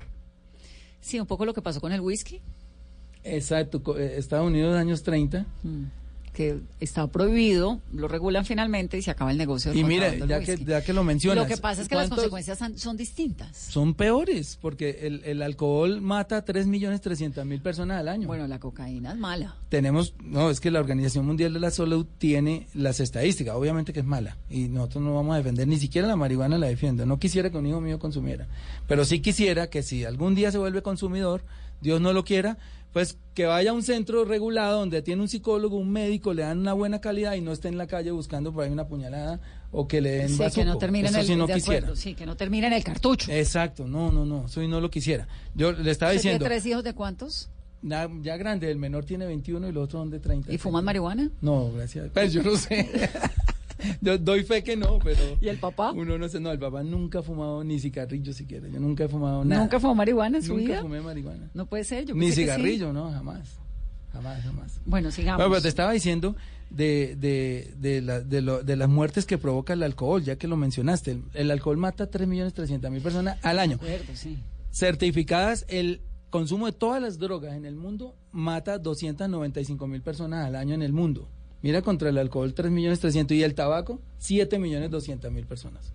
Sí, 1.00 1.20
un 1.20 1.26
poco 1.26 1.44
lo 1.44 1.54
que 1.54 1.62
pasó 1.62 1.80
con 1.80 1.92
el 1.92 2.00
whisky. 2.00 2.40
Exacto, 3.22 3.98
eh, 3.98 4.14
Estados 4.16 4.46
Unidos 4.46 4.76
años 4.76 5.02
30. 5.02 5.46
Mm. 5.62 5.84
Que 6.38 6.60
está 6.78 7.08
prohibido, 7.08 7.80
lo 7.92 8.06
regulan 8.06 8.44
finalmente 8.44 8.96
y 8.96 9.02
se 9.02 9.10
acaba 9.10 9.32
el 9.32 9.38
negocio. 9.38 9.72
del 9.72 9.80
Y 9.80 9.82
mire, 9.82 10.22
ya 10.24 10.38
que, 10.38 10.56
ya 10.56 10.84
que 10.84 10.92
lo 10.92 11.02
mencionas. 11.02 11.48
Lo 11.48 11.52
que 11.52 11.60
pasa 11.60 11.82
es 11.82 11.88
que 11.88 11.96
las 11.96 12.04
¿cuántos 12.04 12.18
consecuencias 12.18 12.58
son, 12.58 12.78
son 12.78 12.96
distintas. 12.96 13.56
Son 13.56 13.92
peores, 13.92 14.56
porque 14.62 15.00
el, 15.02 15.20
el 15.24 15.42
alcohol 15.42 16.00
mata 16.00 16.36
a 16.36 16.44
3.300.000 16.44 17.60
personas 17.60 17.98
al 17.98 18.06
año. 18.06 18.28
Bueno, 18.28 18.46
la 18.46 18.60
cocaína 18.60 19.14
es 19.14 19.18
mala. 19.18 19.56
tenemos, 19.68 20.14
no, 20.22 20.48
es 20.48 20.60
que 20.60 20.70
la 20.70 20.78
Organización 20.78 21.26
Mundial 21.26 21.52
de 21.54 21.58
la 21.58 21.72
Salud 21.72 22.06
tiene 22.18 22.68
las 22.72 23.00
estadísticas, 23.00 23.56
obviamente 23.56 23.92
que 23.92 23.98
es 23.98 24.06
mala, 24.06 24.36
y 24.48 24.68
nosotros 24.68 25.02
no 25.02 25.16
vamos 25.16 25.34
a 25.34 25.38
defender, 25.38 25.66
ni 25.66 25.80
siquiera 25.80 26.06
la 26.06 26.14
marihuana 26.14 26.56
la 26.56 26.68
defiendo, 26.68 27.04
no 27.04 27.18
quisiera 27.18 27.50
que 27.50 27.58
un 27.58 27.66
hijo 27.66 27.80
mío 27.80 27.98
consumiera, 27.98 28.46
pero 28.86 29.04
sí 29.04 29.18
quisiera 29.18 29.70
que 29.70 29.82
si 29.82 30.04
algún 30.04 30.36
día 30.36 30.52
se 30.52 30.58
vuelve 30.58 30.82
consumidor, 30.82 31.42
Dios 31.80 32.00
no 32.00 32.12
lo 32.12 32.24
quiera, 32.24 32.58
pues 32.98 33.16
que 33.32 33.46
vaya 33.46 33.70
a 33.70 33.74
un 33.74 33.84
centro 33.84 34.24
regulado 34.24 34.80
donde 34.80 35.02
tiene 35.02 35.22
un 35.22 35.28
psicólogo, 35.28 35.76
un 35.76 35.88
médico, 35.92 36.34
le 36.34 36.42
dan 36.42 36.58
una 36.58 36.72
buena 36.72 37.00
calidad 37.00 37.34
y 37.34 37.40
no 37.40 37.52
esté 37.52 37.68
en 37.68 37.78
la 37.78 37.86
calle 37.86 38.10
buscando 38.10 38.52
por 38.52 38.64
ahí 38.64 38.72
una 38.72 38.88
puñalada 38.88 39.38
o 39.70 39.86
que 39.86 40.00
le 40.00 40.10
den 40.10 40.30
Sí, 40.30 40.42
que 40.52 40.64
no 40.64 40.78
termine 40.78 41.06
en 41.06 41.14
el, 41.14 41.24
sí 41.24 41.36
no 41.36 41.46
de 41.46 41.54
quisiera. 41.54 41.78
acuerdo, 41.78 41.94
sí, 41.94 42.14
que 42.16 42.26
no 42.26 42.36
termine 42.36 42.66
en 42.66 42.72
el 42.72 42.82
cartucho. 42.82 43.30
Exacto, 43.30 43.86
no, 43.86 44.10
no, 44.10 44.24
no, 44.26 44.46
eso 44.46 44.60
no 44.62 44.80
lo 44.80 44.90
quisiera. 44.90 45.28
Yo 45.54 45.70
le 45.70 45.92
estaba 45.92 46.10
¿Usted 46.10 46.18
diciendo, 46.22 46.38
tiene 46.40 46.54
tres 46.56 46.66
hijos 46.66 46.82
de 46.82 46.92
cuántos? 46.94 47.50
ya 47.82 48.36
grande, 48.36 48.68
el 48.68 48.78
menor 48.78 49.04
tiene 49.04 49.26
21 49.26 49.68
y 49.68 49.70
los 49.72 49.84
otros 49.84 50.00
son 50.00 50.10
de 50.10 50.18
30. 50.18 50.52
¿Y 50.52 50.58
fuman 50.58 50.84
marihuana? 50.84 51.30
No, 51.40 51.70
gracias. 51.70 52.10
Pues 52.12 52.32
yo 52.32 52.42
no 52.42 52.56
sé. 52.56 52.88
yo 54.00 54.18
doy 54.18 54.42
fe 54.44 54.62
que 54.62 54.76
no, 54.76 54.98
pero. 54.98 55.20
¿Y 55.40 55.48
el 55.48 55.58
papá? 55.58 55.92
Uno 55.92 56.18
no 56.18 56.28
sé. 56.28 56.40
No, 56.40 56.50
el 56.50 56.58
papá 56.58 56.82
nunca 56.82 57.20
ha 57.20 57.22
fumado 57.22 57.62
ni 57.64 57.78
cigarrillo 57.78 58.32
siquiera. 58.32 58.68
Yo 58.68 58.80
nunca 58.80 59.04
he 59.04 59.08
fumado 59.08 59.44
nada. 59.44 59.62
¿Nunca 59.62 59.78
fumó 59.80 59.94
marihuana 59.94 60.38
en 60.38 60.42
su 60.42 60.54
Nunca 60.56 60.66
vida? 60.72 60.82
fumé 60.82 61.00
marihuana. 61.00 61.50
No 61.54 61.66
puede 61.66 61.84
ser, 61.84 62.04
yo 62.04 62.14
Ni 62.14 62.26
pensé 62.26 62.34
que 62.34 62.40
sí. 62.40 62.42
cigarrillo, 62.56 62.92
no, 62.92 63.10
jamás. 63.10 63.56
Jamás, 64.12 64.42
jamás. 64.42 64.80
Bueno, 64.86 65.10
sigamos. 65.10 65.38
Bueno, 65.38 65.50
pero 65.52 65.62
te 65.62 65.68
estaba 65.68 65.92
diciendo 65.92 66.34
de, 66.70 67.14
de, 67.16 67.72
de, 67.78 68.00
la- 68.02 68.20
de, 68.20 68.40
lo- 68.42 68.62
de 68.62 68.74
las 68.76 68.88
muertes 68.88 69.26
que 69.26 69.36
provoca 69.38 69.74
el 69.74 69.82
alcohol, 69.82 70.22
ya 70.24 70.36
que 70.36 70.48
lo 70.48 70.56
mencionaste. 70.56 71.10
El, 71.12 71.22
el 71.34 71.50
alcohol 71.50 71.76
mata 71.76 72.04
a 72.04 72.10
3.300.000 72.10 73.00
personas 73.02 73.38
al 73.44 73.58
año. 73.58 73.76
Acuerdo, 73.76 74.14
sí. 74.14 74.38
Certificadas, 74.72 75.66
el 75.68 76.00
consumo 76.30 76.66
de 76.66 76.72
todas 76.72 77.00
las 77.02 77.18
drogas 77.18 77.54
en 77.54 77.64
el 77.66 77.76
mundo 77.76 78.14
mata 78.32 78.80
295.000 78.82 80.02
personas 80.02 80.46
al 80.46 80.56
año 80.56 80.74
en 80.74 80.82
el 80.82 80.92
mundo. 80.92 81.28
Mira, 81.62 81.82
contra 81.82 82.08
el 82.10 82.18
alcohol 82.18 82.54
3.300.000 82.54 83.32
y 83.36 83.42
el 83.42 83.54
tabaco 83.54 84.00
7.200.000 84.20 85.46
personas. 85.46 85.92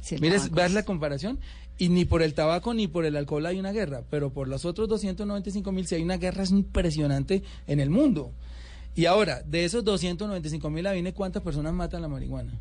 Sí, 0.00 0.14
el 0.16 0.20
Mires, 0.20 0.42
tabaco 0.42 0.56
veas 0.56 0.68
es- 0.70 0.74
la 0.74 0.82
comparación 0.84 1.38
y 1.78 1.88
ni 1.88 2.04
por 2.04 2.22
el 2.22 2.34
tabaco 2.34 2.72
ni 2.74 2.86
por 2.88 3.04
el 3.04 3.16
alcohol 3.16 3.46
hay 3.46 3.58
una 3.58 3.72
guerra, 3.72 4.02
pero 4.10 4.30
por 4.30 4.48
los 4.48 4.64
otros 4.64 4.88
295.000 4.88 5.86
sí 5.86 5.94
hay 5.96 6.02
una 6.02 6.16
guerra 6.18 6.44
impresionante 6.48 7.42
en 7.66 7.80
el 7.80 7.90
mundo. 7.90 8.32
Y 8.96 9.06
ahora, 9.06 9.42
de 9.42 9.64
esos 9.64 9.84
295.000, 9.84 10.86
adivine 10.86 11.12
cuántas 11.12 11.42
personas 11.42 11.72
matan 11.74 12.02
la 12.02 12.08
marihuana. 12.08 12.52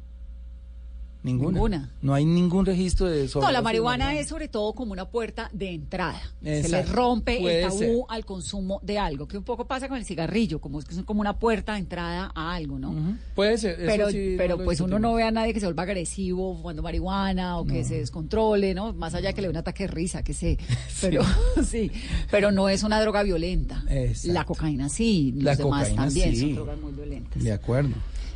Ninguna. 1.23 1.51
Ninguna. 1.53 1.89
No 2.01 2.13
hay 2.13 2.25
ningún 2.25 2.65
registro 2.65 3.07
de 3.07 3.23
No, 3.23 3.27
sobredosis 3.29 3.53
la 3.53 3.61
marihuana 3.61 4.15
es 4.19 4.27
sobre 4.27 4.47
todo 4.49 4.73
como 4.73 4.91
una 4.91 5.09
puerta 5.09 5.49
de 5.53 5.69
entrada. 5.69 6.21
Se 6.43 6.67
le 6.67 6.83
rompe 6.83 7.39
Puede 7.39 7.63
el 7.63 7.67
tabú 7.67 7.79
ser. 7.79 7.95
al 8.09 8.25
consumo 8.25 8.79
de 8.83 8.99
algo, 8.99 9.27
que 9.27 9.37
un 9.37 9.43
poco 9.43 9.65
pasa 9.65 9.87
con 9.87 9.97
el 9.97 10.05
cigarrillo, 10.05 10.59
como 10.59 10.79
es 10.79 10.85
que 10.85 10.93
son 10.93 11.05
como 11.05 11.21
una 11.21 11.39
puerta 11.39 11.73
de 11.73 11.79
entrada 11.79 12.31
a 12.35 12.53
algo, 12.53 12.77
¿no? 12.77 13.17
Puede 13.35 13.57
ser. 13.57 13.79
eso 13.79 13.85
Pero, 13.85 14.09
sí, 14.11 14.35
pero 14.37 14.57
no 14.57 14.63
pues 14.65 14.81
uno 14.81 14.99
no 14.99 15.13
ve 15.13 15.23
a 15.23 15.31
nadie 15.31 15.53
que 15.53 15.59
se 15.59 15.65
vuelva 15.65 15.83
agresivo 15.83 16.55
fumando 16.57 16.81
marihuana 16.81 17.57
o 17.57 17.65
que 17.65 17.83
se 17.83 17.99
descontrole, 17.99 18.73
¿no? 18.73 18.93
Más 18.93 19.13
allá 19.15 19.33
que 19.33 19.41
le 19.41 19.47
dé 19.47 19.51
un 19.51 19.57
ataque 19.57 19.83
de 19.83 19.87
risa, 19.87 20.23
que 20.23 20.33
sé. 20.33 20.57
Pero 21.01 21.21
sí, 21.65 21.91
pero 22.31 22.51
no 22.51 22.69
es 22.69 22.83
una 22.83 22.99
droga 23.01 23.23
violenta. 23.23 23.83
Exacto. 23.89 24.33
La 24.33 24.45
cocaína 24.45 24.89
sí, 24.89 25.31
los 25.35 25.43
La 25.43 25.55
demás 25.55 25.79
cocaína 25.89 26.03
también 26.03 26.35
sí. 26.35 26.39
son 26.41 26.55
drogas 26.55 26.79
muy 26.79 26.91
violentas. 26.93 27.43
De 27.43 27.51
acuerdo. 27.51 27.93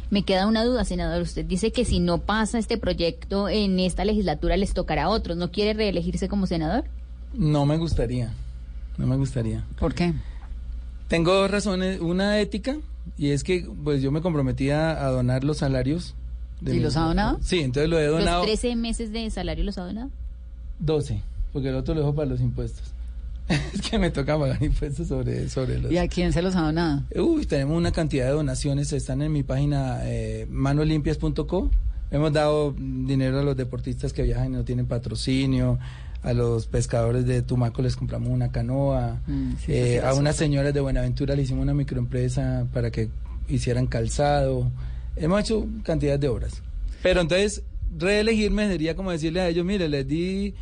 Me 0.10 0.24
queda 0.24 0.48
una 0.48 0.64
duda, 0.64 0.86
senador. 0.86 1.22
Usted 1.22 1.46
dice 1.46 1.72
que 1.72 1.84
si 1.86 2.00
no 2.00 2.20
pasa 2.20 2.60
este 2.60 2.78
proyecto 2.78 3.50
en 3.50 3.80
esta 3.80 4.06
legislatura 4.06 4.56
les 4.58 4.74
tocará 4.74 5.06
a 5.06 5.10
otros. 5.10 5.36
¿No 5.38 5.52
quiere 5.52 5.74
reelegirse 5.74 6.28
como 6.30 6.48
senador? 6.48 6.86
No 7.34 7.66
me 7.66 7.78
gustaría. 7.78 8.34
No 8.98 9.06
me 9.06 9.18
gustaría. 9.18 9.66
¿Por 9.80 9.94
qué? 9.94 10.14
Tengo 11.10 11.34
dos 11.34 11.52
razones. 11.52 12.00
Una 12.00 12.40
ética, 12.40 12.78
y 13.18 13.30
es 13.32 13.44
que 13.44 13.68
pues 13.84 14.02
yo 14.02 14.12
me 14.12 14.22
comprometí 14.22 14.70
a, 14.70 15.06
a 15.06 15.10
donar 15.10 15.44
los 15.44 15.58
salarios. 15.58 16.16
de 16.62 16.74
¿Y 16.74 16.78
mi- 16.78 16.84
los 16.84 16.96
ha 16.98 17.02
donado? 17.02 17.38
Sí, 17.42 17.60
entonces 17.60 17.90
lo 17.90 18.00
he 18.00 18.08
¿Los 18.08 18.20
donado 18.20 18.44
13 18.44 18.76
meses 18.76 19.12
de 19.12 19.30
salario 19.30 19.64
los 19.64 19.78
ha 19.78 19.84
donado? 19.86 20.10
12, 20.80 21.22
porque 21.54 21.70
el 21.70 21.76
otro 21.76 21.94
lo 21.94 22.02
dejo 22.02 22.16
para 22.16 22.30
los 22.30 22.40
impuestos. 22.42 22.94
es 23.74 23.82
que 23.82 23.98
me 23.98 24.12
toca 24.12 24.38
pagar 24.38 24.62
impuestos 24.62 25.08
sobre, 25.08 25.50
sobre 25.50 25.80
los... 25.80 25.92
¿Y 25.92 25.98
a 25.98 26.08
quién 26.08 26.34
se 26.34 26.42
los 26.42 26.56
ha 26.56 26.62
donado? 26.62 27.04
Uy, 27.16 27.46
tenemos 27.46 27.78
una 27.78 27.92
cantidad 27.92 28.26
de 28.26 28.32
donaciones, 28.32 28.92
están 28.94 29.22
en 29.22 29.32
mi 29.32 29.44
página 29.44 30.00
eh, 30.04 30.48
manolimpias.co. 30.50 31.72
Hemos 32.12 32.34
dado 32.34 32.74
dinero 32.78 33.40
a 33.40 33.44
los 33.44 33.58
deportistas 33.58 34.14
que 34.14 34.24
viajan 34.24 34.48
y 34.48 34.56
no 34.58 34.64
tienen 34.64 34.86
patrocinio, 34.86 35.78
a 36.24 36.34
los 36.34 36.68
pescadores 36.68 37.26
de 37.26 37.42
Tumaco 37.42 37.82
les 37.82 37.96
compramos 37.96 38.30
una 38.30 38.52
canoa, 38.52 39.22
Mm, 39.28 39.52
sí, 39.66 39.72
eh, 39.74 40.00
sí 40.02 40.06
a 40.06 40.14
unas 40.14 40.36
señoras 40.36 40.74
de 40.74 40.82
Buenaventura 40.82 41.36
le 41.36 41.44
hicimos 41.44 41.64
una 41.64 41.74
microempresa 41.74 42.66
para 42.74 42.92
que 42.92 43.10
hicieran 43.48 43.88
calzado. 43.88 44.72
Hemos 45.16 45.42
hecho 45.42 45.68
cantidad 45.84 46.20
de 46.20 46.28
obras. 46.28 46.62
Pero 47.02 47.22
entonces, 47.22 47.64
reelegirme 47.98 48.68
sería 48.68 48.96
como 48.96 49.12
decirle 49.12 49.42
a 49.42 49.48
ellos, 49.48 49.66
mire, 49.66 49.88
les 49.88 50.08
di 50.08 50.54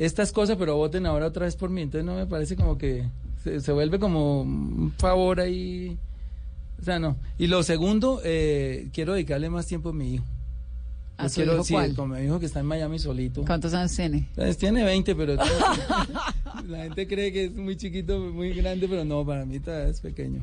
estas 0.00 0.32
cosas, 0.32 0.56
pero 0.56 0.76
voten 0.76 1.04
ahora 1.04 1.26
otra 1.26 1.44
vez 1.44 1.56
por 1.56 1.68
mí. 1.68 1.82
Entonces 1.82 2.06
no 2.06 2.16
me 2.16 2.26
parece 2.26 2.56
como 2.56 2.78
que 2.78 3.04
se, 3.44 3.60
se 3.60 3.70
vuelve 3.70 3.98
como 3.98 4.40
un 4.42 4.92
favor 4.96 5.40
ahí. 5.40 5.98
O 6.80 6.84
sea, 6.84 6.98
no. 6.98 7.16
Y 7.38 7.48
lo 7.48 7.62
segundo, 7.62 8.22
eh, 8.24 8.88
quiero 8.94 9.12
dedicarle 9.12 9.50
más 9.50 9.66
tiempo 9.66 9.90
a 9.90 9.92
mi 9.92 10.14
hijo. 10.14 10.24
¿A 11.18 11.28
su 11.28 11.34
quiero, 11.34 11.54
hijo 11.56 11.64
sí, 11.64 11.74
cuál? 11.74 11.94
con 11.94 12.10
mi 12.12 12.20
hijo 12.24 12.40
que 12.40 12.46
está 12.46 12.60
en 12.60 12.66
Miami 12.66 12.98
solito. 12.98 13.44
¿Cuántos 13.44 13.74
años 13.74 13.94
tiene? 13.94 14.26
Pues 14.34 14.56
tiene 14.56 14.82
20, 14.84 15.14
pero 15.14 15.34
la 16.68 16.84
gente 16.84 17.06
cree 17.06 17.30
que 17.30 17.44
es 17.44 17.54
muy 17.54 17.76
chiquito, 17.76 18.18
muy 18.18 18.54
grande, 18.54 18.88
pero 18.88 19.04
no, 19.04 19.26
para 19.26 19.44
mí 19.44 19.60
todavía 19.60 19.88
es 19.90 20.00
pequeño. 20.00 20.40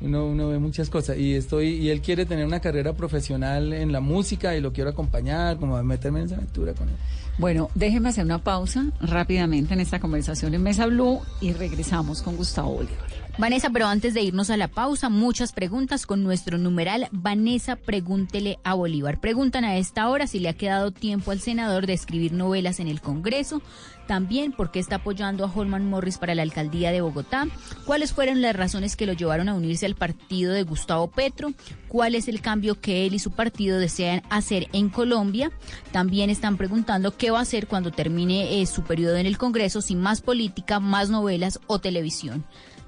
Uno, 0.00 0.26
uno 0.26 0.48
ve 0.48 0.58
muchas 0.58 0.90
cosas 0.90 1.16
y 1.16 1.34
estoy 1.34 1.68
y 1.68 1.90
él 1.90 2.00
quiere 2.02 2.26
tener 2.26 2.46
una 2.46 2.60
carrera 2.60 2.92
profesional 2.92 3.72
en 3.72 3.92
la 3.92 4.00
música 4.00 4.54
y 4.54 4.60
lo 4.60 4.72
quiero 4.72 4.90
acompañar, 4.90 5.56
como 5.56 5.82
meterme 5.82 6.20
en 6.20 6.26
esa 6.26 6.36
aventura 6.36 6.74
con 6.74 6.88
él. 6.88 6.96
Bueno, 7.38 7.70
déjeme 7.74 8.10
hacer 8.10 8.24
una 8.24 8.38
pausa 8.38 8.86
rápidamente 9.00 9.74
en 9.74 9.80
esta 9.80 10.00
conversación 10.00 10.54
en 10.54 10.62
Mesa 10.62 10.86
Blue 10.86 11.20
y 11.40 11.52
regresamos 11.52 12.22
con 12.22 12.36
Gustavo 12.36 12.74
Bolívar. 12.74 13.23
Vanessa, 13.36 13.68
pero 13.70 13.88
antes 13.88 14.14
de 14.14 14.22
irnos 14.22 14.48
a 14.50 14.56
la 14.56 14.68
pausa, 14.68 15.08
muchas 15.08 15.52
preguntas 15.52 16.06
con 16.06 16.22
nuestro 16.22 16.56
numeral 16.56 17.08
Vanessa 17.10 17.74
Pregúntele 17.74 18.60
a 18.62 18.74
Bolívar. 18.74 19.18
Preguntan 19.18 19.64
a 19.64 19.76
esta 19.76 20.08
hora 20.08 20.28
si 20.28 20.38
le 20.38 20.48
ha 20.48 20.52
quedado 20.52 20.92
tiempo 20.92 21.32
al 21.32 21.40
senador 21.40 21.88
de 21.88 21.94
escribir 21.94 22.32
novelas 22.32 22.78
en 22.78 22.86
el 22.86 23.00
Congreso, 23.00 23.60
también 24.06 24.52
por 24.52 24.70
qué 24.70 24.78
está 24.78 24.96
apoyando 24.96 25.44
a 25.44 25.52
Holman 25.52 25.90
Morris 25.90 26.16
para 26.18 26.36
la 26.36 26.42
alcaldía 26.42 26.92
de 26.92 27.00
Bogotá, 27.00 27.48
cuáles 27.86 28.12
fueron 28.12 28.40
las 28.40 28.54
razones 28.54 28.94
que 28.94 29.06
lo 29.06 29.14
llevaron 29.14 29.48
a 29.48 29.54
unirse 29.54 29.86
al 29.86 29.96
partido 29.96 30.52
de 30.52 30.62
Gustavo 30.62 31.10
Petro, 31.10 31.52
cuál 31.88 32.14
es 32.14 32.28
el 32.28 32.40
cambio 32.40 32.80
que 32.80 33.04
él 33.04 33.14
y 33.14 33.18
su 33.18 33.32
partido 33.32 33.80
desean 33.80 34.22
hacer 34.30 34.68
en 34.72 34.90
Colombia. 34.90 35.50
También 35.90 36.30
están 36.30 36.56
preguntando 36.56 37.16
qué 37.16 37.32
va 37.32 37.40
a 37.40 37.42
hacer 37.42 37.66
cuando 37.66 37.90
termine 37.90 38.60
eh, 38.60 38.66
su 38.66 38.84
periodo 38.84 39.16
en 39.16 39.26
el 39.26 39.38
Congreso, 39.38 39.80
sin 39.80 40.00
más 40.00 40.20
política, 40.20 40.78
más 40.78 41.10
novelas 41.10 41.58
o 41.66 41.80
televisión. 41.80 42.44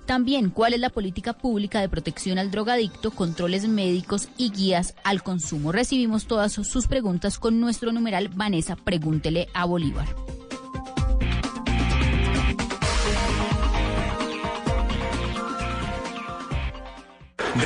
También, 0.06 0.50
¿cuál 0.50 0.72
es 0.72 0.80
la 0.80 0.90
política 0.90 1.32
pública 1.32 1.80
de 1.80 1.88
protección 1.88 2.38
al 2.38 2.52
drogadicto, 2.52 3.10
controles 3.10 3.66
médicos 3.66 4.28
y 4.36 4.50
guías 4.50 4.94
al 5.02 5.24
consumo? 5.24 5.72
Recibimos 5.72 6.26
todas 6.26 6.52
sus 6.52 6.86
preguntas 6.86 7.38
con 7.38 7.60
nuestro 7.60 7.92
numeral 7.92 8.28
Vanessa, 8.28 8.76
pregúntele 8.76 9.48
a 9.52 9.64
Bolívar. 9.64 10.06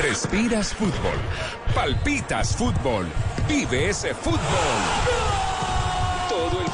Respiras 0.02 0.72
fútbol. 0.72 1.18
Palpitas 1.74 2.56
fútbol. 2.56 3.06
Vive 3.48 3.90
ese 3.90 4.14
fútbol. 4.14 5.49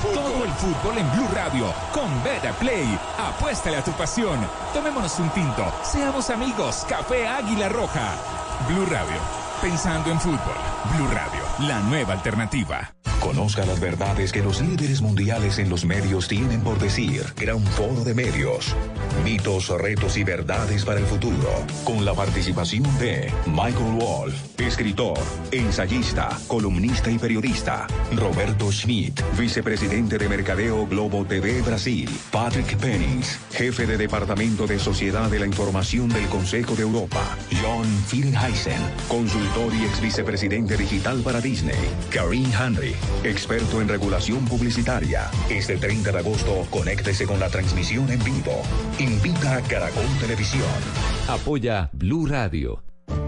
Todo 0.03 0.45
el 0.45 0.51
fútbol. 0.53 0.99
En 0.99 1.11
Blue 1.13 1.29
Radio. 1.35 1.73
Con 1.93 2.23
Beta 2.23 2.53
Play. 2.53 2.99
Apuéstale 3.19 3.79
a 3.79 3.85
tu 3.85 3.93
pasión. 3.93 4.39
Tomémonos 4.75 5.19
un 5.19 5.31
tinto. 5.31 5.73
Seamos 5.83 6.31
amigos. 6.31 6.85
Café 6.89 7.27
Águila 7.27 7.69
Roja. 7.69 8.15
Blue 8.69 8.87
Radio. 8.87 9.21
Pensando 9.61 10.11
en 10.11 10.21
fútbol. 10.21 10.57
Blue 10.95 11.09
Radio. 11.09 11.46
La 11.61 11.81
nueva 11.81 12.13
alternativa. 12.13 12.93
Conozca 13.19 13.65
las 13.65 13.81
verdades 13.81 14.31
que 14.31 14.43
los 14.43 14.61
líderes 14.61 15.01
mundiales 15.01 15.59
en 15.59 15.71
los 15.71 15.87
medios 15.87 16.29
tienen 16.29 16.61
por 16.61 16.79
decir. 16.79 17.25
Gran 17.35 17.61
Foro 17.61 18.05
de 18.05 18.15
Medios. 18.15 18.77
Mitos, 19.25 19.69
retos 19.71 20.17
y 20.19 20.23
verdades 20.23 20.85
para 20.85 21.01
el 21.01 21.07
futuro. 21.07 21.49
Con 21.85 22.05
la 22.05 22.13
participación 22.13 22.85
de 22.99 23.33
Michael 23.47 23.99
Wolf, 23.99 24.35
escritor, 24.61 25.19
ensayista, 25.51 26.39
columnista 26.47 27.11
y 27.11 27.19
periodista. 27.19 27.87
Roberto 28.15 28.71
Schmidt, 28.71 29.21
vicepresidente 29.37 30.19
de 30.19 30.29
Mercadeo 30.29 30.87
Globo 30.87 31.25
TV 31.25 31.63
Brasil. 31.63 32.11
Patrick 32.31 32.77
Pennings, 32.77 33.41
jefe 33.53 33.87
de 33.87 33.97
Departamento 33.97 34.67
de 34.67 34.79
Sociedad 34.79 35.31
de 35.31 35.41
la 35.41 35.47
Información 35.47 36.11
del 36.11 36.27
Consejo 36.27 36.77
de 36.77 36.83
Europa. 36.83 37.37
John 37.63 37.87
Philheisen, 38.09 38.81
consultor 39.09 39.75
y 39.75 39.85
ex 39.85 40.01
vicepresidente 40.01 40.77
digital 40.77 41.23
para 41.23 41.41
Disney. 41.47 41.77
Karine 42.11 42.53
Henry, 42.53 42.97
experto 43.23 43.81
en 43.81 43.87
regulación 43.87 44.45
publicitaria. 44.47 45.31
Este 45.49 45.77
30 45.77 46.11
de 46.11 46.19
agosto, 46.19 46.67
conéctese 46.71 47.25
con 47.25 47.39
la 47.39 47.49
transmisión 47.49 48.11
en 48.11 48.19
vivo. 48.25 48.63
Invita 48.99 49.55
a 49.55 49.61
Caracol 49.63 50.07
Televisión. 50.19 50.67
Apoya 51.29 51.89
Blue 51.93 52.27
Radio. 52.27 52.83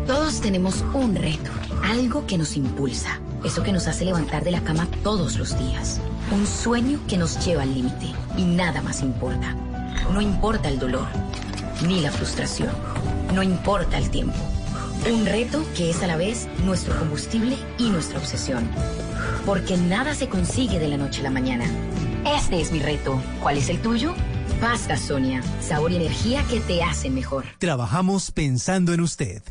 Todos 0.09 0.41
tenemos 0.41 0.85
un 0.95 1.15
reto, 1.15 1.53
algo 1.85 2.27
que 2.27 2.39
nos 2.39 2.57
impulsa, 2.57 3.21
eso 3.45 3.63
que 3.63 3.71
nos 3.71 3.87
hace 3.87 4.05
levantar 4.05 4.43
de 4.43 4.51
la 4.51 4.65
cama 4.65 4.89
todos 5.05 5.37
los 5.39 5.57
días, 5.57 6.01
un 6.33 6.45
sueño 6.45 6.99
que 7.07 7.19
nos 7.19 7.47
lleva 7.47 7.63
al 7.63 7.73
límite 7.73 8.07
y 8.37 8.43
nada 8.43 8.83
más 8.83 9.01
importa. 9.01 9.55
No 10.13 10.21
importa 10.21 10.69
el 10.69 10.81
dolor, 10.81 11.07
ni 11.87 12.01
la 12.01 12.11
frustración, 12.11 12.73
no 13.33 13.45
importa 13.45 13.97
el 13.97 14.11
tiempo. 14.11 14.58
Un 15.11 15.25
reto 15.25 15.65
que 15.75 15.89
es 15.89 16.03
a 16.03 16.07
la 16.07 16.19
vez 16.19 16.47
nuestro 16.65 16.95
combustible 16.99 17.57
y 17.79 17.89
nuestra 17.89 18.19
obsesión. 18.19 18.69
Porque 19.47 19.79
nada 19.79 20.15
se 20.15 20.29
consigue 20.29 20.79
de 20.79 20.89
la 20.89 20.99
noche 20.99 21.21
a 21.21 21.25
la 21.25 21.31
mañana. 21.31 21.65
Este 22.27 22.61
es 22.61 22.73
mi 22.73 22.81
reto. 22.81 23.19
¿Cuál 23.41 23.57
es 23.57 23.71
el 23.71 23.81
tuyo? 23.81 24.15
Pasta 24.61 24.99
Sonia, 24.99 25.43
sabor 25.63 25.93
y 25.93 25.97
energía 25.97 26.45
que 26.51 26.61
te 26.61 26.83
hacen 26.83 27.15
mejor. 27.15 27.47
Trabajamos 27.59 28.31
pensando 28.33 28.93
en 28.93 29.01
usted. 29.01 29.43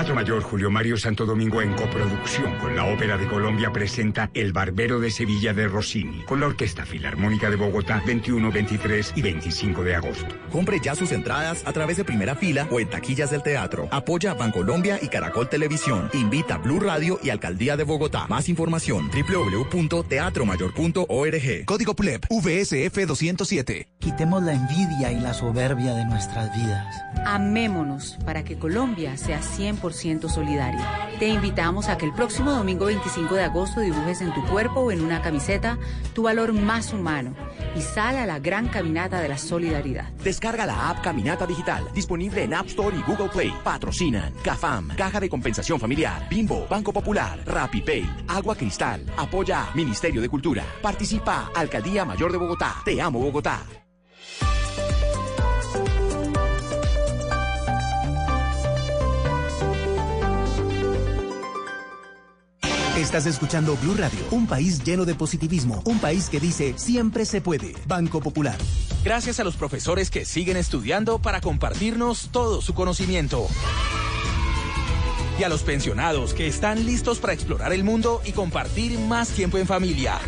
Teatro 0.00 0.14
Mayor 0.14 0.42
Julio 0.42 0.70
Mario 0.70 0.96
Santo 0.96 1.26
Domingo 1.26 1.60
en 1.60 1.74
coproducción 1.74 2.56
con 2.56 2.74
la 2.74 2.86
Ópera 2.86 3.18
de 3.18 3.26
Colombia 3.26 3.70
presenta 3.70 4.30
El 4.32 4.54
Barbero 4.54 4.98
de 4.98 5.10
Sevilla 5.10 5.52
de 5.52 5.68
Rossini 5.68 6.22
con 6.22 6.40
la 6.40 6.46
Orquesta 6.46 6.86
Filarmónica 6.86 7.50
de 7.50 7.56
Bogotá 7.56 8.02
21, 8.06 8.50
23 8.50 9.12
y 9.14 9.20
25 9.20 9.84
de 9.84 9.96
agosto. 9.96 10.34
Compre 10.50 10.80
ya 10.82 10.94
sus 10.94 11.12
entradas 11.12 11.62
a 11.66 11.74
través 11.74 11.98
de 11.98 12.04
primera 12.04 12.34
fila 12.34 12.66
o 12.70 12.80
en 12.80 12.88
taquillas 12.88 13.30
del 13.30 13.42
teatro. 13.42 13.88
Apoya 13.90 14.32
Bancolombia 14.32 14.98
y 15.02 15.08
Caracol 15.08 15.50
Televisión. 15.50 16.08
Invita 16.14 16.56
Blue 16.56 16.80
Radio 16.80 17.20
y 17.22 17.28
Alcaldía 17.28 17.76
de 17.76 17.84
Bogotá. 17.84 18.26
Más 18.26 18.48
información 18.48 19.10
www.teatromayor.org. 19.10 21.64
Código 21.66 21.94
PLEP 21.94 22.24
VSF 22.30 23.06
207. 23.06 23.88
Quitemos 23.98 24.42
la 24.44 24.54
envidia 24.54 25.12
y 25.12 25.20
la 25.20 25.34
soberbia 25.34 25.92
de 25.92 26.06
nuestras 26.06 26.56
vidas. 26.56 26.86
Amémonos 27.26 28.16
para 28.24 28.44
que 28.44 28.56
Colombia 28.56 29.18
sea 29.18 29.42
100% 29.42 29.89
solidaria. 29.92 31.08
Te 31.18 31.28
invitamos 31.28 31.88
a 31.88 31.98
que 31.98 32.06
el 32.06 32.12
próximo 32.12 32.52
domingo 32.52 32.86
25 32.86 33.34
de 33.34 33.44
agosto 33.44 33.80
dibujes 33.80 34.20
en 34.20 34.32
tu 34.32 34.44
cuerpo 34.46 34.80
o 34.80 34.92
en 34.92 35.02
una 35.02 35.22
camiseta 35.22 35.78
tu 36.14 36.22
valor 36.22 36.52
más 36.52 36.92
humano 36.92 37.34
y 37.76 37.80
sal 37.80 38.16
a 38.16 38.26
la 38.26 38.38
gran 38.38 38.68
caminata 38.68 39.20
de 39.20 39.28
la 39.28 39.38
solidaridad. 39.38 40.10
Descarga 40.24 40.66
la 40.66 40.90
app 40.90 41.02
Caminata 41.02 41.46
Digital, 41.46 41.84
disponible 41.94 42.44
en 42.44 42.54
App 42.54 42.66
Store 42.66 42.96
y 42.96 43.02
Google 43.02 43.28
Play. 43.28 43.52
Patrocinan 43.62 44.32
CAFAM, 44.42 44.88
Caja 44.96 45.20
de 45.20 45.28
Compensación 45.28 45.78
Familiar, 45.78 46.28
Bimbo, 46.28 46.66
Banco 46.68 46.92
Popular, 46.92 47.40
RappiPay, 47.46 48.24
Agua 48.28 48.54
Cristal, 48.54 49.04
Apoya 49.16 49.68
Ministerio 49.74 50.20
de 50.20 50.28
Cultura. 50.28 50.64
Participa 50.82 51.50
Alcaldía 51.54 52.04
Mayor 52.04 52.32
de 52.32 52.38
Bogotá. 52.38 52.76
Te 52.84 53.00
amo 53.00 53.20
Bogotá. 53.20 53.62
Estás 63.00 63.24
escuchando 63.24 63.78
Blue 63.78 63.94
Radio, 63.94 64.18
un 64.30 64.46
país 64.46 64.84
lleno 64.84 65.06
de 65.06 65.14
positivismo, 65.14 65.80
un 65.86 65.98
país 66.00 66.28
que 66.28 66.38
dice 66.38 66.74
siempre 66.76 67.24
se 67.24 67.40
puede. 67.40 67.74
Banco 67.86 68.20
Popular. 68.20 68.58
Gracias 69.02 69.40
a 69.40 69.44
los 69.44 69.56
profesores 69.56 70.10
que 70.10 70.26
siguen 70.26 70.58
estudiando 70.58 71.18
para 71.18 71.40
compartirnos 71.40 72.28
todo 72.30 72.60
su 72.60 72.74
conocimiento. 72.74 73.48
Y 75.38 75.44
a 75.44 75.48
los 75.48 75.62
pensionados 75.62 76.34
que 76.34 76.46
están 76.46 76.84
listos 76.84 77.20
para 77.20 77.32
explorar 77.32 77.72
el 77.72 77.84
mundo 77.84 78.20
y 78.26 78.32
compartir 78.32 78.98
más 78.98 79.30
tiempo 79.30 79.56
en 79.56 79.66
familia. 79.66 80.18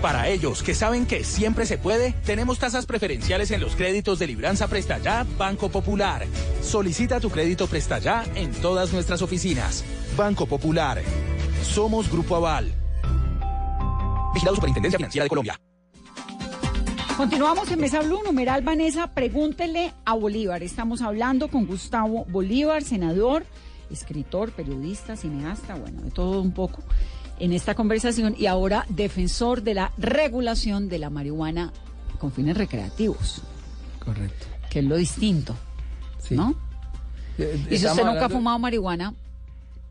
Para 0.00 0.28
ellos 0.28 0.62
que 0.62 0.74
saben 0.74 1.04
que 1.04 1.24
siempre 1.24 1.66
se 1.66 1.76
puede, 1.76 2.12
tenemos 2.24 2.58
tasas 2.58 2.86
preferenciales 2.86 3.50
en 3.50 3.60
los 3.60 3.76
créditos 3.76 4.18
de 4.18 4.28
Libranza 4.28 4.66
Presta 4.66 4.96
Ya 4.96 5.26
Banco 5.36 5.68
Popular. 5.68 6.24
Solicita 6.62 7.20
tu 7.20 7.28
crédito 7.28 7.66
Presta 7.66 7.98
Ya 7.98 8.24
en 8.34 8.50
todas 8.52 8.94
nuestras 8.94 9.20
oficinas. 9.20 9.84
Banco 10.18 10.46
Popular. 10.46 11.00
Somos 11.62 12.10
Grupo 12.10 12.34
Aval. 12.34 12.74
Vigilado 14.34 14.56
Superintendencia 14.56 14.98
Financiera 14.98 15.22
de 15.22 15.28
Colombia. 15.28 15.60
Continuamos 17.16 17.70
en 17.70 17.80
Mesa 17.80 18.00
Blue, 18.00 18.20
numeral 18.24 18.62
Vanessa, 18.62 19.14
pregúntele 19.14 19.92
a 20.04 20.14
Bolívar. 20.14 20.64
Estamos 20.64 21.02
hablando 21.02 21.46
con 21.46 21.66
Gustavo 21.66 22.24
Bolívar, 22.24 22.82
senador, 22.82 23.46
escritor, 23.92 24.50
periodista, 24.50 25.14
cineasta, 25.14 25.76
bueno, 25.76 26.02
de 26.02 26.10
todo 26.10 26.42
un 26.42 26.50
poco 26.50 26.82
en 27.38 27.52
esta 27.52 27.76
conversación 27.76 28.34
y 28.36 28.46
ahora 28.46 28.86
defensor 28.88 29.62
de 29.62 29.74
la 29.74 29.92
regulación 29.98 30.88
de 30.88 30.98
la 30.98 31.10
marihuana 31.10 31.72
con 32.18 32.32
fines 32.32 32.56
recreativos. 32.56 33.42
Correcto. 34.04 34.46
Que 34.68 34.80
es 34.80 34.84
lo 34.84 34.96
distinto, 34.96 35.54
¿no? 36.30 36.56
Eh, 37.38 37.68
Y 37.70 37.78
si 37.78 37.86
usted 37.86 38.04
nunca 38.04 38.26
ha 38.26 38.28
fumado 38.28 38.58
marihuana, 38.58 39.14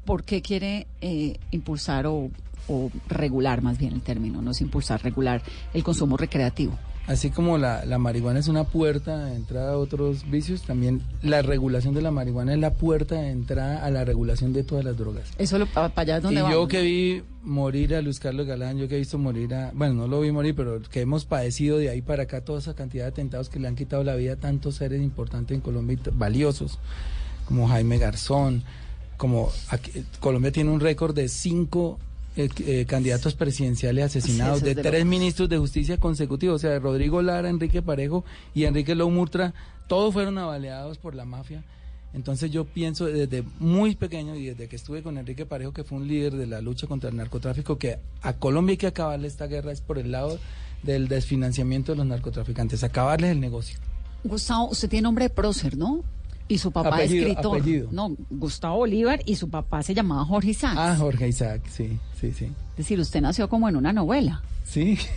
¿por 0.08 0.24
qué 0.24 0.42
quiere 0.42 0.88
eh, 1.02 1.38
impulsar 1.52 2.08
o, 2.08 2.32
o 2.68 2.90
regular 3.10 3.62
más 3.62 3.78
bien 3.78 3.94
el 3.94 4.02
término? 4.02 4.42
No 4.42 4.52
es 4.52 4.62
impulsar, 4.62 5.04
regular 5.04 5.44
el 5.76 5.84
consumo 5.84 6.18
recreativo. 6.18 6.76
Así 7.08 7.30
como 7.30 7.58
la, 7.58 7.86
la 7.86 7.98
marihuana 7.98 8.40
es 8.40 8.48
una 8.48 8.66
puerta 8.66 9.26
de 9.26 9.36
entrada 9.36 9.74
a 9.74 9.78
otros 9.78 10.30
vicios, 10.30 10.64
también 10.64 11.02
la 11.22 11.42
regulación 11.42 11.94
de 11.94 12.02
la 12.02 12.12
marihuana 12.12 12.54
es 12.54 12.60
la 12.60 12.74
puerta 12.74 13.16
de 13.16 13.32
entrada 13.32 13.86
a 13.86 13.90
la 13.92 14.04
regulación 14.04 14.52
de 14.52 14.64
todas 14.64 14.84
las 14.84 14.98
drogas. 14.98 15.30
Eso 15.38 15.58
lo, 15.58 15.68
para 15.68 15.92
allá 15.96 16.18
es 16.18 16.24
donde 16.24 16.40
y 16.40 16.44
vamos. 16.44 16.58
yo 16.58 16.68
que 16.68 16.82
vi 16.82 17.24
morir 17.44 17.96
a 17.96 18.02
Luis 18.02 18.20
Carlos 18.20 18.46
Galán, 18.46 18.78
yo 18.78 18.90
que 18.90 18.96
he 18.96 19.00
visto 19.00 19.18
morir 19.18 19.54
a, 19.56 19.72
bueno, 19.74 19.94
no 19.94 20.08
lo 20.08 20.20
vi 20.20 20.34
morir, 20.34 20.54
pero 20.54 20.82
que 20.82 21.00
hemos 21.00 21.24
padecido 21.24 21.78
de 21.78 21.90
ahí 21.90 22.02
para 22.02 22.24
acá 22.24 22.42
toda 22.42 22.60
esa 22.60 22.76
cantidad 22.76 23.06
de 23.06 23.10
atentados 23.10 23.48
que 23.48 23.60
le 23.60 23.70
han 23.70 23.76
quitado 23.76 24.04
la 24.04 24.16
vida 24.16 24.34
a 24.34 24.38
tantos 24.38 24.76
seres 24.76 25.02
importantes 25.02 25.56
en 25.56 25.62
Colombia, 25.62 25.98
y 25.98 26.10
valiosos, 26.12 26.78
como 27.46 27.70
Jaime 27.70 28.00
Garzón, 28.00 28.64
como 29.18 29.52
aquí- 29.70 29.92
Colombia 30.20 30.52
tiene 30.52 30.70
un 30.72 30.80
récord 30.80 31.14
de 31.16 31.28
cinco 31.28 32.00
eh, 32.36 32.50
eh, 32.68 32.86
candidatos 32.88 33.34
presidenciales 33.34 34.06
asesinados, 34.06 34.60
Sí, 34.60 34.66
de 34.66 34.70
es 34.72 34.76
de 34.78 34.84
tres 34.84 34.94
locos. 35.02 35.10
ministros 35.10 35.50
de 35.50 35.58
justicia 35.58 35.98
consecutivos, 35.98 36.58
o 36.58 36.60
sea, 36.60 36.78
Rodrigo 36.78 37.22
Lara, 37.24 37.50
Enrique 37.50 37.82
Parejo 37.82 38.24
y 38.54 38.66
Enrique 38.66 38.94
Loumurtra, 38.94 39.56
todos 39.88 40.14
fueron 40.14 40.38
avaleados 40.38 41.00
por 41.00 41.16
la 41.16 41.26
mafia. 41.26 41.64
Entonces 42.14 42.52
yo 42.52 42.66
pienso 42.66 43.06
desde 43.06 43.44
muy 43.60 43.96
pequeño 43.96 44.36
y 44.36 44.46
desde 44.46 44.68
que 44.68 44.76
estuve 44.76 45.02
con 45.02 45.18
Enrique 45.18 45.46
Parejo, 45.48 45.74
que 45.74 45.84
fue 45.84 45.98
un 45.98 46.08
líder 46.08 46.36
de 46.36 46.46
la 46.48 46.62
lucha 46.62 46.86
contra 46.88 47.10
el 47.10 47.16
narcotráfico, 47.16 47.78
que 47.80 47.98
a 48.22 48.34
Colombia 48.34 48.74
hay 48.74 48.78
que 48.78 48.88
acabarle 48.88 49.28
esta 49.28 49.48
guerra 49.48 49.72
es 49.72 49.82
por 49.82 49.98
el 49.98 50.12
lado 50.12 50.40
del 50.84 51.08
desfinanciamiento 51.08 51.92
de 51.94 51.98
los 51.98 52.06
narcotraficantes, 52.08 52.84
acabarles 52.84 53.32
el 53.32 53.40
negocio. 53.40 53.80
Gustavo, 54.24 54.70
usted 54.70 54.90
tiene 54.90 55.04
nombre 55.04 55.26
de 55.26 55.30
prócer, 55.32 55.76
¿no? 55.76 56.04
Y 56.50 56.58
su 56.60 56.72
papá 56.72 56.96
Apellido, 56.96 57.28
escritor. 57.28 57.60
apellido. 57.60 57.90
No, 57.92 58.16
Gustavo 58.30 58.78
Bolívar 58.78 59.22
y 59.26 59.36
su 59.36 59.50
papá 59.50 59.84
se 59.84 59.94
llamaba 59.94 60.24
Jorge 60.26 60.52
Isaac. 60.52 60.76
Ah, 60.78 60.96
Jorge 60.98 61.28
Isaac, 61.28 61.62
sí, 61.70 61.98
sí, 62.20 62.32
sí. 62.32 62.46
Es 62.46 62.78
decir, 62.78 63.00
usted 63.00 63.20
nació 63.22 63.50
como 63.50 63.68
en 63.68 63.76
una 63.76 63.92
novela. 63.94 64.42
Sí. 64.64 64.98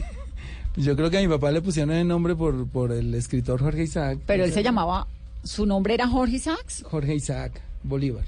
Pues 0.72 0.86
Yo 0.86 0.94
creo 0.94 1.10
que 1.10 1.18
a 1.18 1.20
mi 1.20 1.26
papá 1.26 1.50
le 1.50 1.60
pusieron 1.62 1.90
el 1.96 2.06
nombre 2.06 2.36
por, 2.36 2.68
por 2.68 2.92
el 2.92 3.12
escritor 3.16 3.58
Jorge 3.60 3.82
Isaac. 3.82 4.20
Pero 4.24 4.44
él 4.44 4.52
se 4.52 4.62
llamaba, 4.62 5.08
su 5.42 5.66
nombre 5.66 5.94
era 5.94 6.06
Jorge 6.06 6.36
Isaacs. 6.36 6.84
Jorge 6.88 7.16
Isaac 7.16 7.60
Bolívar. 7.82 8.24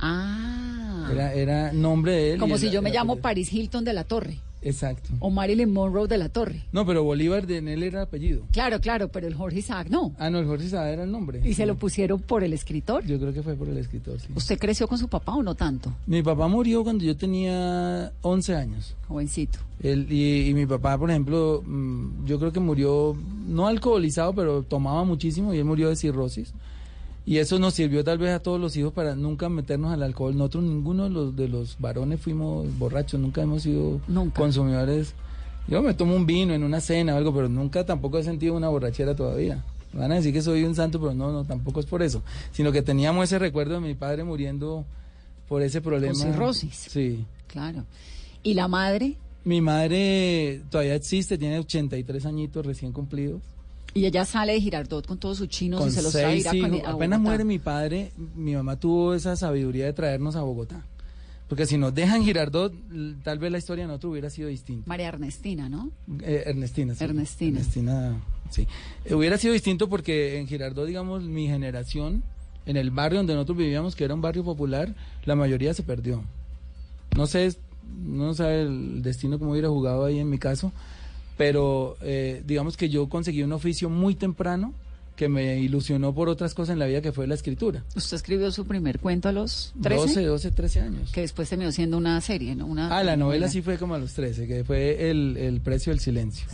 Ah. 0.00 1.08
Era, 1.12 1.34
era 1.34 1.72
nombre 1.72 2.12
de 2.12 2.32
él. 2.34 2.40
como 2.40 2.56
si 2.56 2.70
yo 2.70 2.80
me 2.80 2.90
llamo 2.90 3.12
apellido. 3.12 3.22
Paris 3.22 3.52
Hilton 3.52 3.84
de 3.84 3.92
la 3.92 4.04
Torre. 4.04 4.38
Exacto. 4.64 5.10
O 5.20 5.30
Marilyn 5.30 5.72
Monroe 5.72 6.08
de 6.08 6.18
la 6.18 6.28
Torre. 6.28 6.62
No, 6.72 6.84
pero 6.86 7.04
Bolívar 7.04 7.46
de 7.46 7.58
él 7.58 7.82
era 7.82 8.02
apellido. 8.02 8.42
Claro, 8.52 8.80
claro, 8.80 9.08
pero 9.08 9.26
el 9.26 9.34
Jorge 9.34 9.58
Isaac 9.58 9.88
no. 9.90 10.14
Ah, 10.18 10.30
no, 10.30 10.38
el 10.38 10.46
Jorge 10.46 10.64
Isaac 10.66 10.86
era 10.92 11.04
el 11.04 11.12
nombre. 11.12 11.40
Y 11.44 11.54
se 11.54 11.66
lo 11.66 11.76
pusieron 11.76 12.20
por 12.20 12.42
el 12.42 12.52
escritor. 12.52 13.04
Yo 13.04 13.18
creo 13.20 13.32
que 13.32 13.42
fue 13.42 13.54
por 13.54 13.68
el 13.68 13.76
escritor, 13.78 14.18
sí. 14.18 14.28
¿Usted 14.34 14.58
creció 14.58 14.88
con 14.88 14.98
su 14.98 15.08
papá 15.08 15.34
o 15.34 15.42
no 15.42 15.54
tanto? 15.54 15.92
Mi 16.06 16.22
papá 16.22 16.48
murió 16.48 16.82
cuando 16.82 17.04
yo 17.04 17.16
tenía 17.16 18.12
11 18.22 18.54
años. 18.56 18.96
Jovencito. 19.06 19.58
Él, 19.82 20.06
y, 20.10 20.48
y 20.48 20.54
mi 20.54 20.66
papá, 20.66 20.96
por 20.96 21.10
ejemplo, 21.10 21.62
mm, 21.64 22.24
yo 22.24 22.38
creo 22.38 22.52
que 22.52 22.60
murió, 22.60 23.16
no 23.46 23.66
alcoholizado, 23.66 24.34
pero 24.34 24.62
tomaba 24.62 25.04
muchísimo 25.04 25.52
y 25.52 25.58
él 25.58 25.64
murió 25.64 25.88
de 25.90 25.96
cirrosis. 25.96 26.54
Y 27.26 27.38
eso 27.38 27.58
nos 27.58 27.74
sirvió 27.74 28.04
tal 28.04 28.18
vez 28.18 28.32
a 28.32 28.40
todos 28.40 28.60
los 28.60 28.76
hijos 28.76 28.92
para 28.92 29.14
nunca 29.14 29.48
meternos 29.48 29.92
al 29.92 30.02
alcohol. 30.02 30.36
Nosotros, 30.36 30.64
ninguno 30.64 31.04
de 31.04 31.10
los, 31.10 31.36
de 31.36 31.48
los 31.48 31.76
varones 31.78 32.20
fuimos 32.20 32.66
borrachos, 32.78 33.18
nunca 33.18 33.42
hemos 33.42 33.62
sido 33.62 34.00
consumidores. 34.34 35.14
Yo 35.66 35.80
me 35.80 35.94
tomo 35.94 36.14
un 36.14 36.26
vino 36.26 36.52
en 36.52 36.62
una 36.62 36.80
cena 36.82 37.14
o 37.14 37.16
algo, 37.16 37.34
pero 37.34 37.48
nunca 37.48 37.86
tampoco 37.86 38.18
he 38.18 38.24
sentido 38.24 38.54
una 38.54 38.68
borrachera 38.68 39.16
todavía. 39.16 39.64
Van 39.94 40.12
a 40.12 40.16
decir 40.16 40.32
que 40.32 40.42
soy 40.42 40.64
un 40.64 40.74
santo, 40.74 41.00
pero 41.00 41.14
no, 41.14 41.32
no, 41.32 41.44
tampoco 41.44 41.80
es 41.80 41.86
por 41.86 42.02
eso. 42.02 42.22
Sino 42.52 42.72
que 42.72 42.82
teníamos 42.82 43.24
ese 43.24 43.38
recuerdo 43.38 43.74
de 43.74 43.80
mi 43.80 43.94
padre 43.94 44.24
muriendo 44.24 44.84
por 45.48 45.62
ese 45.62 45.80
problema. 45.80 46.12
Con 46.12 46.32
cirrosis. 46.32 46.74
Sí. 46.90 47.24
Claro. 47.46 47.84
¿Y 48.42 48.54
la 48.54 48.68
madre? 48.68 49.16
Mi 49.44 49.60
madre 49.60 50.62
todavía 50.68 50.94
existe, 50.94 51.38
tiene 51.38 51.58
83 51.60 52.26
añitos 52.26 52.66
recién 52.66 52.92
cumplidos. 52.92 53.40
Y 53.94 54.06
ella 54.06 54.24
sale 54.24 54.54
de 54.54 54.60
Girardot 54.60 55.06
con 55.06 55.18
todos 55.18 55.38
sus 55.38 55.48
chinos 55.48 55.86
y 55.86 55.90
se 55.90 56.02
los 56.02 56.12
trae 56.12 56.42
a, 56.84 56.90
Apenas 56.90 57.20
muere 57.20 57.44
mi 57.44 57.60
padre, 57.60 58.10
mi 58.34 58.54
mamá 58.54 58.78
tuvo 58.78 59.14
esa 59.14 59.36
sabiduría 59.36 59.86
de 59.86 59.92
traernos 59.92 60.34
a 60.34 60.42
Bogotá. 60.42 60.84
Porque 61.48 61.66
si 61.66 61.78
nos 61.78 61.94
dejan 61.94 62.24
Girardot, 62.24 62.72
tal 63.22 63.38
vez 63.38 63.52
la 63.52 63.58
historia 63.58 63.86
no 63.86 63.94
hubiera 64.02 64.30
sido 64.30 64.48
distinta. 64.48 64.88
María 64.88 65.08
Ernestina, 65.08 65.68
¿no? 65.68 65.90
Eh, 66.22 66.42
Ernestina, 66.46 66.94
sí. 66.94 67.04
Ernestina. 67.04 67.60
Ernestina, 67.60 68.20
sí. 68.50 68.66
Eh, 69.04 69.14
hubiera 69.14 69.38
sido 69.38 69.52
distinto 69.52 69.88
porque 69.88 70.38
en 70.38 70.48
Girardot, 70.48 70.86
digamos, 70.86 71.22
mi 71.22 71.46
generación, 71.46 72.24
en 72.66 72.76
el 72.76 72.90
barrio 72.90 73.18
donde 73.18 73.34
nosotros 73.34 73.58
vivíamos, 73.58 73.94
que 73.94 74.04
era 74.04 74.14
un 74.14 74.22
barrio 74.22 74.42
popular, 74.42 74.94
la 75.24 75.36
mayoría 75.36 75.74
se 75.74 75.82
perdió. 75.82 76.24
No 77.14 77.26
sé, 77.26 77.54
no 78.02 78.34
sabe 78.34 78.62
el 78.62 79.02
destino 79.02 79.38
como 79.38 79.52
hubiera 79.52 79.68
jugado 79.68 80.06
ahí 80.06 80.18
en 80.18 80.30
mi 80.30 80.38
caso, 80.38 80.72
pero 81.36 81.96
eh, 82.02 82.42
digamos 82.46 82.76
que 82.76 82.88
yo 82.88 83.08
conseguí 83.08 83.42
un 83.42 83.52
oficio 83.52 83.90
muy 83.90 84.14
temprano 84.14 84.74
que 85.16 85.28
me 85.28 85.58
ilusionó 85.58 86.12
por 86.12 86.28
otras 86.28 86.54
cosas 86.54 86.72
en 86.74 86.78
la 86.80 86.86
vida 86.86 87.00
que 87.00 87.12
fue 87.12 87.26
la 87.26 87.34
escritura. 87.34 87.84
Usted 87.94 88.16
escribió 88.16 88.50
su 88.50 88.66
primer 88.66 88.98
cuento 88.98 89.28
a 89.28 89.32
los 89.32 89.72
13? 89.82 90.22
12, 90.22 90.24
12, 90.24 90.50
13 90.50 90.80
años. 90.80 91.12
Que 91.12 91.20
después 91.20 91.48
terminó 91.48 91.70
siendo 91.72 91.96
una 91.96 92.20
serie, 92.20 92.54
¿no? 92.54 92.66
Una, 92.66 92.96
ah, 92.96 93.04
la 93.04 93.16
novela, 93.16 93.48
sí 93.48 93.62
fue 93.62 93.78
como 93.78 93.94
a 93.94 93.98
los 93.98 94.12
13, 94.14 94.46
que 94.46 94.64
fue 94.64 95.10
El, 95.10 95.36
el 95.36 95.60
Precio 95.60 95.92
del 95.92 96.00
Silencio. 96.00 96.46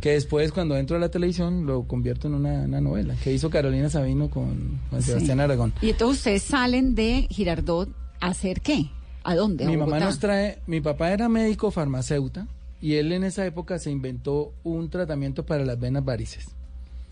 Que 0.00 0.12
después, 0.12 0.50
cuando 0.50 0.76
entro 0.76 0.96
a 0.96 1.00
la 1.00 1.10
televisión, 1.10 1.66
lo 1.66 1.84
convierto 1.84 2.26
en 2.26 2.34
una, 2.34 2.66
novela, 2.80 3.14
que 3.22 3.32
hizo 3.32 3.50
Carolina 3.50 3.90
Sabino 3.90 4.28
con, 4.28 4.80
Sebastián 5.00 5.40
Aragón. 5.40 5.72
Y 5.82 5.90
entonces 5.90 6.18
ustedes 6.18 6.42
salen 6.42 6.94
de 6.94 7.28
Girardot 7.30 7.88
a 8.18 8.28
hacer 8.28 8.60
qué? 8.60 8.90
¿A 9.22 9.34
dónde? 9.34 9.66
mi 9.66 9.76
mamá 9.76 10.00
nos 10.00 10.18
trae, 10.18 10.58
mi 10.66 10.80
papá 10.80 11.12
era 11.12 11.28
médico 11.28 11.70
farmacéutico 11.70 12.46
y 12.80 12.94
él 12.94 13.12
en 13.12 13.24
esa 13.24 13.44
época 13.46 13.78
se 13.78 13.90
inventó 13.90 14.52
un 14.64 14.88
tratamiento 14.90 15.44
para 15.44 15.64
las 15.64 15.78
venas 15.78 16.04
varices. 16.04 16.48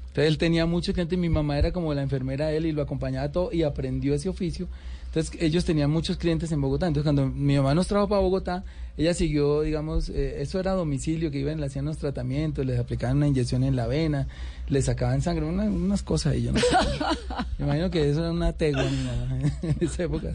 Entonces 0.08 0.28
él 0.28 0.38
tenía 0.38 0.66
mucho 0.66 0.92
cliente, 0.92 1.16
mi 1.16 1.28
mamá 1.28 1.58
era 1.58 1.72
como 1.72 1.92
la 1.94 2.02
enfermera 2.02 2.46
de 2.46 2.56
él 2.56 2.66
y 2.66 2.72
lo 2.72 2.82
acompañaba 2.82 3.30
todo 3.30 3.52
y 3.52 3.62
aprendió 3.62 4.14
ese 4.14 4.28
oficio. 4.28 4.68
Entonces 5.18 5.42
ellos 5.42 5.64
tenían 5.64 5.90
muchos 5.90 6.16
clientes 6.16 6.52
en 6.52 6.60
Bogotá. 6.60 6.86
Entonces 6.86 7.04
cuando 7.04 7.26
mi 7.26 7.56
mamá 7.56 7.74
nos 7.74 7.88
trajo 7.88 8.08
para 8.08 8.20
Bogotá, 8.20 8.64
ella 8.96 9.14
siguió, 9.14 9.62
digamos, 9.62 10.10
eh, 10.10 10.40
eso 10.42 10.60
era 10.60 10.72
domicilio, 10.72 11.32
que 11.32 11.40
iban, 11.40 11.58
le 11.58 11.66
hacían 11.66 11.86
los 11.86 11.98
tratamientos, 11.98 12.64
les 12.64 12.78
aplicaban 12.78 13.16
una 13.16 13.26
inyección 13.26 13.64
en 13.64 13.74
la 13.74 13.88
vena, 13.88 14.28
le 14.68 14.80
sacaban 14.80 15.20
sangre, 15.20 15.44
unas 15.44 16.02
cosas 16.04 16.36
y 16.36 16.42
yo 16.42 16.52
no 16.52 16.60
sé. 16.60 16.66
Me 17.58 17.64
imagino 17.64 17.90
que 17.90 18.08
eso 18.08 18.20
era 18.20 18.30
una 18.30 18.52
tegua 18.52 18.84
en 19.62 19.76
esa 19.80 20.04
época. 20.04 20.30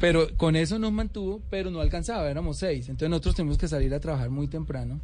Pero 0.00 0.28
con 0.36 0.54
eso 0.54 0.78
nos 0.78 0.92
mantuvo, 0.92 1.40
pero 1.48 1.70
no 1.70 1.80
alcanzaba, 1.80 2.30
éramos 2.30 2.58
seis. 2.58 2.90
Entonces 2.90 3.08
nosotros 3.08 3.36
tuvimos 3.36 3.56
que 3.56 3.68
salir 3.68 3.94
a 3.94 4.00
trabajar 4.00 4.28
muy 4.28 4.48
temprano. 4.48 5.00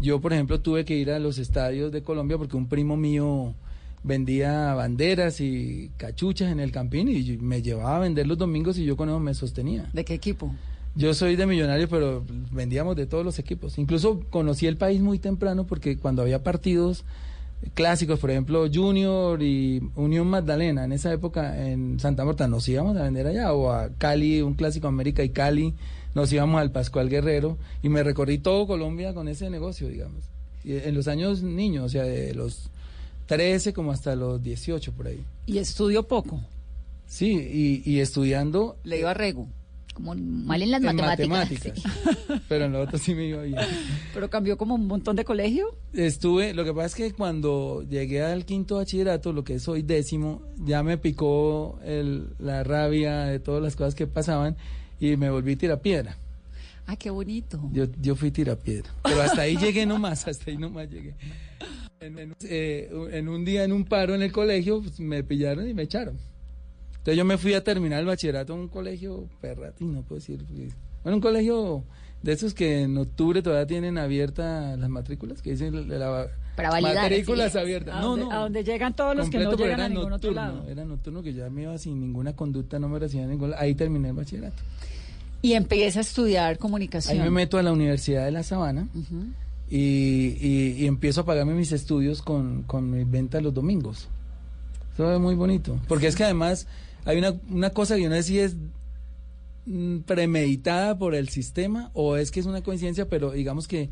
Yo, 0.00 0.20
por 0.20 0.32
ejemplo, 0.32 0.60
tuve 0.60 0.84
que 0.84 0.96
ir 0.96 1.12
a 1.12 1.20
los 1.20 1.38
estadios 1.38 1.92
de 1.92 2.02
Colombia 2.02 2.36
porque 2.36 2.56
un 2.56 2.68
primo 2.68 2.96
mío 2.96 3.54
vendía 4.02 4.74
banderas 4.74 5.40
y 5.40 5.90
cachuchas 5.96 6.52
en 6.52 6.60
el 6.60 6.72
campín 6.72 7.08
y 7.08 7.36
me 7.38 7.62
llevaba 7.62 7.96
a 7.96 8.00
vender 8.00 8.26
los 8.26 8.38
domingos 8.38 8.78
y 8.78 8.84
yo 8.84 8.96
con 8.96 9.08
eso 9.08 9.20
me 9.20 9.34
sostenía. 9.34 9.88
¿De 9.92 10.04
qué 10.04 10.14
equipo? 10.14 10.52
Yo 10.94 11.12
soy 11.12 11.36
de 11.36 11.44
millonario, 11.46 11.88
pero 11.88 12.24
vendíamos 12.52 12.96
de 12.96 13.06
todos 13.06 13.24
los 13.24 13.38
equipos. 13.38 13.78
Incluso 13.78 14.20
conocí 14.30 14.66
el 14.66 14.78
país 14.78 15.00
muy 15.00 15.18
temprano 15.18 15.66
porque 15.66 15.98
cuando 15.98 16.22
había 16.22 16.42
partidos 16.42 17.04
clásicos, 17.74 18.18
por 18.18 18.30
ejemplo, 18.30 18.66
Junior 18.72 19.42
y 19.42 19.82
Unión 19.94 20.26
Magdalena, 20.28 20.84
en 20.84 20.92
esa 20.92 21.12
época 21.12 21.66
en 21.68 22.00
Santa 22.00 22.24
Marta 22.24 22.48
nos 22.48 22.68
íbamos 22.68 22.96
a 22.96 23.02
vender 23.02 23.26
allá, 23.26 23.52
o 23.52 23.72
a 23.72 23.90
Cali, 23.98 24.40
un 24.40 24.54
clásico 24.54 24.88
América 24.88 25.22
y 25.22 25.30
Cali, 25.30 25.74
nos 26.14 26.32
íbamos 26.32 26.60
al 26.60 26.70
Pascual 26.70 27.10
Guerrero 27.10 27.58
y 27.82 27.88
me 27.88 28.02
recorrí 28.02 28.38
todo 28.38 28.66
Colombia 28.66 29.12
con 29.12 29.28
ese 29.28 29.50
negocio, 29.50 29.88
digamos. 29.88 30.24
Y 30.64 30.76
en 30.76 30.94
los 30.94 31.08
años 31.08 31.42
niños, 31.42 31.84
o 31.84 31.88
sea, 31.90 32.04
de 32.04 32.34
los 32.34 32.70
13 33.26 33.72
como 33.72 33.92
hasta 33.92 34.16
los 34.16 34.42
18 34.42 34.92
por 34.92 35.08
ahí. 35.08 35.24
¿Y 35.46 35.58
estudió 35.58 36.06
poco? 36.06 36.42
Sí, 37.06 37.82
y, 37.84 37.90
y 37.90 38.00
estudiando... 38.00 38.76
Le 38.84 38.98
iba 38.98 39.10
a 39.10 39.14
rego 39.14 39.48
como 39.96 40.14
mal 40.14 40.60
en 40.60 40.70
las 40.70 40.82
matemáticas. 40.82 41.82
Pero 42.48 42.66
en 42.66 42.72
lo 42.72 42.82
otro 42.82 42.98
sí 42.98 43.14
me 43.14 43.28
iba 43.28 43.42
bien. 43.42 43.58
¿Pero 44.12 44.28
cambió 44.28 44.58
como 44.58 44.74
un 44.74 44.86
montón 44.86 45.16
de 45.16 45.24
colegio? 45.24 45.74
Estuve, 45.94 46.52
lo 46.52 46.66
que 46.66 46.74
pasa 46.74 46.86
es 46.86 46.94
que 46.94 47.12
cuando 47.12 47.82
llegué 47.88 48.22
al 48.22 48.44
quinto 48.44 48.76
bachillerato, 48.76 49.32
lo 49.32 49.42
que 49.42 49.54
es 49.54 49.66
hoy 49.68 49.80
décimo, 49.80 50.42
ya 50.58 50.82
me 50.82 50.98
picó 50.98 51.80
el, 51.82 52.28
la 52.38 52.62
rabia 52.62 53.24
de 53.24 53.40
todas 53.40 53.62
las 53.62 53.74
cosas 53.74 53.94
que 53.94 54.06
pasaban 54.06 54.56
y 55.00 55.16
me 55.16 55.30
volví 55.30 55.56
tirapiedra. 55.56 56.18
¡Ay, 56.86 56.96
qué 56.96 57.10
bonito! 57.10 57.60
Yo, 57.72 57.86
yo 58.00 58.14
fui 58.14 58.30
tirapiedra. 58.30 58.90
Pero 59.02 59.22
hasta 59.22 59.42
ahí 59.42 59.56
llegué 59.56 59.86
nomás, 59.86 60.26
hasta 60.28 60.50
ahí 60.50 60.56
nomás 60.56 60.88
llegué. 60.88 61.14
En, 62.00 62.34
eh, 62.42 62.90
en 63.12 63.28
un 63.28 63.44
día 63.44 63.64
en 63.64 63.72
un 63.72 63.84
paro 63.84 64.14
en 64.14 64.22
el 64.22 64.30
colegio 64.30 64.82
pues, 64.82 65.00
me 65.00 65.24
pillaron 65.24 65.68
y 65.68 65.74
me 65.74 65.82
echaron. 65.82 66.16
Entonces 67.06 67.16
yo 67.16 67.24
me 67.24 67.38
fui 67.38 67.54
a 67.54 67.64
terminar 67.64 68.00
el 68.00 68.06
bachillerato 68.06 68.52
en 68.54 68.60
un 68.60 68.68
colegio 68.68 69.28
perratino, 69.40 70.02
puedo 70.02 70.18
decir. 70.18 70.44
Bueno, 71.02 71.16
un 71.16 71.20
colegio 71.20 71.84
de 72.22 72.32
esos 72.32 72.54
que 72.54 72.82
en 72.82 72.98
octubre 72.98 73.42
todavía 73.42 73.66
tienen 73.66 73.98
abiertas 73.98 74.78
las 74.78 74.90
matrículas, 74.90 75.40
que 75.40 75.50
dicen 75.50 75.88
la, 75.88 76.28
Para 76.56 76.70
validar, 76.70 76.96
matrículas 76.96 77.54
abiertas. 77.54 77.94
A 77.94 78.00
no, 78.00 78.16
no. 78.16 78.32
A 78.32 78.38
donde 78.38 78.64
llegan 78.64 78.94
todos 78.94 79.16
los 79.16 79.30
que 79.30 79.38
no 79.38 79.54
llegan 79.54 79.80
a 79.80 79.88
ningún 79.88 80.12
otro 80.12 80.32
lado. 80.32 80.68
Era 80.68 80.84
nocturno, 80.84 81.22
que 81.22 81.32
ya 81.32 81.48
me 81.48 81.62
iba 81.62 81.78
sin 81.78 82.00
ninguna 82.00 82.34
conducta, 82.34 82.78
no 82.78 82.88
me 82.88 82.98
recibían 82.98 83.30
ningún 83.30 83.54
Ahí 83.56 83.74
terminé 83.74 84.08
el 84.08 84.14
bachillerato. 84.14 84.62
Y 85.46 85.54
empieza 85.54 86.00
a 86.00 86.02
estudiar 86.02 86.58
comunicación. 86.58 87.16
Ahí 87.16 87.22
me 87.22 87.30
meto 87.30 87.56
a 87.56 87.62
la 87.62 87.72
Universidad 87.72 88.24
de 88.24 88.32
La 88.32 88.42
Sabana. 88.42 88.88
y, 89.70 90.36
y, 90.40 90.86
empiezo 90.86 91.20
a 91.20 91.24
pagarme 91.24 91.54
mis 91.54 91.70
estudios 91.70 92.20
con, 92.20 92.64
con 92.64 92.90
mi 92.90 93.04
venta 93.04 93.40
los 93.40 93.54
domingos. 93.54 94.08
Eso 94.94 95.12
es 95.12 95.20
muy 95.20 95.36
bonito. 95.36 95.78
Porque 95.86 96.08
es 96.08 96.16
que 96.16 96.24
además 96.24 96.66
hay 97.04 97.18
una, 97.18 97.34
una 97.48 97.70
cosa 97.70 97.94
que 97.94 98.02
yo 98.02 98.08
no 98.08 98.16
sé 98.16 98.22
si 98.24 98.38
es 98.40 98.56
mm, 99.66 99.98
premeditada 100.00 100.98
por 100.98 101.14
el 101.14 101.28
sistema 101.28 101.90
o 101.94 102.16
es 102.16 102.32
que 102.32 102.40
es 102.40 102.46
una 102.46 102.62
coincidencia, 102.62 103.08
pero 103.08 103.30
digamos 103.30 103.68
que 103.68 103.90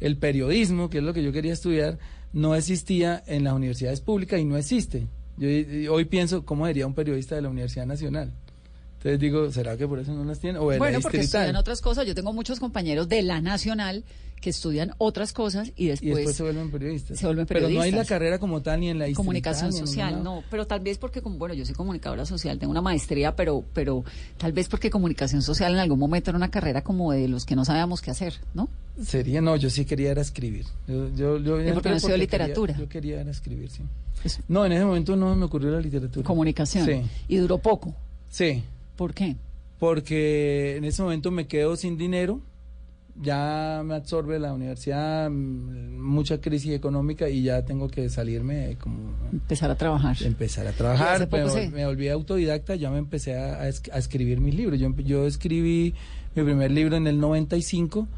el 0.00 0.18
periodismo, 0.18 0.90
que 0.90 0.98
es 0.98 1.04
lo 1.04 1.14
que 1.14 1.22
yo 1.22 1.32
quería 1.32 1.54
estudiar, 1.54 1.98
no 2.34 2.54
existía 2.54 3.22
en 3.26 3.44
las 3.44 3.54
universidades 3.54 4.02
públicas 4.02 4.38
y 4.38 4.44
no 4.44 4.58
existe. 4.58 5.06
Yo, 5.38 5.48
hoy 5.94 6.04
pienso, 6.04 6.44
¿cómo 6.44 6.66
sería 6.66 6.86
un 6.86 6.94
periodista 6.94 7.36
de 7.36 7.42
la 7.42 7.48
Universidad 7.48 7.86
Nacional? 7.86 8.34
Entonces 9.00 9.18
digo, 9.18 9.50
¿será 9.50 9.78
que 9.78 9.88
por 9.88 9.98
eso 9.98 10.12
no 10.12 10.24
las 10.24 10.40
tienen? 10.40 10.60
O 10.60 10.66
bueno, 10.66 11.00
porque 11.00 11.20
estudian 11.20 11.56
otras 11.56 11.80
cosas. 11.80 12.06
Yo 12.06 12.14
tengo 12.14 12.34
muchos 12.34 12.60
compañeros 12.60 13.08
de 13.08 13.22
la 13.22 13.40
Nacional 13.40 14.04
que 14.42 14.50
estudian 14.50 14.92
otras 14.98 15.32
cosas 15.32 15.72
y 15.74 15.86
después, 15.86 16.36
se 16.36 16.42
vuelven 16.42 16.70
periodistas. 16.70 17.18
Se 17.18 17.24
vuelven 17.24 17.46
periodistas. 17.46 17.72
Pero 17.72 17.80
no 17.80 17.82
hay 17.82 17.92
la 17.92 18.04
carrera 18.04 18.38
como 18.38 18.60
tal 18.60 18.80
ni 18.80 18.90
en 18.90 18.98
la 18.98 19.10
comunicación 19.12 19.72
social, 19.72 20.22
no, 20.22 20.44
pero 20.50 20.66
tal 20.66 20.80
vez 20.80 20.98
porque 20.98 21.22
como 21.22 21.38
bueno, 21.38 21.54
yo 21.54 21.64
soy 21.64 21.74
comunicadora 21.74 22.26
social, 22.26 22.58
tengo 22.58 22.70
una 22.70 22.82
maestría, 22.82 23.34
pero 23.34 23.64
pero 23.72 24.04
tal 24.36 24.52
vez 24.52 24.68
porque 24.68 24.90
comunicación 24.90 25.40
social 25.40 25.72
en 25.72 25.78
algún 25.78 25.98
momento 25.98 26.30
era 26.30 26.36
una 26.36 26.50
carrera 26.50 26.82
como 26.82 27.12
de 27.12 27.26
los 27.26 27.46
que 27.46 27.56
no 27.56 27.64
sabíamos 27.64 28.02
qué 28.02 28.10
hacer, 28.10 28.34
¿no? 28.52 28.68
Sería 29.02 29.40
no, 29.40 29.56
yo 29.56 29.70
sí 29.70 29.86
quería 29.86 30.10
era 30.10 30.20
escribir. 30.20 30.66
Yo 30.86 31.08
yo 31.14 31.38
yo 31.38 31.58
¿Y 31.58 31.72
porque 31.72 31.88
no 31.88 32.16
literatura. 32.16 32.76
yo 32.76 32.86
quería 32.86 33.22
era 33.22 33.30
escribir, 33.30 33.70
sí. 33.70 33.82
No, 34.46 34.66
en 34.66 34.72
ese 34.72 34.84
momento 34.84 35.16
no 35.16 35.34
me 35.34 35.46
ocurrió 35.46 35.70
la 35.70 35.80
literatura. 35.80 36.26
Comunicación. 36.26 36.84
Sí. 36.84 37.02
Y 37.28 37.36
duró 37.38 37.56
poco. 37.56 37.94
Sí. 38.28 38.62
¿Por 39.00 39.14
qué? 39.14 39.36
Porque 39.78 40.76
en 40.76 40.84
ese 40.84 41.02
momento 41.02 41.30
me 41.30 41.46
quedo 41.46 41.74
sin 41.74 41.96
dinero 41.96 42.42
ya 43.20 43.82
me 43.84 43.94
absorbe 43.94 44.38
la 44.38 44.52
universidad, 44.52 45.30
mucha 45.30 46.40
crisis 46.40 46.72
económica 46.72 47.28
y 47.28 47.42
ya 47.42 47.64
tengo 47.64 47.88
que 47.88 48.08
salirme 48.08 48.76
como... 48.80 49.14
Empezar 49.32 49.70
a 49.70 49.74
trabajar. 49.74 50.16
Empezar 50.22 50.66
a 50.66 50.72
trabajar, 50.72 51.28
me, 51.30 51.84
volví 51.86 52.08
autodidacta, 52.08 52.76
ya 52.76 52.90
me 52.90 52.98
empecé 52.98 53.36
a, 53.36 53.60
a, 53.60 53.68
escribir 53.68 54.40
mis 54.40 54.54
libros. 54.54 54.78
Yo, 54.78 54.94
yo 54.96 55.26
escribí 55.26 55.94
mi 56.34 56.42
primer 56.42 56.70
libro 56.70 56.96
en 56.96 57.06
el 57.06 57.20
95 57.20 58.08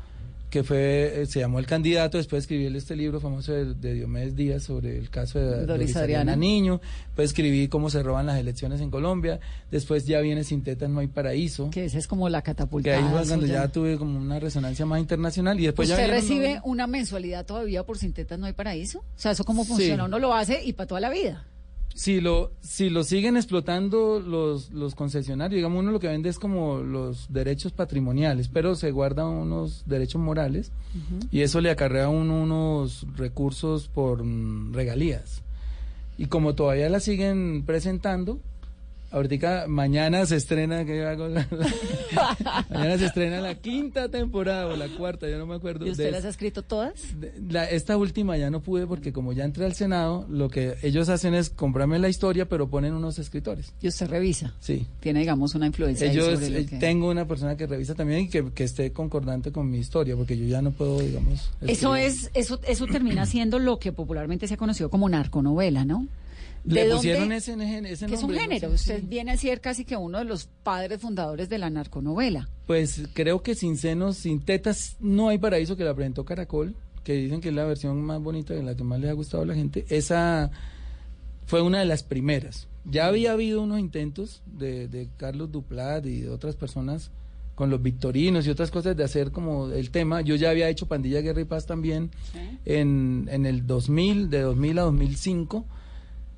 que 0.53 0.63
fue, 0.65 1.23
eh, 1.23 1.27
se 1.27 1.41
llamó 1.41 1.59
El 1.59 1.65
Candidato, 1.65 2.19
después 2.19 2.45
escribí 2.45 2.67
este 2.77 2.95
libro 2.95 3.21
famoso 3.21 3.55
de, 3.55 3.95
Diomedes 3.95 4.37
Díaz 4.37 4.65
sobre 4.65 4.99
el 4.99 5.09
caso 5.09 5.39
de 5.39 5.65
Doris, 5.65 5.97
Adriana. 5.97 6.37
Niño, 6.37 6.83
después 7.07 7.31
escribí 7.31 7.69
Cómo 7.69 7.89
se 7.89 8.03
roban 8.03 8.27
las 8.27 8.39
elecciones 8.39 8.83
en 8.83 8.91
Colombia, 8.91 9.41
después 9.71 10.05
ya 10.05 10.21
viene 10.21 10.45
Sin 10.45 10.63
Tetas 10.63 10.91
no 10.91 11.01
hay 11.01 11.07
paraíso. 11.07 11.71
Que 11.71 11.87
esa 11.87 11.97
es 11.97 12.07
como 12.07 12.29
la 12.29 12.43
catapulta. 12.43 12.91
Que 12.91 12.97
ahí 12.97 13.05
fue 13.11 13.27
cuando 13.27 13.47
ya 13.47 13.67
tuve 13.69 13.97
como 13.97 14.19
una 14.19 14.39
resonancia 14.41 14.85
más 14.85 15.01
internacional 15.01 15.59
y 15.59 15.65
después 15.65 15.89
¿Usted 15.89 16.11
recibe 16.11 16.61
una 16.65 16.87
mensualidad 16.87 17.47
todavía 17.47 17.83
por 17.85 17.97
Sin 17.97 18.13
Tetas 18.13 18.39
no 18.39 18.45
hay 18.45 18.53
paraíso? 18.53 18.99
O 18.99 19.05
sea, 19.17 19.31
¿eso 19.31 19.45
cómo 19.45 19.65
funciona? 19.65 20.05
Uno 20.05 20.19
lo 20.19 20.35
hace 20.35 20.63
y 20.63 20.75
para 20.75 20.87
toda 20.87 21.01
la 21.01 21.09
vida. 21.09 21.47
Si 21.95 22.21
lo, 22.21 22.53
si 22.61 22.89
lo 22.89 23.05
siguen 23.05 23.37
explotando 23.37 24.19
los, 24.19 24.71
los 24.71 24.95
concesionarios, 24.95 25.57
digamos, 25.57 25.81
uno 25.81 25.93
lo 25.93 26.01
que 26.01 26.09
vende 26.09 26.31
es 26.31 26.39
como 26.39 26.79
los 26.79 27.33
derechos 27.33 27.73
patrimoniales, 27.73 28.49
pero 28.49 28.75
se 28.75 28.91
guardan 28.91 29.27
unos 29.27 29.85
derechos 29.87 30.21
morales 30.21 30.73
y 31.31 31.43
eso 31.43 31.61
le 31.61 31.71
acarrea 31.71 32.07
a 32.07 32.09
uno 32.09 32.43
unos 32.43 33.07
recursos 33.17 33.89
por 33.89 34.23
mm, 34.23 34.73
regalías. 34.73 35.43
Y 36.19 36.27
como 36.27 36.55
todavía 36.55 36.89
la 36.89 37.01
siguen 37.01 37.65
presentando, 37.67 38.39
ahorita 39.13 39.67
mañana 39.69 40.27
se 40.27 40.37
estrena, 40.37 40.85
¿qué 40.85 41.05
hago? 41.05 41.29
mañana 42.71 42.99
se 42.99 43.07
estrena 43.07 43.41
la 43.41 43.55
quinta 43.55 44.09
temporada 44.09 44.67
o 44.67 44.77
la 44.77 44.89
cuarta, 44.89 45.29
yo 45.29 45.39
no 45.39 45.47
me 45.47 45.55
acuerdo. 45.55 45.87
¿Y 45.87 45.91
usted 45.91 46.05
de- 46.07 46.11
las 46.11 46.25
ha 46.25 46.29
escrito 46.29 46.63
todas? 46.63 46.93
de- 47.21 47.33
la- 47.51 47.65
esta 47.71 47.97
última 47.97 48.37
ya 48.37 48.51
no 48.51 48.61
pude 48.61 48.87
porque 48.87 49.13
como 49.13 49.33
ya 49.33 49.45
entré 49.45 49.65
al 49.65 49.75
Senado, 49.75 50.27
lo 50.29 50.49
que 50.49 50.75
ellos 50.83 51.09
hacen 51.09 51.35
es 51.35 51.51
comprarme 51.51 51.99
la 51.99 52.09
historia, 52.09 52.49
pero 52.49 52.69
ponen 52.69 52.95
unos 52.95 53.19
escritores. 53.19 53.73
Y 53.81 53.89
usted 53.89 54.09
revisa. 54.09 54.55
Sí. 54.61 54.87
Tiene, 55.01 55.21
digamos, 55.21 55.55
una 55.55 55.67
influencia 55.67 56.11
Ellos, 56.11 56.39
sobre 56.41 56.61
eh, 56.61 56.67
que- 56.67 56.77
tengo 56.79 57.11
una 57.11 57.27
persona 57.27 57.57
que 57.57 57.67
revisa 57.67 57.95
también 57.95 58.21
y 58.21 58.29
que, 58.29 58.51
que 58.53 58.65
esté 58.65 58.93
concordante 58.93 59.53
con 59.53 59.71
mi 59.71 59.79
historia, 59.79 60.17
porque 60.17 60.37
yo 60.37 60.47
ya 60.47 60.63
no 60.63 60.71
puedo, 60.71 60.99
digamos. 61.01 61.51
Eso 61.61 61.95
es, 61.97 62.31
eso, 62.35 62.61
eso 62.67 62.87
termina 62.87 63.27
siendo 63.27 63.59
lo 63.59 63.79
que 63.79 63.93
popularmente 63.93 64.49
se 64.49 64.55
ha 64.55 64.57
conocido 64.57 64.91
como 64.91 65.09
narconovela, 65.09 65.85
¿no? 65.85 66.07
Le 66.65 66.87
¿De 66.87 66.95
pusieron 66.95 67.23
dónde- 67.23 67.37
ese, 67.39 67.53
ese 67.93 68.07
que 68.07 68.15
es 68.15 68.23
un 68.23 68.29
nombre, 68.29 68.37
no 68.37 68.43
género. 68.43 68.69
sé, 68.71 68.75
Usted 68.75 69.01
sí. 69.01 69.07
viene 69.09 69.33
a 69.33 69.37
ser 69.37 69.61
casi 69.61 69.85
que 69.85 69.97
uno 69.97 70.19
de 70.19 70.25
los 70.25 70.47
padres 70.63 71.01
fundadores 71.01 71.49
de 71.49 71.59
la 71.59 71.71
narconovela. 71.71 72.49
Pues 72.67 73.03
creo 73.15 73.43
que 73.43 73.55
sin 73.57 73.77
senos, 73.77 74.17
sin 74.19 74.41
tetas, 74.41 74.97
no 75.01 75.29
hay 75.29 75.39
paraíso 75.39 75.77
que 75.77 75.83
la 75.85 75.95
presentó 75.95 76.25
Caracol, 76.25 76.77
que 77.03 77.15
dicen 77.15 77.41
que 77.41 77.49
es 77.49 77.55
la 77.55 77.65
versión 77.65 78.01
más 78.03 78.21
bonita, 78.23 78.55
de 78.55 78.63
la 78.63 78.77
que 78.77 78.85
más 78.85 79.01
le 79.01 79.09
ha 79.11 79.13
gustado 79.13 79.43
a 79.43 79.47
la 79.47 79.55
gente. 79.55 79.85
Esa 79.89 80.53
fue 81.47 81.63
una 81.63 81.81
de 81.81 81.85
las 81.87 82.05
primeras. 82.05 82.69
Ya 82.85 83.07
había 83.07 83.33
habido 83.33 83.61
unos 83.63 83.81
intentos 83.81 84.43
de, 84.47 84.87
de 84.89 85.09
Carlos 85.17 85.51
Duplat 85.51 86.07
y 86.07 86.21
de 86.23 86.31
otras 86.31 86.55
personas 86.57 87.11
con 87.57 87.71
los 87.71 87.83
victorinos 87.83 88.47
y 88.47 88.51
otras 88.51 88.71
cosas 88.71 88.97
de 88.97 89.05
hacer 89.05 89.31
como 89.33 89.69
el 89.69 89.91
tema. 89.91 90.21
Yo 90.23 90.37
ya 90.37 90.51
había 90.51 90.69
hecho 90.69 90.87
Pandilla 90.87 91.21
Guerra 91.21 91.41
y 91.43 91.45
Paz 91.45 91.67
también 91.67 92.11
en, 92.65 93.29
en 93.31 93.47
el 93.47 93.67
2000, 93.67 94.31
de 94.31 94.41
2000 94.41 94.79
a 94.79 94.83
2005. 94.83 95.67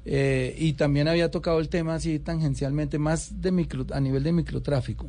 Eh, 0.05 0.55
y 0.59 0.75
también 0.75 1.09
había 1.09 1.31
tocado 1.31 1.61
el 1.61 1.69
tema 1.69 1.95
así 1.95 2.19
tangencialmente, 2.19 2.99
más 2.99 3.41
de 3.41 3.53
micro, 3.53 3.87
a 3.93 4.01
nivel 4.01 4.23
de 4.23 4.33
microtráfico. 4.33 5.07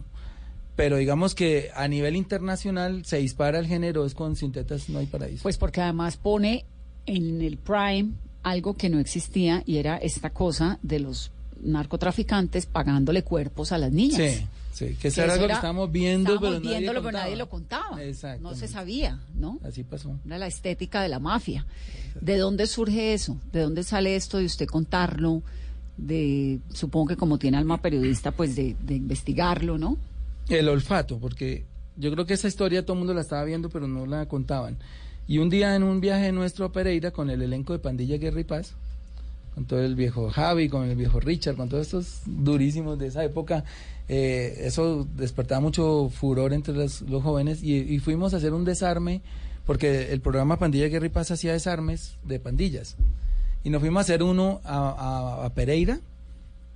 Pero 0.75 0.97
digamos 0.97 1.35
que 1.35 1.69
a 1.73 1.87
nivel 1.87 2.15
internacional 2.15 3.05
se 3.05 3.17
dispara 3.17 3.59
el 3.59 3.67
género, 3.67 4.05
es 4.05 4.13
con 4.13 4.35
Sintetas 4.35 4.89
No 4.89 4.99
hay 4.99 5.05
paraíso. 5.05 5.43
Pues 5.43 5.57
porque 5.57 5.81
además 5.81 6.17
pone 6.17 6.65
en 7.05 7.41
el 7.41 7.57
Prime 7.57 8.11
algo 8.43 8.75
que 8.75 8.89
no 8.89 8.99
existía 8.99 9.63
y 9.65 9.77
era 9.77 9.97
esta 9.97 10.29
cosa 10.29 10.79
de 10.81 10.99
los 10.99 11.31
narcotraficantes 11.61 12.65
pagándole 12.65 13.23
cuerpos 13.23 13.71
a 13.71 13.77
las 13.77 13.91
niñas. 13.91 14.17
Sí, 14.17 14.45
sí, 14.75 14.95
que 14.95 15.07
eso 15.07 15.23
era 15.23 15.33
algo 15.33 15.47
que 15.47 15.53
estábamos 15.53 15.91
viendo, 15.91 16.35
estábamos 16.35 16.59
pero 16.61 16.73
nadie 16.73 16.87
pero 16.87 17.35
lo 17.35 17.49
contaba. 17.49 17.97
No 18.41 18.55
se 18.55 18.67
sabía, 18.67 19.19
¿no? 19.33 19.59
Así 19.63 19.83
pasó. 19.83 20.19
Era 20.25 20.37
la 20.37 20.47
estética 20.47 21.01
de 21.01 21.09
la 21.09 21.19
mafia. 21.19 21.65
¿De 22.19 22.37
dónde 22.37 22.67
surge 22.67 23.13
eso? 23.13 23.39
¿De 23.51 23.61
dónde 23.61 23.83
sale 23.83 24.15
esto 24.15 24.37
de 24.37 24.45
usted 24.45 24.67
contarlo? 24.67 25.43
De, 25.97 26.59
supongo 26.73 27.07
que 27.07 27.15
como 27.15 27.37
tiene 27.37 27.57
alma 27.57 27.81
periodista, 27.81 28.31
pues 28.31 28.55
de, 28.55 28.75
de 28.81 28.95
investigarlo, 28.95 29.77
¿no? 29.77 29.97
El 30.49 30.67
olfato, 30.67 31.19
porque 31.19 31.65
yo 31.95 32.11
creo 32.11 32.25
que 32.25 32.33
esa 32.33 32.47
historia 32.47 32.83
todo 32.83 32.93
el 32.93 32.99
mundo 32.99 33.13
la 33.13 33.21
estaba 33.21 33.43
viendo, 33.45 33.69
pero 33.69 33.87
no 33.87 34.05
la 34.05 34.27
contaban. 34.27 34.77
Y 35.27 35.39
un 35.39 35.49
día 35.49 35.75
en 35.75 35.83
un 35.83 36.01
viaje 36.01 36.31
nuestro 36.31 36.65
a 36.65 36.71
Pereira 36.71 37.11
con 37.11 37.29
el 37.29 37.41
elenco 37.41 37.73
de 37.73 37.79
Pandilla 37.79 38.17
Guerra 38.17 38.41
y 38.41 38.43
Paz, 38.43 38.75
con 39.55 39.65
todo 39.65 39.79
el 39.81 39.95
viejo 39.95 40.29
Javi, 40.29 40.69
con 40.69 40.87
el 40.89 40.95
viejo 40.95 41.19
Richard, 41.19 41.55
con 41.55 41.69
todos 41.69 41.83
estos 41.87 42.21
durísimos 42.25 42.99
de 42.99 43.07
esa 43.07 43.23
época, 43.23 43.63
eh, 44.07 44.61
eso 44.65 45.07
despertaba 45.15 45.61
mucho 45.61 46.09
furor 46.13 46.53
entre 46.53 46.73
los, 46.75 47.01
los 47.01 47.23
jóvenes 47.23 47.63
y, 47.63 47.75
y 47.77 47.99
fuimos 47.99 48.33
a 48.33 48.37
hacer 48.37 48.53
un 48.53 48.65
desarme, 48.65 49.21
porque 49.65 50.11
el 50.11 50.21
programa 50.21 50.59
Pandilla 50.59 50.87
Guerra 50.89 51.05
y 51.07 51.09
Paz 51.09 51.31
hacía 51.31 51.53
desarmes 51.53 52.17
de 52.23 52.39
pandillas. 52.39 52.95
Y 53.63 53.69
nos 53.71 53.79
fuimos 53.81 53.99
a 53.99 54.01
hacer 54.01 54.21
uno 54.21 54.61
a, 54.63 54.89
a- 55.41 55.45
a 55.45 55.53
Pereira, 55.53 55.99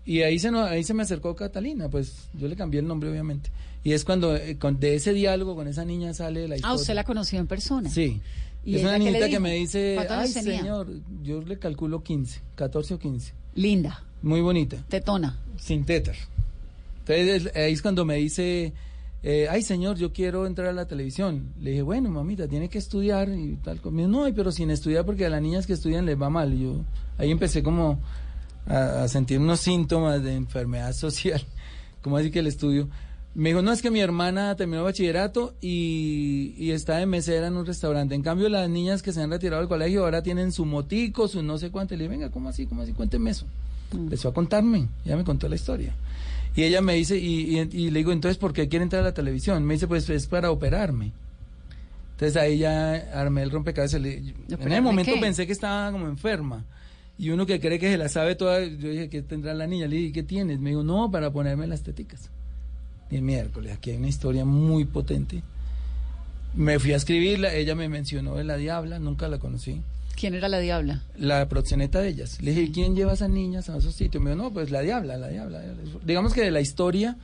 y 0.05 0.21
ahí 0.23 0.39
se, 0.39 0.49
nos- 0.49 0.67
ahí 0.69 0.83
se 0.83 0.93
me 0.95 1.03
acercó 1.03 1.35
Catalina, 1.35 1.87
pues 1.89 2.29
yo 2.33 2.47
le 2.47 2.55
cambié 2.55 2.79
el 2.79 2.87
nombre 2.87 3.11
obviamente. 3.11 3.51
Y 3.83 3.93
es 3.93 4.03
cuando 4.05 4.35
eh, 4.35 4.57
con- 4.57 4.79
de 4.79 4.95
ese 4.95 5.13
diálogo 5.13 5.55
con 5.55 5.67
esa 5.67 5.85
niña 5.85 6.13
sale 6.13 6.47
la 6.47 6.55
historia. 6.55 6.73
Ah, 6.73 6.75
usted 6.75 6.93
la 6.95 7.03
conoció 7.03 7.39
en 7.39 7.45
persona. 7.47 7.89
Sí. 7.89 8.21
¿Y 8.69 8.75
es 8.77 8.83
una 8.83 8.97
niñita 8.97 9.29
que 9.29 9.39
me 9.39 9.53
dice, 9.55 9.93
¿Cuántos 9.95 10.17
ay 10.17 10.33
tenía? 10.33 10.59
señor, 10.59 10.87
yo 11.23 11.41
le 11.41 11.57
calculo 11.59 12.03
15, 12.03 12.41
14 12.55 12.93
o 12.95 12.99
15. 12.99 13.33
Linda. 13.55 14.03
Muy 14.21 14.41
bonita. 14.41 14.77
Tetona. 14.89 15.37
Sin 15.57 15.85
tetas. 15.85 16.17
Entonces 16.99 17.45
es- 17.47 17.55
ahí 17.55 17.73
es 17.73 17.81
cuando 17.81 18.05
me 18.05 18.15
dice, 18.15 18.73
eh, 19.23 19.47
ay 19.49 19.61
señor, 19.63 19.97
yo 19.97 20.13
quiero 20.13 20.45
entrar 20.45 20.67
a 20.67 20.73
la 20.73 20.85
televisión. 20.87 21.53
Le 21.59 21.71
dije, 21.71 21.81
bueno 21.81 22.09
mamita, 22.09 22.47
tiene 22.47 22.69
que 22.69 22.77
estudiar 22.77 23.29
y 23.29 23.55
tal. 23.63 23.79
Me 23.91 24.03
dijo, 24.03 24.07
no, 24.09 24.33
pero 24.35 24.51
sin 24.51 24.69
estudiar 24.69 25.05
porque 25.05 25.25
a 25.25 25.29
las 25.29 25.41
niñas 25.41 25.65
que 25.65 25.73
estudian 25.73 26.05
les 26.05 26.21
va 26.21 26.29
mal. 26.29 26.53
Y 26.53 26.63
yo 26.63 26.81
ahí 27.17 27.31
empecé 27.31 27.63
como 27.63 27.99
a, 28.67 29.03
a 29.03 29.07
sentir 29.07 29.39
unos 29.39 29.59
síntomas 29.61 30.21
de 30.23 30.35
enfermedad 30.35 30.93
social, 30.93 31.41
como 32.01 32.17
así 32.17 32.29
que 32.31 32.39
el 32.39 32.47
estudio. 32.47 32.87
Me 33.39 33.49
dijo, 33.49 33.61
no, 33.61 33.71
es 33.71 33.81
que 33.81 33.89
mi 33.89 34.01
hermana 34.01 34.55
terminó 34.55 34.83
bachillerato 34.83 35.53
y, 35.61 36.53
y 36.57 36.71
está 36.71 36.97
de 36.97 37.05
mesera 37.05 37.47
en 37.47 37.55
un 37.55 37.65
restaurante. 37.65 38.13
En 38.15 38.21
cambio, 38.21 38.49
las 38.49 38.69
niñas 38.69 39.01
que 39.01 39.13
se 39.13 39.21
han 39.21 39.29
retirado 39.31 39.61
del 39.61 39.69
colegio 39.69 40.03
ahora 40.03 40.21
tienen 40.21 40.51
su 40.51 40.65
motico, 40.65 41.27
su 41.27 41.41
no 41.41 41.57
sé 41.57 41.69
cuánto. 41.71 41.95
Le 41.95 42.03
dije, 42.03 42.09
venga, 42.17 42.29
¿cómo 42.31 42.49
así? 42.49 42.65
¿Cómo 42.65 42.81
así? 42.81 42.91
Cuénteme 42.93 43.29
eso. 43.31 43.45
Empezó 43.93 44.29
a 44.29 44.33
contarme, 44.33 44.87
ya 45.05 45.15
me 45.15 45.23
contó 45.23 45.47
la 45.47 45.55
historia. 45.55 45.93
Y 46.55 46.63
ella 46.63 46.81
me 46.81 46.95
dice, 46.95 47.17
y, 47.17 47.57
y- 47.59 47.69
y 47.71 47.91
le 47.91 47.99
digo, 47.99 48.11
entonces, 48.11 48.37
¿por 48.37 48.51
qué 48.53 48.67
quiere 48.67 48.83
entrar 48.83 49.01
a 49.03 49.05
la 49.05 49.13
televisión? 49.13 49.63
Me 49.63 49.75
dice, 49.75 49.87
pues 49.87 50.09
es 50.09 50.27
para 50.27 50.51
operarme. 50.51 51.11
Entonces 52.13 52.35
ahí 52.35 52.57
ya 52.57 52.93
armé 53.13 53.43
el 53.43 53.51
rompecabezas. 53.51 54.01
le- 54.01 54.17
en 54.17 54.33
¿Operarme 54.53 54.73
ese 54.73 54.81
momento 54.81 55.13
qué? 55.13 55.19
pensé 55.21 55.47
que 55.47 55.53
estaba 55.53 55.91
como 55.91 56.07
enferma. 56.07 56.65
Y 57.17 57.29
uno 57.29 57.45
que 57.45 57.59
cree 57.61 57.79
que 57.79 57.89
se 57.91 57.97
la 57.97 58.09
sabe 58.09 58.35
toda, 58.35 58.59
yo 58.65 58.89
dije, 58.89 59.09
¿qué 59.09 59.21
tendrá 59.21 59.53
la 59.53 59.65
niña? 59.67 59.87
Le 59.87 59.95
dije, 59.95 60.11
¿qué 60.11 60.23
tienes? 60.23 60.59
Me 60.59 60.71
dijo, 60.71 60.83
no, 60.83 61.09
para 61.09 61.31
ponerme 61.31 61.65
las 61.67 61.83
teticas. 61.83 62.29
El 63.11 63.21
miércoles, 63.23 63.73
aquí 63.73 63.91
hay 63.91 63.97
una 63.97 64.07
historia 64.07 64.45
muy 64.45 64.85
potente. 64.85 65.41
Me 66.55 66.79
fui 66.79 66.93
a 66.93 66.97
escribirla, 66.97 67.53
ella 67.53 67.75
me 67.75 67.89
mencionó 67.89 68.35
de 68.35 68.43
la 68.43 68.57
diabla, 68.57 68.99
nunca 68.99 69.27
la 69.27 69.37
conocí. 69.39 69.81
¿Quién 70.15 70.33
era 70.33 70.49
la 70.49 70.59
diabla? 70.59 71.03
La 71.17 71.47
proxeneta 71.47 72.01
de 72.01 72.09
ellas. 72.09 72.41
Le 72.41 72.51
dije, 72.53 72.71
¿quién 72.71 72.95
lleva 72.95 73.11
a 73.11 73.13
esas 73.13 73.29
niñas 73.29 73.69
a 73.69 73.77
esos 73.77 73.95
sitios? 73.95 74.21
Me 74.23 74.31
dijo, 74.31 74.43
no, 74.43 74.51
pues 74.51 74.69
la 74.69 74.81
diabla, 74.81 75.17
la 75.17 75.29
diabla. 75.29 75.59
la 75.59 75.65
diabla". 75.73 75.99
Digamos 76.05 76.33
que 76.33 76.41
de 76.41 76.51
la 76.51 76.59
historia, 76.61 77.17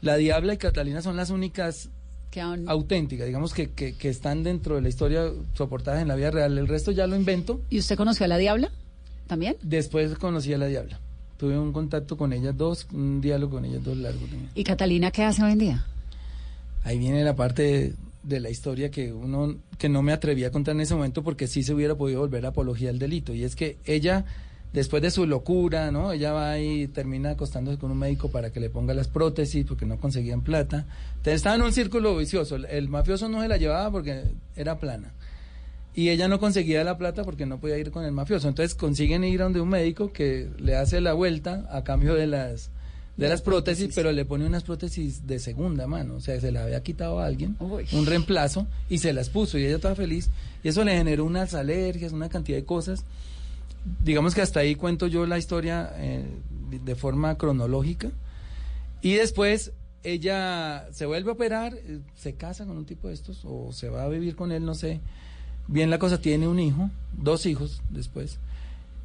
la 0.00 0.16
diabla 0.16 0.54
y 0.54 0.56
Catalina 0.56 1.02
son 1.02 1.16
las 1.16 1.30
únicas 1.30 1.90
aún- 2.36 2.68
auténticas, 2.68 3.26
digamos 3.26 3.52
que, 3.52 3.70
que, 3.72 3.94
que 3.94 4.08
están 4.08 4.42
dentro 4.42 4.76
de 4.76 4.82
la 4.82 4.88
historia 4.88 5.30
soportadas 5.54 6.00
en 6.00 6.08
la 6.08 6.14
vida 6.16 6.30
real. 6.30 6.56
El 6.56 6.66
resto 6.68 6.92
ya 6.92 7.06
lo 7.06 7.16
invento. 7.16 7.60
¿Y 7.70 7.78
usted 7.78 7.96
conoció 7.96 8.24
a 8.24 8.28
la 8.28 8.38
diabla 8.38 8.70
también? 9.26 9.56
Después 9.62 10.14
conocí 10.16 10.52
a 10.54 10.58
la 10.58 10.66
diabla. 10.66 10.98
Tuve 11.40 11.58
un 11.58 11.72
contacto 11.72 12.18
con 12.18 12.34
ellas 12.34 12.54
dos, 12.54 12.86
un 12.92 13.22
diálogo 13.22 13.52
con 13.54 13.64
ellas 13.64 13.82
dos 13.82 13.96
largo. 13.96 14.20
también. 14.20 14.50
¿Y 14.54 14.62
Catalina 14.62 15.10
qué 15.10 15.24
hace 15.24 15.42
hoy 15.42 15.52
en 15.52 15.58
día? 15.58 15.86
Ahí 16.84 16.98
viene 16.98 17.24
la 17.24 17.34
parte 17.34 17.62
de, 17.62 17.94
de 18.24 18.40
la 18.40 18.50
historia 18.50 18.90
que 18.90 19.10
uno 19.10 19.56
que 19.78 19.88
no 19.88 20.02
me 20.02 20.12
atrevía 20.12 20.48
a 20.48 20.50
contar 20.50 20.74
en 20.74 20.82
ese 20.82 20.94
momento 20.94 21.22
porque 21.22 21.46
sí 21.46 21.62
se 21.62 21.72
hubiera 21.72 21.94
podido 21.94 22.20
volver 22.20 22.44
apología 22.44 22.88
del 22.88 22.98
delito 22.98 23.32
y 23.32 23.44
es 23.44 23.56
que 23.56 23.78
ella 23.86 24.26
después 24.74 25.00
de 25.02 25.10
su 25.10 25.24
locura, 25.24 25.90
¿no? 25.90 26.12
Ella 26.12 26.32
va 26.32 26.58
y 26.58 26.88
termina 26.88 27.30
acostándose 27.30 27.78
con 27.78 27.90
un 27.90 27.96
médico 27.96 28.30
para 28.30 28.52
que 28.52 28.60
le 28.60 28.68
ponga 28.68 28.92
las 28.92 29.08
prótesis 29.08 29.64
porque 29.64 29.86
no 29.86 29.96
conseguían 29.96 30.42
plata. 30.42 30.84
Entonces 31.12 31.36
estaba 31.36 31.56
en 31.56 31.62
un 31.62 31.72
círculo 31.72 32.18
vicioso. 32.18 32.56
El, 32.56 32.66
el 32.66 32.90
mafioso 32.90 33.30
no 33.30 33.40
se 33.40 33.48
la 33.48 33.56
llevaba 33.56 33.90
porque 33.90 34.24
era 34.56 34.78
plana. 34.78 35.10
Y 35.94 36.08
ella 36.10 36.28
no 36.28 36.38
conseguía 36.38 36.84
la 36.84 36.96
plata 36.98 37.24
porque 37.24 37.46
no 37.46 37.58
podía 37.58 37.76
ir 37.78 37.90
con 37.90 38.04
el 38.04 38.12
mafioso. 38.12 38.48
Entonces 38.48 38.74
consiguen 38.74 39.24
ir 39.24 39.40
a 39.40 39.44
donde 39.44 39.60
un 39.60 39.68
médico 39.68 40.12
que 40.12 40.48
le 40.58 40.76
hace 40.76 41.00
la 41.00 41.12
vuelta 41.14 41.66
a 41.70 41.82
cambio 41.84 42.14
de 42.14 42.26
las 42.26 42.70
de 43.16 43.28
las 43.28 43.42
prótesis, 43.42 43.90
pero 43.94 44.12
le 44.12 44.24
pone 44.24 44.46
unas 44.46 44.62
prótesis 44.62 45.26
de 45.26 45.38
segunda 45.40 45.86
mano, 45.86 46.14
o 46.14 46.20
sea, 46.20 46.40
se 46.40 46.52
la 46.52 46.62
había 46.62 46.82
quitado 46.82 47.20
a 47.20 47.26
alguien, 47.26 47.54
un 47.92 48.06
reemplazo, 48.06 48.66
y 48.88 48.96
se 48.96 49.12
las 49.12 49.28
puso, 49.28 49.58
y 49.58 49.66
ella 49.66 49.76
estaba 49.76 49.94
feliz, 49.94 50.30
y 50.64 50.68
eso 50.68 50.82
le 50.84 50.96
generó 50.96 51.26
unas 51.26 51.52
alergias, 51.52 52.12
una 52.12 52.30
cantidad 52.30 52.56
de 52.56 52.64
cosas. 52.64 53.04
Digamos 54.02 54.34
que 54.34 54.40
hasta 54.40 54.60
ahí 54.60 54.74
cuento 54.74 55.06
yo 55.06 55.26
la 55.26 55.36
historia 55.36 55.92
eh, 55.96 56.24
de- 56.70 56.78
de 56.78 56.94
forma 56.94 57.36
cronológica, 57.36 58.10
y 59.02 59.14
después 59.14 59.72
ella 60.02 60.86
se 60.92 61.04
vuelve 61.04 61.28
a 61.28 61.34
operar, 61.34 61.74
eh, 61.74 61.98
se 62.16 62.36
casa 62.36 62.64
con 62.64 62.78
un 62.78 62.86
tipo 62.86 63.08
de 63.08 63.14
estos, 63.14 63.42
o 63.44 63.70
se 63.74 63.90
va 63.90 64.04
a 64.04 64.08
vivir 64.08 64.34
con 64.34 64.50
él, 64.50 64.64
no 64.64 64.74
sé. 64.74 65.00
Bien 65.72 65.88
la 65.88 65.98
cosa, 65.98 66.20
tiene 66.20 66.48
un 66.48 66.58
hijo, 66.58 66.90
dos 67.16 67.46
hijos 67.46 67.80
después, 67.90 68.38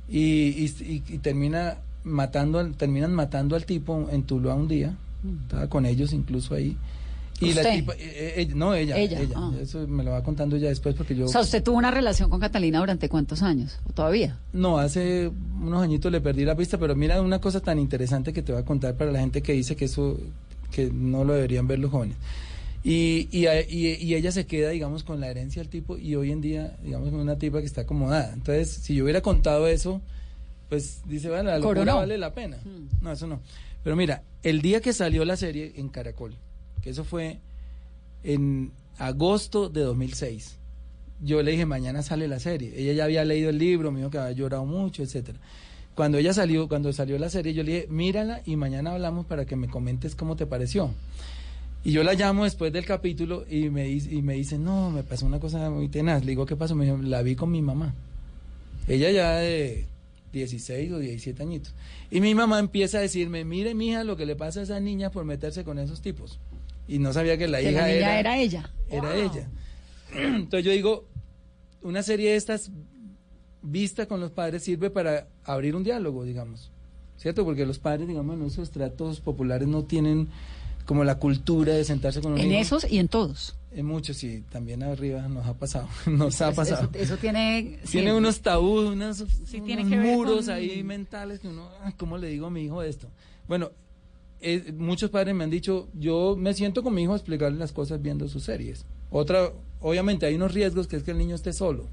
y, 0.09 0.65
y- 0.81 0.99
termina 1.21 1.77
matando, 2.03 2.59
al- 2.59 2.75
terminan 2.75 3.13
matando 3.13 3.55
al 3.55 3.65
tipo 3.65 4.07
en 4.11 4.23
Tuluá 4.23 4.55
un 4.55 4.67
día, 4.67 4.95
estaba 5.43 5.67
con 5.67 5.85
ellos 5.85 6.11
incluso 6.13 6.53
ahí, 6.55 6.75
Y 7.41 7.53
la 7.53 7.69
tipa, 7.69 7.93
eh, 7.97 8.33
eh, 8.37 8.47
no, 8.55 8.73
ella, 8.73 8.97
Ella, 8.97 9.19
ella, 9.19 9.35
ah. 9.37 9.51
Eso 9.61 9.85
me 9.87 10.03
lo 10.03 10.11
va 10.11 10.23
contando 10.23 10.55
ya 10.57 10.69
después 10.69 10.95
porque 10.95 11.15
yo... 11.15 11.25
O 11.25 11.27
sea, 11.27 11.41
usted 11.41 11.61
tuvo 11.61 11.77
una 11.77 11.91
relación 11.91 12.29
con 12.29 12.39
Catalina 12.39 12.79
durante 12.79 13.09
cuántos 13.09 13.43
años? 13.43 13.77
¿O 13.89 13.91
todavía? 13.93 14.37
No, 14.53 14.77
hace 14.77 15.29
unos 15.61 15.83
añitos 15.83 16.11
le 16.13 16.21
perdí 16.21 16.45
la 16.45 16.55
pista, 16.55 16.77
pero 16.77 16.95
mira 16.95 17.21
una 17.21 17.39
cosa 17.39 17.59
tan 17.59 17.77
interesante 17.77 18.31
que 18.31 18.41
te 18.41 18.53
voy 18.53 18.61
a 18.61 18.65
contar 18.65 18.95
para 18.95 19.11
la 19.11 19.19
gente 19.19 19.41
que 19.41 19.51
dice 19.53 19.75
que 19.75 19.85
eso, 19.85 20.17
que 20.71 20.89
no 20.93 21.25
lo 21.25 21.33
deberían 21.33 21.67
ver 21.67 21.79
los 21.79 21.91
jóvenes. 21.91 22.15
Y, 22.87 23.27
y, 23.31 23.47
y- 23.47 23.95
y 23.99 24.13
ella 24.13 24.31
se 24.31 24.45
queda, 24.45 24.69
digamos, 24.69 25.03
con 25.03 25.19
la 25.19 25.27
herencia 25.27 25.59
del 25.61 25.69
tipo 25.69 25.97
y 25.97 26.13
hoy 26.15 26.31
en 26.31 26.39
día, 26.41 26.77
digamos, 26.83 27.09
con 27.09 27.19
una 27.19 27.35
tipa 27.39 27.59
que 27.59 27.65
está 27.65 27.81
acomodada. 27.81 28.31
Entonces, 28.31 28.69
si 28.69 28.93
yo 28.93 29.03
hubiera 29.05 29.21
contado 29.21 29.67
eso, 29.67 30.01
pues 30.69 31.01
dice, 31.07 31.29
bueno, 31.29 31.45
la 31.45 31.57
locura 31.57 31.79
Coronó. 31.81 31.95
vale 31.97 32.17
la 32.19 32.33
pena. 32.35 32.57
No, 33.01 33.11
eso 33.11 33.25
no. 33.25 33.39
Pero 33.83 33.95
mira, 33.95 34.21
el 34.43 34.61
día 34.61 34.81
que 34.81 34.93
salió 34.93 35.25
la 35.25 35.35
serie 35.35 35.73
en 35.77 35.89
Caracol, 35.89 36.35
que 36.83 36.91
eso 36.91 37.03
fue 37.03 37.39
en 38.23 38.71
agosto 38.99 39.67
de 39.69 39.81
2006, 39.81 40.57
yo 41.23 41.41
le 41.41 41.51
dije, 41.51 41.65
mañana 41.65 42.03
sale 42.03 42.27
la 42.27 42.39
serie. 42.39 42.71
Ella 42.75 42.93
ya 42.93 43.03
había 43.05 43.25
leído 43.25 43.49
el 43.49 43.57
libro, 43.57 43.91
me 43.91 43.99
dijo 43.99 44.11
que 44.11 44.19
había 44.19 44.33
llorado 44.35 44.65
mucho, 44.65 45.01
etcétera. 45.01 45.39
Cuando 45.95 46.17
ella 46.17 46.33
salió, 46.33 46.67
cuando 46.67 46.91
salió 46.93 47.17
la 47.17 47.29
serie, 47.29 47.53
yo 47.55 47.63
le 47.63 47.71
dije, 47.73 47.87
mírala 47.89 48.41
y 48.45 48.57
mañana 48.57 48.91
hablamos 48.91 49.25
para 49.25 49.45
que 49.45 49.55
me 49.55 49.67
comentes 49.69 50.13
cómo 50.15 50.35
te 50.35 50.45
pareció. 50.45 50.91
Y 51.85 51.91
yo 51.91 52.03
la 52.03 52.13
llamo 52.15 52.45
después 52.45 52.73
del 52.73 52.83
capítulo 52.83 53.45
y 53.47 53.69
me, 53.69 53.87
y 53.87 54.21
me 54.23 54.33
dice, 54.33 54.57
no, 54.57 54.89
me 54.89 55.03
pasó 55.03 55.27
una 55.27 55.39
cosa 55.39 55.69
muy 55.69 55.87
tenaz. 55.87 56.25
Le 56.25 56.31
digo, 56.31 56.47
¿qué 56.47 56.55
pasó? 56.55 56.75
Me 56.75 56.85
dijo, 56.85 56.97
la 56.97 57.21
vi 57.21 57.35
con 57.35 57.51
mi 57.51 57.61
mamá. 57.61 57.93
Ella 58.87 59.11
ya 59.11 59.35
de 59.35 59.85
16 60.33 60.91
o 60.93 60.97
17 60.97 61.43
añitos. 61.43 61.75
Y 62.09 62.21
mi 62.21 62.33
mamá 62.33 62.57
empieza 62.57 62.97
a 62.97 63.01
decirme, 63.01 63.45
mire, 63.45 63.75
mija, 63.75 64.03
lo 64.03 64.17
que 64.17 64.25
le 64.25 64.35
pasa 64.35 64.61
a 64.61 64.63
esa 64.63 64.79
niña 64.79 65.11
por 65.11 65.25
meterse 65.25 65.63
con 65.63 65.77
esos 65.77 66.01
tipos. 66.01 66.39
Y 66.87 66.97
no 66.97 67.13
sabía 67.13 67.37
que 67.37 67.47
la 67.47 67.59
Que 67.59 67.71
hija 67.71 67.81
la 67.81 67.87
niña 67.87 67.97
era, 67.97 68.19
era 68.19 68.37
ella. 68.39 68.69
Era 68.89 69.13
Wow. 69.13 69.21
ella. 69.21 69.47
Entonces 70.15 70.65
yo 70.65 70.71
digo, 70.71 71.05
una 71.83 72.01
serie 72.01 72.31
de 72.31 72.35
estas 72.35 72.71
vista 73.61 74.07
con 74.07 74.19
los 74.19 74.31
padres 74.31 74.63
sirve 74.63 74.89
para 74.89 75.27
abrir 75.43 75.75
un 75.75 75.83
diálogo, 75.83 76.23
digamos. 76.23 76.71
¿Cierto? 77.17 77.45
Porque 77.45 77.65
los 77.65 77.77
padres, 77.77 78.07
digamos, 78.07 78.39
en 78.39 78.45
esos 78.47 78.69
estratos 78.69 79.21
populares 79.21 79.67
no 79.67 79.83
tienen 79.83 80.29
como 80.85 81.03
la 81.03 81.17
cultura 81.19 81.73
de 81.73 81.83
sentarse 81.83 82.21
con 82.21 82.33
un 82.33 82.39
En 82.39 82.51
hijo. 82.51 82.61
esos 82.61 82.91
y 82.91 82.99
en 82.99 83.07
todos. 83.07 83.55
En 83.71 83.85
muchos, 83.85 84.15
sí. 84.17 84.43
También 84.51 84.83
arriba 84.83 85.27
nos 85.27 85.45
ha 85.47 85.53
pasado. 85.55 85.87
Nos 86.07 86.39
ha 86.41 86.53
pasado. 86.53 86.89
Eso, 86.93 87.03
eso 87.03 87.17
tiene... 87.17 87.79
Tiene 87.91 88.11
sí. 88.11 88.15
unos 88.17 88.39
tabús, 88.41 88.85
unos, 88.85 89.25
tiene 89.49 89.85
que 89.87 89.97
muros 89.97 90.45
con- 90.45 90.53
ahí 90.55 90.81
mentales 90.83 91.39
que 91.41 91.47
uno, 91.49 91.67
"Ay, 91.83 91.93
¿cómo 91.97 92.17
le 92.17 92.27
digo 92.29 92.47
a 92.47 92.49
mi 92.49 92.61
hijo 92.63 92.81
esto? 92.83 93.07
Bueno, 93.49 93.71
eh, 94.39 94.73
muchos 94.77 95.09
padres 95.09 95.35
me 95.35 95.43
han 95.43 95.49
dicho, 95.49 95.89
yo 95.93 96.35
me 96.37 96.53
siento 96.53 96.83
con 96.83 96.93
mi 96.93 97.03
hijo 97.03 97.13
a 97.13 97.17
explicarle 97.17 97.57
las 97.57 97.73
cosas 97.73 98.01
viendo 98.01 98.27
sus 98.29 98.43
series. 98.43 98.85
Otra, 99.11 99.51
obviamente 99.81 100.25
hay 100.25 100.35
unos 100.35 100.53
riesgos 100.53 100.87
que 100.87 100.95
es 100.97 101.03
que 101.03 101.11
el 101.11 101.17
niño 101.17 101.35
esté 101.35 101.51
solo. 101.51 101.85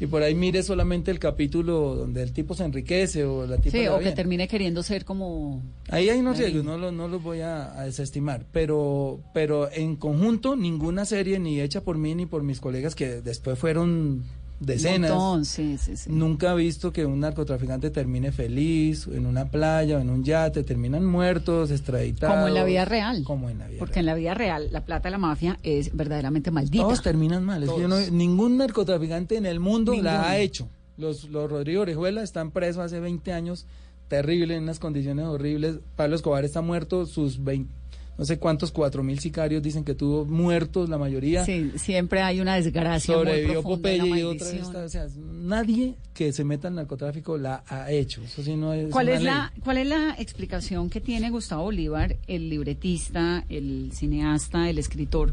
Y 0.00 0.06
por 0.06 0.22
ahí 0.22 0.34
mire 0.34 0.62
solamente 0.62 1.10
el 1.10 1.18
capítulo 1.18 1.96
donde 1.96 2.22
el 2.22 2.32
tipo 2.32 2.54
se 2.54 2.64
enriquece 2.64 3.24
o 3.24 3.46
la 3.46 3.56
tipa 3.58 3.76
Sí, 3.76 3.86
o 3.88 3.98
que 3.98 4.12
termine 4.12 4.46
queriendo 4.46 4.82
ser 4.84 5.04
como... 5.04 5.60
Ahí 5.90 6.08
hay 6.08 6.20
unos 6.20 6.38
riesgos, 6.38 6.64
no, 6.64 6.78
lo- 6.78 6.92
no 6.92 7.08
los 7.08 7.20
voy 7.20 7.40
a, 7.40 7.76
a 7.76 7.84
desestimar, 7.84 8.44
pero, 8.52 9.18
pero 9.34 9.68
en 9.72 9.96
conjunto 9.96 10.54
ninguna 10.54 11.04
serie 11.04 11.40
ni 11.40 11.60
hecha 11.60 11.80
por 11.82 11.98
mí 11.98 12.14
ni 12.14 12.26
por 12.26 12.44
mis 12.44 12.60
colegas 12.60 12.94
que 12.94 13.20
después 13.22 13.58
fueron 13.58 14.22
decenas. 14.60 15.10
Montón, 15.10 15.44
sí, 15.44 15.78
sí, 15.78 15.96
sí. 15.96 16.10
Nunca 16.10 16.52
he 16.52 16.56
visto 16.56 16.92
que 16.92 17.06
un 17.06 17.20
narcotraficante 17.20 17.90
termine 17.90 18.32
feliz 18.32 19.06
en 19.06 19.26
una 19.26 19.46
playa 19.50 19.98
o 19.98 20.00
en 20.00 20.10
un 20.10 20.24
yate, 20.24 20.62
terminan 20.64 21.04
muertos, 21.04 21.70
extraditados. 21.70 22.34
Como 22.34 22.48
en 22.48 22.54
la 22.54 22.64
vida 22.64 22.84
real. 22.84 23.22
Como 23.24 23.48
en 23.50 23.58
la 23.58 23.66
vida 23.68 23.78
Porque 23.78 24.00
en 24.00 24.06
la 24.06 24.14
vida 24.14 24.34
real 24.34 24.68
la 24.72 24.84
plata 24.84 25.08
de 25.08 25.12
la 25.12 25.18
mafia 25.18 25.58
es 25.62 25.94
verdaderamente 25.96 26.50
maldita. 26.50 26.82
Todos 26.84 27.02
terminan 27.02 27.44
mal. 27.44 27.62
Es 27.62 27.70
que 27.70 27.80
yo 27.80 27.88
no- 27.88 27.96
Todos. 27.96 28.10
ningún 28.12 28.56
narcotraficante 28.56 29.36
en 29.36 29.46
el 29.46 29.60
mundo 29.60 29.94
la 30.00 30.28
ha 30.28 30.38
hecho. 30.38 30.68
Los, 30.96 31.24
los 31.30 31.48
Rodrigo 31.50 31.82
Orejuela 31.82 32.22
están 32.22 32.50
presos 32.50 32.82
hace 32.82 32.98
20 32.98 33.32
años, 33.32 33.66
terrible, 34.08 34.56
en 34.56 34.64
unas 34.64 34.80
condiciones 34.80 35.26
horribles. 35.26 35.76
Pablo 35.94 36.16
Escobar 36.16 36.44
está 36.44 36.60
muerto, 36.60 37.06
sus 37.06 37.44
20, 37.44 37.72
no 38.18 38.24
sé 38.24 38.38
cuántos, 38.40 38.72
cuatro 38.72 39.04
mil 39.04 39.20
sicarios 39.20 39.62
dicen 39.62 39.84
que 39.84 39.94
tuvo 39.94 40.24
muertos, 40.24 40.88
la 40.88 40.98
mayoría. 40.98 41.44
Sí, 41.44 41.70
siempre 41.76 42.20
hay 42.20 42.40
una 42.40 42.56
desgracia 42.56 43.14
muy 43.14 43.24
Sobrevivió 43.24 43.62
profunda, 43.62 43.76
Popeye 43.76 44.20
y 44.20 44.22
otra 44.24 44.50
esta, 44.50 44.84
o 44.84 44.88
sea, 44.88 45.06
nadie 45.16 45.94
que 46.12 46.32
se 46.32 46.42
meta 46.42 46.66
en 46.66 46.74
narcotráfico 46.74 47.38
la 47.38 47.62
ha 47.68 47.92
hecho. 47.92 48.20
Eso 48.22 48.42
sí 48.42 48.56
no 48.56 48.72
es 48.72 48.90
¿Cuál 48.90 49.08
es, 49.08 49.22
la, 49.22 49.52
ley. 49.54 49.62
¿Cuál 49.62 49.78
es 49.78 49.86
la 49.86 50.16
explicación 50.18 50.90
que 50.90 51.00
tiene 51.00 51.30
Gustavo 51.30 51.62
Bolívar, 51.62 52.16
el 52.26 52.50
libretista, 52.50 53.44
el 53.48 53.92
cineasta, 53.94 54.68
el 54.68 54.78
escritor, 54.78 55.32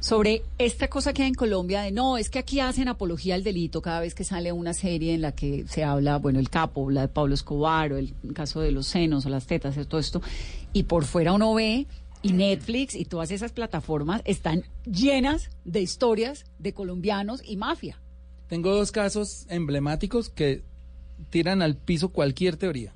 sobre 0.00 0.44
esta 0.58 0.88
cosa 0.88 1.12
que 1.12 1.22
hay 1.22 1.28
en 1.28 1.34
Colombia 1.34 1.82
de 1.82 1.90
no, 1.90 2.16
es 2.18 2.30
que 2.30 2.38
aquí 2.38 2.60
hacen 2.60 2.88
apología 2.88 3.34
al 3.34 3.42
delito 3.42 3.82
cada 3.82 4.00
vez 4.00 4.14
que 4.14 4.22
sale 4.24 4.52
una 4.52 4.72
serie 4.72 5.12
en 5.12 5.22
la 5.22 5.32
que 5.32 5.66
se 5.68 5.82
habla, 5.82 6.18
bueno, 6.18 6.38
el 6.38 6.50
capo, 6.50 6.90
la 6.90 7.02
de 7.02 7.08
Pablo 7.08 7.34
Escobar, 7.34 7.92
o 7.92 7.98
el 7.98 8.14
caso 8.32 8.60
de 8.60 8.70
los 8.70 8.86
senos 8.86 9.26
o 9.26 9.28
las 9.28 9.46
tetas, 9.46 9.76
y 9.76 9.84
todo 9.84 10.00
esto, 10.00 10.22
y 10.72 10.84
por 10.84 11.04
fuera 11.04 11.32
uno 11.32 11.54
ve 11.54 11.86
y 12.22 12.32
Netflix 12.32 12.94
y 12.94 13.04
todas 13.04 13.30
esas 13.30 13.52
plataformas 13.52 14.22
están 14.24 14.64
llenas 14.84 15.50
de 15.64 15.80
historias 15.80 16.44
de 16.58 16.74
colombianos 16.74 17.42
y 17.44 17.56
mafia. 17.56 18.00
Tengo 18.48 18.74
dos 18.74 18.92
casos 18.92 19.46
emblemáticos 19.50 20.30
que 20.30 20.62
tiran 21.30 21.62
al 21.62 21.76
piso 21.76 22.10
cualquier 22.10 22.56
teoría. 22.56 22.92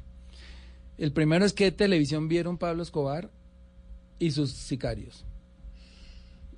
El 0.98 1.12
primero 1.12 1.44
es 1.44 1.52
que 1.52 1.70
televisión 1.72 2.28
vieron 2.28 2.58
Pablo 2.58 2.82
Escobar 2.82 3.30
y 4.18 4.30
sus 4.30 4.52
sicarios. 4.52 5.24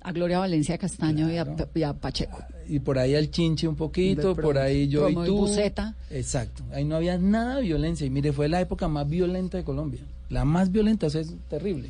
A 0.01 0.11
Gloria 0.11 0.37
Valencia 0.37 0.77
Castaño 0.77 1.31
y, 1.31 1.37
a, 1.37 1.47
y 1.73 1.81
a 1.81 1.93
Pacheco. 1.93 2.37
Y 2.67 2.79
por 2.79 2.99
ahí 2.99 3.15
al 3.15 3.31
chinche 3.31 3.67
un 3.67 3.75
poquito, 3.75 4.35
por 4.35 4.59
ahí 4.59 4.87
yo 4.87 5.09
y 5.09 5.15
tú. 5.15 5.37
Buceta. 5.37 5.95
Exacto. 6.11 6.63
Ahí 6.71 6.85
no 6.85 6.95
había 6.95 7.17
nada 7.17 7.55
de 7.55 7.63
violencia. 7.63 8.05
Y 8.05 8.11
mire, 8.11 8.31
fue 8.31 8.47
la 8.47 8.61
época 8.61 8.87
más 8.87 9.09
violenta 9.09 9.57
de 9.57 9.63
Colombia. 9.63 10.01
La 10.29 10.45
más 10.45 10.71
violenta, 10.71 11.07
o 11.07 11.09
sea, 11.09 11.21
es 11.21 11.33
terrible. 11.49 11.89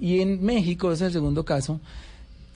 Y 0.00 0.20
en 0.20 0.44
México, 0.44 0.92
ese 0.92 1.04
es 1.04 1.08
el 1.08 1.12
segundo 1.14 1.44
caso, 1.44 1.80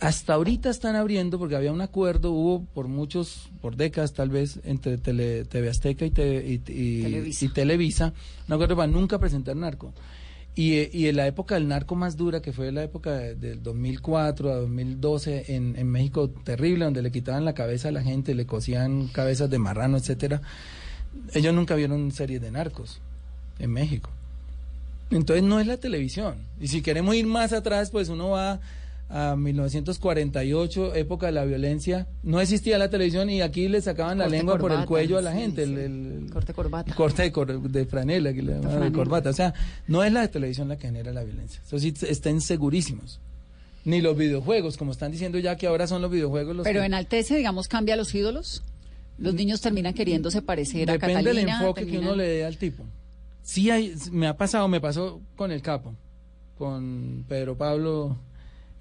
hasta 0.00 0.34
ahorita 0.34 0.70
están 0.70 0.94
abriendo, 0.96 1.38
porque 1.38 1.56
había 1.56 1.72
un 1.72 1.80
acuerdo, 1.80 2.30
hubo 2.32 2.62
por 2.74 2.86
muchos, 2.88 3.48
por 3.60 3.76
décadas 3.76 4.12
tal 4.12 4.28
vez, 4.30 4.60
entre 4.64 4.96
Tele- 4.98 5.44
TV 5.44 5.68
Azteca 5.70 6.04
y, 6.04 6.10
Te- 6.10 6.46
y- 6.46 6.62
y- 6.68 7.02
Televisa. 7.02 7.44
y 7.44 7.48
Televisa, 7.48 8.12
un 8.46 8.54
acuerdo 8.54 8.76
para 8.76 8.86
nunca 8.90 9.18
presentar 9.18 9.56
narco. 9.56 9.92
Y, 10.54 10.96
y 10.96 11.06
en 11.06 11.16
la 11.16 11.26
época 11.28 11.54
del 11.54 11.68
narco 11.68 11.94
más 11.94 12.16
dura, 12.16 12.42
que 12.42 12.52
fue 12.52 12.70
la 12.72 12.82
época 12.82 13.12
de- 13.16 13.34
del 13.36 13.62
2004 13.62 14.50
a 14.52 14.56
2012 14.56 15.54
en, 15.54 15.74
en 15.76 15.88
México, 15.88 16.28
terrible, 16.30 16.84
donde 16.84 17.02
le 17.02 17.10
quitaban 17.12 17.44
la 17.44 17.54
cabeza 17.54 17.88
a 17.88 17.92
la 17.92 18.02
gente, 18.02 18.34
le 18.34 18.44
cosían 18.46 19.06
cabezas 19.08 19.48
de 19.50 19.58
marrano, 19.58 19.96
etcétera. 19.96 20.42
Ellos 21.34 21.54
nunca 21.54 21.74
vieron 21.76 22.10
series 22.12 22.40
de 22.40 22.50
narcos 22.50 23.00
en 23.58 23.70
México. 23.72 24.10
Entonces 25.10 25.42
no 25.42 25.58
es 25.60 25.66
la 25.66 25.76
televisión. 25.78 26.36
Y 26.60 26.68
si 26.68 26.82
queremos 26.82 27.14
ir 27.14 27.26
más 27.26 27.52
atrás, 27.52 27.90
pues 27.90 28.08
uno 28.08 28.30
va 28.30 28.60
a 29.10 29.36
1948, 29.36 30.94
época 30.94 31.26
de 31.26 31.32
la 31.32 31.44
violencia. 31.44 32.06
No 32.22 32.40
existía 32.40 32.76
la 32.78 32.90
televisión 32.90 33.30
y 33.30 33.40
aquí 33.40 33.68
le 33.68 33.80
sacaban 33.80 34.18
la 34.18 34.28
lengua 34.28 34.58
por 34.58 34.70
el 34.72 34.84
cuello 34.84 35.16
a 35.18 35.22
la 35.22 35.32
gente. 35.32 35.64
sí. 35.64 35.72
el- 35.72 35.78
el- 35.78 36.12
el 36.26 36.30
Corte 36.30 36.52
corbata. 36.52 36.94
corte 36.94 37.22
de, 37.22 37.32
cor- 37.32 37.62
de 37.70 37.86
franela, 37.86 38.32
que 38.34 38.42
le 38.42 38.52
llaman 38.52 38.62
de 38.62 38.68
franela. 38.76 38.92
corbata. 38.96 39.30
O 39.30 39.32
sea, 39.32 39.54
no 39.86 40.04
es 40.04 40.12
la 40.12 40.28
televisión 40.28 40.68
la 40.68 40.76
que 40.76 40.88
genera 40.88 41.12
la 41.12 41.24
violencia. 41.24 41.60
Eso 41.66 41.78
sí, 41.78 41.94
estén 42.06 42.40
segurísimos. 42.42 43.20
Ni 43.84 44.02
los 44.02 44.16
videojuegos, 44.16 44.76
como 44.76 44.92
están 44.92 45.10
diciendo 45.12 45.38
ya 45.38 45.56
que 45.56 45.66
ahora 45.66 45.86
son 45.86 46.02
los 46.02 46.10
videojuegos 46.10 46.54
los 46.54 46.64
Pero 46.64 46.80
que- 46.80 46.86
enaltece, 46.86 47.36
digamos, 47.36 47.68
cambia 47.68 47.96
los 47.96 48.14
ídolos. 48.14 48.62
Los 49.16 49.34
niños 49.34 49.60
terminan 49.62 49.94
queriéndose 49.94 50.42
parecer 50.42 50.90
a 50.90 50.92
Depende 50.92 51.14
Catalina. 51.14 51.40
del 51.54 51.60
enfoque 51.62 51.86
que 51.86 51.98
uno 51.98 52.14
le 52.14 52.24
dé 52.28 52.44
al 52.44 52.56
tipo. 52.58 52.84
Sí, 53.48 53.70
hay, 53.70 53.94
me 54.12 54.26
ha 54.26 54.36
pasado, 54.36 54.68
me 54.68 54.78
pasó 54.78 55.22
con 55.34 55.52
el 55.52 55.62
capo, 55.62 55.94
con 56.58 57.24
Pedro 57.26 57.56
Pablo, 57.56 58.18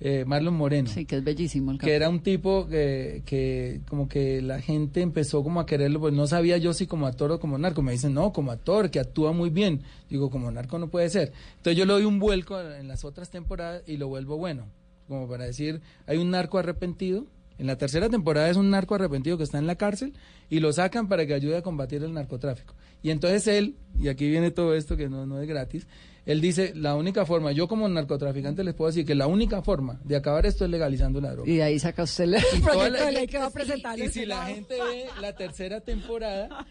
eh, 0.02 0.26
Marlon 0.28 0.56
Moreno. 0.56 0.90
Sí, 0.90 1.06
que 1.06 1.16
es 1.16 1.24
bellísimo 1.24 1.72
el 1.72 1.78
que 1.78 1.96
era 1.96 2.10
un 2.10 2.20
tipo 2.20 2.68
que, 2.68 3.24
que 3.26 3.80
como 3.88 4.10
que 4.10 4.42
la 4.42 4.60
gente 4.60 5.00
empezó 5.00 5.42
como 5.42 5.62
a 5.62 5.66
quererlo, 5.66 6.02
pues 6.02 6.14
no 6.14 6.28
sabía 6.28 6.58
yo 6.58 6.74
si 6.74 6.86
como 6.86 7.08
actor 7.08 7.32
o 7.32 7.40
como 7.40 7.58
narco. 7.58 7.82
Me 7.82 7.94
dicen, 7.94 8.14
no, 8.14 8.34
como 8.34 8.52
actor, 8.52 8.92
que 8.92 9.00
actúa 9.00 9.32
muy 9.32 9.50
bien. 9.52 9.84
Digo, 10.10 10.30
como 10.30 10.52
narco 10.52 10.78
no 10.80 10.90
puede 10.90 11.10
ser. 11.10 11.32
Entonces 11.56 11.78
yo 11.78 11.86
le 11.86 11.94
doy 11.94 12.04
un 12.04 12.20
vuelco 12.20 12.60
en 12.60 12.90
las 12.90 13.06
otras 13.06 13.30
temporadas 13.30 13.84
y 13.88 13.96
lo 13.96 14.10
vuelvo 14.10 14.36
bueno. 14.36 14.66
Como 15.08 15.30
para 15.30 15.46
decir, 15.46 15.80
hay 16.08 16.18
un 16.18 16.32
narco 16.32 16.58
arrepentido. 16.58 17.26
En 17.58 17.68
la 17.68 17.78
tercera 17.78 18.10
temporada 18.10 18.50
es 18.50 18.58
un 18.58 18.70
narco 18.70 18.96
arrepentido 18.96 19.38
que 19.38 19.46
está 19.46 19.60
en 19.60 19.66
la 19.66 19.76
cárcel 19.76 20.12
y 20.50 20.60
lo 20.60 20.74
sacan 20.74 21.08
para 21.08 21.26
que 21.26 21.34
ayude 21.34 21.56
a 21.56 21.62
combatir 21.62 22.04
el 22.04 22.14
narcotráfico. 22.14 22.76
Y 23.04 23.12
entonces 23.12 23.48
él, 23.48 23.76
y 24.00 24.08
aquí 24.10 24.28
viene 24.30 24.52
todo 24.52 24.76
esto 24.76 24.98
que 24.98 25.08
no, 25.10 25.26
no 25.26 25.42
es 25.42 25.48
gratis, 25.48 25.88
él 26.26 26.42
dice, 26.42 26.74
la 26.76 26.96
única 26.96 27.26
forma, 27.26 27.54
yo 27.54 27.70
como 27.70 27.88
narcotraficante 27.88 28.62
les 28.64 28.74
puedo 28.74 28.90
decir 28.90 29.06
que 29.06 29.16
la 29.16 29.28
única 29.28 29.62
forma 29.62 30.02
de 30.04 30.18
acabar 30.18 30.46
esto 30.46 30.66
es 30.66 30.72
legalizando 30.72 31.22
la 31.22 31.32
droga. 31.32 31.50
Y 31.50 31.56
de 31.56 31.64
ahí 31.64 31.80
saca 31.80 32.04
usted 32.04 32.26
el 32.26 32.36
Y 32.36 32.60
proyecto 32.62 32.90
la- 32.90 33.06
de 33.06 33.12
ley 33.14 33.28
que 33.28 33.38
va 33.38 33.46
a 33.46 33.50
presentar. 33.50 33.98
y 33.98 34.10
si 34.10 34.26
la 34.26 34.36
Senado. 34.46 34.56
gente 34.56 34.76
ve 34.82 35.06
la 35.22 35.34
tercera 35.36 35.80
temporada, 35.80 36.68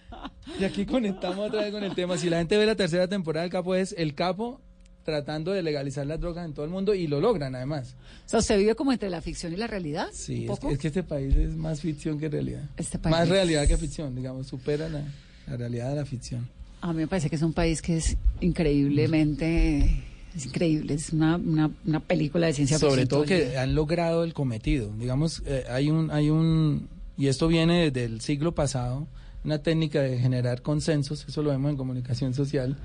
y 0.61 0.65
aquí 0.65 0.85
conectamos 0.85 1.49
otra 1.49 1.63
vez 1.63 1.73
con 1.73 1.83
el 1.85 1.95
tema, 1.95 2.19
si 2.19 2.29
la 2.29 2.39
gente 2.39 2.59
ve 2.59 2.67
la 2.67 2.75
tercera 2.77 3.09
temporada 3.09 3.45
del 3.45 3.51
Capo 3.53 3.75
es 3.75 3.95
el 3.97 4.15
Capo 4.15 4.61
tratando 5.05 5.53
de 5.53 5.63
legalizar 5.63 6.05
las 6.07 6.21
drogas 6.21 6.45
en 6.45 6.53
todo 6.53 6.65
el 6.65 6.71
mundo 6.73 6.93
y 6.93 7.07
lo 7.07 7.21
logran 7.21 7.55
además. 7.55 7.95
O 8.27 8.29
sea, 8.29 8.41
¿usted 8.41 8.59
vive 8.59 8.75
como 8.75 8.93
entre 8.93 9.09
la 9.09 9.23
ficción 9.23 9.53
y 9.53 9.57
la 9.57 9.69
realidad? 9.69 10.09
Sí, 10.13 10.39
¿Un 10.39 10.43
es 10.43 10.49
poco? 10.51 10.69
que, 10.69 10.75
es 10.75 10.81
que 10.81 10.89
este 10.89 11.03
país 11.05 11.35
es 11.37 11.55
más 11.55 11.81
ficción 11.81 12.19
que 12.19 12.29
realidad. 12.29 12.65
Este 12.77 12.99
país 12.99 13.13
más 13.17 13.29
realidad 13.29 13.67
que 13.69 13.77
ficción, 13.79 14.15
digamos, 14.17 14.49
supera 14.49 14.89
la, 14.89 15.03
la 15.47 15.57
realidad 15.57 15.91
de 15.91 15.97
la 15.97 16.05
ficción. 16.05 16.49
A 16.81 16.93
mí 16.93 16.99
me 17.01 17.09
parece 17.09 17.31
que 17.31 17.37
es 17.37 17.43
un 17.43 17.53
país 17.53 17.83
que 17.83 17.97
es 17.97 18.17
increíblemente... 18.41 20.05
Es 20.35 20.45
increíble, 20.45 20.93
es 20.93 21.15
una, 21.15 21.37
una, 21.37 21.71
una 21.87 22.01
película 22.01 22.47
de 22.47 22.53
ciencia 22.53 22.77
ficción. 22.77 22.91
Sobre 22.91 23.07
todo 23.07 23.25
que 23.25 23.57
han 23.57 23.75
logrado 23.75 24.23
el 24.23 24.35
cometido. 24.35 24.93
Digamos, 24.99 25.43
eh, 25.47 25.65
hay 25.71 25.91
un, 25.91 26.11
hay 26.11 26.29
un, 26.29 26.91
y 27.17 27.29
esto 27.29 27.49
viene 27.49 27.91
desde 27.91 28.05
el 28.05 28.21
siglo 28.21 28.55
pasado, 28.55 29.07
una 29.45 29.63
técnica 29.63 30.03
de 30.03 30.19
generar 30.19 30.61
consensos, 30.61 31.25
eso 31.27 31.43
lo 31.43 31.49
vemos 31.49 31.71
en 31.71 31.79
comunicación 31.79 32.35
social, 32.35 32.77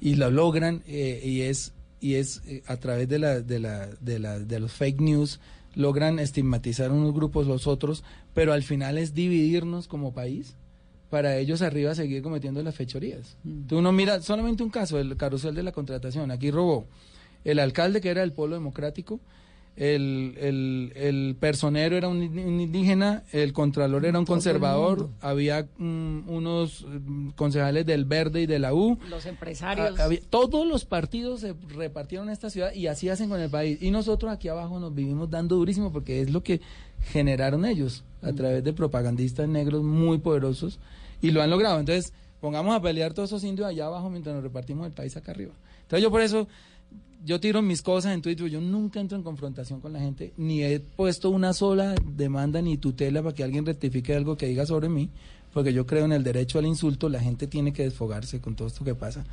y 0.00 0.14
lo 0.14 0.30
logran, 0.30 0.82
eh, 0.86 1.20
y 1.22 1.42
es, 1.42 1.74
y 2.00 2.14
es 2.14 2.40
eh, 2.46 2.62
a 2.66 2.78
través 2.78 3.06
de 3.06 3.18
la, 3.18 3.40
de 3.42 3.58
la, 3.58 3.88
de 4.00 4.18
la, 4.18 4.38
de 4.38 4.58
los 4.58 4.72
fake 4.72 5.02
news, 5.02 5.40
logran 5.74 6.18
estigmatizar 6.18 6.90
unos 6.90 7.12
grupos 7.12 7.46
los 7.46 7.66
otros, 7.66 8.02
pero 8.32 8.54
al 8.54 8.62
final 8.62 8.96
es 8.96 9.12
dividirnos 9.12 9.88
como 9.88 10.14
país 10.14 10.54
para 11.10 11.36
ellos 11.38 11.62
arriba 11.62 11.94
seguir 11.94 12.22
cometiendo 12.22 12.62
las 12.62 12.74
fechorías. 12.74 13.36
Tú 13.66 13.78
uno 13.78 13.92
mira 13.92 14.20
solamente 14.20 14.62
un 14.62 14.70
caso, 14.70 14.98
el 14.98 15.16
carrusel 15.16 15.54
de 15.54 15.62
la 15.62 15.72
contratación. 15.72 16.30
Aquí 16.30 16.50
robó 16.50 16.86
el 17.44 17.58
alcalde 17.60 18.00
que 18.00 18.10
era 18.10 18.20
del 18.22 18.32
pueblo 18.32 18.56
democrático, 18.56 19.20
el, 19.76 20.34
el, 20.40 20.92
el 20.96 21.36
personero 21.38 21.96
era 21.96 22.08
un, 22.08 22.20
in- 22.24 22.36
un 22.40 22.60
indígena, 22.60 23.22
el 23.30 23.52
contralor 23.52 24.04
era 24.04 24.18
un 24.18 24.24
Todo 24.24 24.34
conservador, 24.34 25.08
había 25.20 25.68
mm, 25.78 26.28
unos 26.28 26.84
mm, 26.84 27.28
concejales 27.36 27.86
del 27.86 28.04
Verde 28.04 28.42
y 28.42 28.46
de 28.46 28.58
la 28.58 28.74
U. 28.74 28.98
Los 29.08 29.24
empresarios. 29.24 29.98
Había- 30.00 30.18
todos 30.28 30.66
los 30.66 30.84
partidos 30.84 31.40
se 31.42 31.54
repartieron 31.68 32.26
en 32.26 32.32
esta 32.32 32.50
ciudad 32.50 32.72
y 32.74 32.88
así 32.88 33.08
hacen 33.08 33.28
con 33.28 33.40
el 33.40 33.50
país. 33.50 33.78
Y 33.80 33.92
nosotros 33.92 34.32
aquí 34.32 34.48
abajo 34.48 34.80
nos 34.80 34.92
vivimos 34.92 35.30
dando 35.30 35.54
durísimo 35.54 35.92
porque 35.92 36.22
es 36.22 36.30
lo 36.32 36.42
que 36.42 36.60
generaron 37.00 37.64
ellos 37.64 38.02
a 38.20 38.32
través 38.32 38.64
de 38.64 38.72
propagandistas 38.72 39.48
negros 39.48 39.84
muy 39.84 40.18
poderosos 40.18 40.80
y 41.20 41.30
lo 41.30 41.42
han 41.42 41.50
logrado. 41.50 41.80
Entonces, 41.80 42.12
pongamos 42.40 42.74
a 42.74 42.80
pelear 42.80 43.14
todos 43.14 43.30
esos 43.30 43.44
indios 43.44 43.68
allá 43.68 43.86
abajo 43.86 44.10
mientras 44.10 44.34
nos 44.34 44.42
repartimos 44.42 44.86
el 44.86 44.92
país 44.92 45.16
acá 45.16 45.32
arriba. 45.32 45.52
Entonces, 45.82 46.02
yo 46.02 46.10
por 46.10 46.20
eso, 46.20 46.48
yo 47.24 47.40
tiro 47.40 47.62
mis 47.62 47.82
cosas 47.82 48.14
en 48.14 48.22
Twitter, 48.22 48.46
yo 48.48 48.60
nunca 48.60 49.00
entro 49.00 49.16
en 49.16 49.24
confrontación 49.24 49.80
con 49.80 49.92
la 49.92 50.00
gente, 50.00 50.32
ni 50.36 50.62
he 50.62 50.80
puesto 50.80 51.30
una 51.30 51.52
sola 51.52 51.94
demanda 52.04 52.62
ni 52.62 52.76
tutela 52.76 53.22
para 53.22 53.34
que 53.34 53.44
alguien 53.44 53.66
rectifique 53.66 54.14
algo 54.14 54.36
que 54.36 54.46
diga 54.46 54.66
sobre 54.66 54.88
mí, 54.88 55.10
porque 55.52 55.72
yo 55.72 55.86
creo 55.86 56.04
en 56.04 56.12
el 56.12 56.22
derecho 56.22 56.58
al 56.58 56.66
insulto, 56.66 57.08
la 57.08 57.20
gente 57.20 57.46
tiene 57.46 57.72
que 57.72 57.84
desfogarse 57.84 58.40
con 58.40 58.54
todo 58.54 58.68
esto 58.68 58.84
que 58.84 58.94
pasa. 58.94 59.24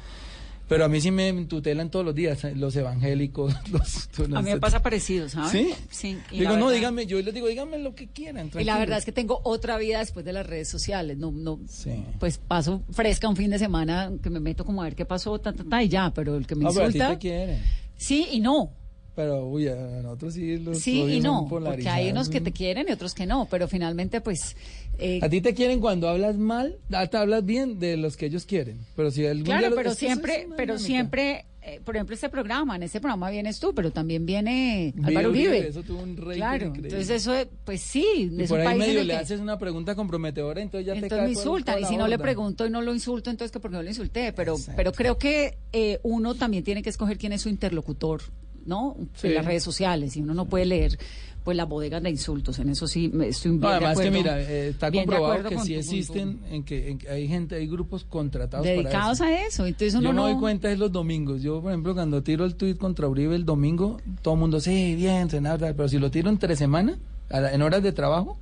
Pero 0.68 0.86
a 0.86 0.88
mí 0.90 1.00
sí 1.00 1.12
me 1.12 1.32
tutelan 1.46 1.92
todos 1.92 2.04
los 2.04 2.16
días, 2.16 2.44
eh, 2.44 2.56
los 2.56 2.76
evangélicos, 2.76 3.54
los... 3.72 4.10
A 4.34 4.42
mí 4.42 4.52
me 4.52 4.60
pasa 4.60 4.82
parecido, 4.82 5.30
¿sabes? 5.30 5.52
¿Sí? 5.52 5.74
Sí. 5.92 6.18
y 6.32 6.40
Digo, 6.40 6.52
no, 6.58 6.66
verdad- 6.66 6.74
dígame, 6.80 7.06
yo 7.06 7.22
les 7.22 7.34
digo, 7.34 7.48
díganme 7.48 7.78
lo 7.78 7.94
que 7.94 8.08
quieran. 8.08 8.50
Y 8.60 8.64
la 8.64 8.80
verdad 8.80 8.98
es 8.98 9.06
que 9.06 9.12
tengo 9.12 9.42
otra 9.44 9.78
vida 9.78 10.00
después 10.00 10.26
de 10.26 10.34
las 10.34 10.46
redes 10.46 10.68
sociales. 10.68 11.18
No, 11.18 11.32
no, 11.32 11.60
Sí. 11.68 12.04
pues 12.20 12.38
paso 12.40 12.82
fresca 12.92 13.30
un 13.30 13.36
fin 13.36 13.52
de 13.52 13.60
semana 13.60 14.12
que 14.24 14.30
me 14.30 14.40
meto 14.40 14.66
como 14.66 14.82
a 14.82 14.86
ver 14.86 14.96
qué 14.96 15.06
pasó, 15.06 15.38
ta, 15.40 15.54
ta, 15.54 15.64
ta, 15.64 15.84
y 15.84 15.90
ya, 15.90 16.12
pero 16.14 16.36
el 16.36 16.48
que 16.48 16.56
me 16.56 16.66
Ah, 16.66 16.70
pero 16.74 16.86
a 16.86 16.90
ti 16.90 16.98
insulta. 16.98 17.14
te 17.14 17.20
quieren. 17.20 17.62
Sí 17.98 18.28
y 18.32 18.40
no. 18.40 18.72
Pero, 19.16 19.48
uy, 19.48 19.68
a 19.70 19.76
nosotros 19.76 20.34
sí 20.34 20.58
los 20.58 20.80
Sí 20.80 21.00
y 21.02 21.20
no. 21.22 21.48
Porque 21.50 21.88
hay 21.90 22.12
unos 22.12 22.28
que 22.30 22.42
te 22.42 22.52
quieren 22.52 22.88
y 22.90 22.92
otros 22.92 23.14
que 23.14 23.26
no. 23.26 23.48
Pero 23.50 23.68
finalmente, 23.68 24.20
pues. 24.22 24.56
eh, 25.00 25.20
A 25.22 25.30
ti 25.30 25.40
te 25.42 25.54
quieren 25.54 25.80
cuando 25.80 26.10
hablas 26.10 26.36
mal, 26.38 26.78
ah, 26.92 27.08
te 27.08 27.16
hablas 27.18 27.46
bien 27.46 27.80
de 27.80 27.96
los 27.98 28.18
que 28.18 28.26
ellos 28.26 28.46
quieren. 28.46 28.78
Pero 28.96 29.12
si 29.12 29.26
algún 29.26 29.46
Claro, 29.46 29.74
pero 29.76 29.94
siempre, 29.94 30.48
pero 30.58 30.78
siempre, 30.78 31.46
eh, 31.62 31.80
por 31.86 31.96
ejemplo, 31.96 32.14
este 32.14 32.28
programa, 32.30 32.76
en 32.76 32.84
este 32.84 33.00
programa 33.00 33.30
vienes 33.30 33.60
tú, 33.60 33.74
pero 33.74 33.92
también 33.92 34.26
viene 34.26 34.94
Álvaro 35.04 35.30
Uribe, 35.30 35.50
Uribe. 35.50 35.68
eso 35.70 35.82
tuvo 35.84 36.04
un 36.04 36.16
rating 36.18 36.36
Claro, 36.36 36.66
entonces 36.76 37.10
eso, 37.10 37.34
pues 37.64 37.82
sí, 37.82 38.30
Y 38.38 38.42
es 38.44 38.50
por 38.50 38.60
un 38.60 38.68
ahí 38.68 38.78
país 38.78 38.82
en 38.84 38.88
medio 38.90 39.02
el 39.02 39.08
le 39.08 39.14
que- 39.14 39.20
haces 39.20 39.40
una 39.40 39.58
pregunta 39.58 39.96
comprometedora, 39.96 40.62
entonces 40.62 40.86
ya 40.88 40.94
te 40.94 41.00
entonces 41.00 41.18
cae 41.18 41.26
me 41.28 41.32
insultan 41.34 41.82
y 41.82 41.86
si 41.86 41.96
no 41.98 42.08
le 42.08 42.18
pregunto 42.20 42.68
y 42.68 42.70
no 42.70 42.82
lo 42.82 42.94
insulto, 42.94 43.30
entonces 43.32 43.52
que 43.52 43.60
porque 43.62 43.78
no 43.78 43.82
lo 43.84 43.90
insulté, 43.90 44.32
pero 44.34 44.58
pero 44.76 44.92
creo 44.92 45.18
que 45.18 45.58
eh, 45.74 46.00
uno 46.04 46.36
también 46.36 46.64
tiene 46.66 46.84
que 46.84 46.90
escoger 46.90 47.18
quién 47.18 47.32
es 47.34 47.42
su 47.42 47.50
interlocutor, 47.50 48.22
¿no? 48.66 48.96
Sí. 49.16 49.28
En 49.28 49.36
las 49.36 49.46
redes 49.46 49.64
sociales 49.64 50.16
y 50.18 50.22
uno 50.22 50.34
no 50.34 50.46
puede 50.46 50.66
leer 50.66 50.98
pues 51.44 51.56
las 51.56 51.70
bodegas 51.70 52.02
de 52.02 52.10
insultos, 52.10 52.58
en 52.58 52.70
eso 52.70 52.88
sí 52.88 53.08
me 53.14 53.28
estoy 53.28 53.52
bien 53.52 53.62
No, 53.62 53.68
de 53.70 53.74
además 53.76 54.00
que 54.00 54.08
acuerdo. 54.08 54.18
mira, 54.18 54.42
eh, 54.42 54.70
está 54.70 54.90
de 54.90 54.98
comprobado 54.98 55.48
que 55.48 55.60
sí 55.60 55.76
existen, 55.76 56.40
en 56.50 56.64
que, 56.64 56.90
en 56.90 56.98
que 56.98 57.08
hay 57.08 57.28
gente, 57.28 57.54
hay 57.54 57.68
grupos 57.68 58.04
contratados 58.04 58.66
dedicados 58.66 59.20
para 59.20 59.30
a 59.30 59.46
eso, 59.46 59.64
entonces 59.68 59.94
uno 59.94 60.10
Yo 60.10 60.14
no 60.14 60.24
doy 60.24 60.40
cuenta 60.40 60.72
es 60.72 60.80
los 60.80 60.92
domingos. 60.92 61.44
Yo, 61.44 61.62
por 61.62 61.72
ejemplo, 61.72 61.94
cuando 61.94 62.24
tiro 62.24 62.46
el 62.46 62.56
tweet 62.56 62.78
contra 62.78 63.08
Uribe 63.08 63.36
el 63.36 63.46
domingo, 63.46 64.02
todo 64.24 64.34
el 64.34 64.40
mundo, 64.40 64.60
sí, 64.60 64.96
bien, 64.96 65.30
senador, 65.30 65.60
tal", 65.60 65.76
pero 65.76 65.88
si 65.88 66.00
lo 66.00 66.10
tiro 66.10 66.30
entre 66.32 66.56
semana, 66.56 66.98
a 67.30 67.40
la- 67.40 67.54
en 67.54 67.62
horas 67.62 67.84
de 67.84 67.92
trabajo, 67.92 68.40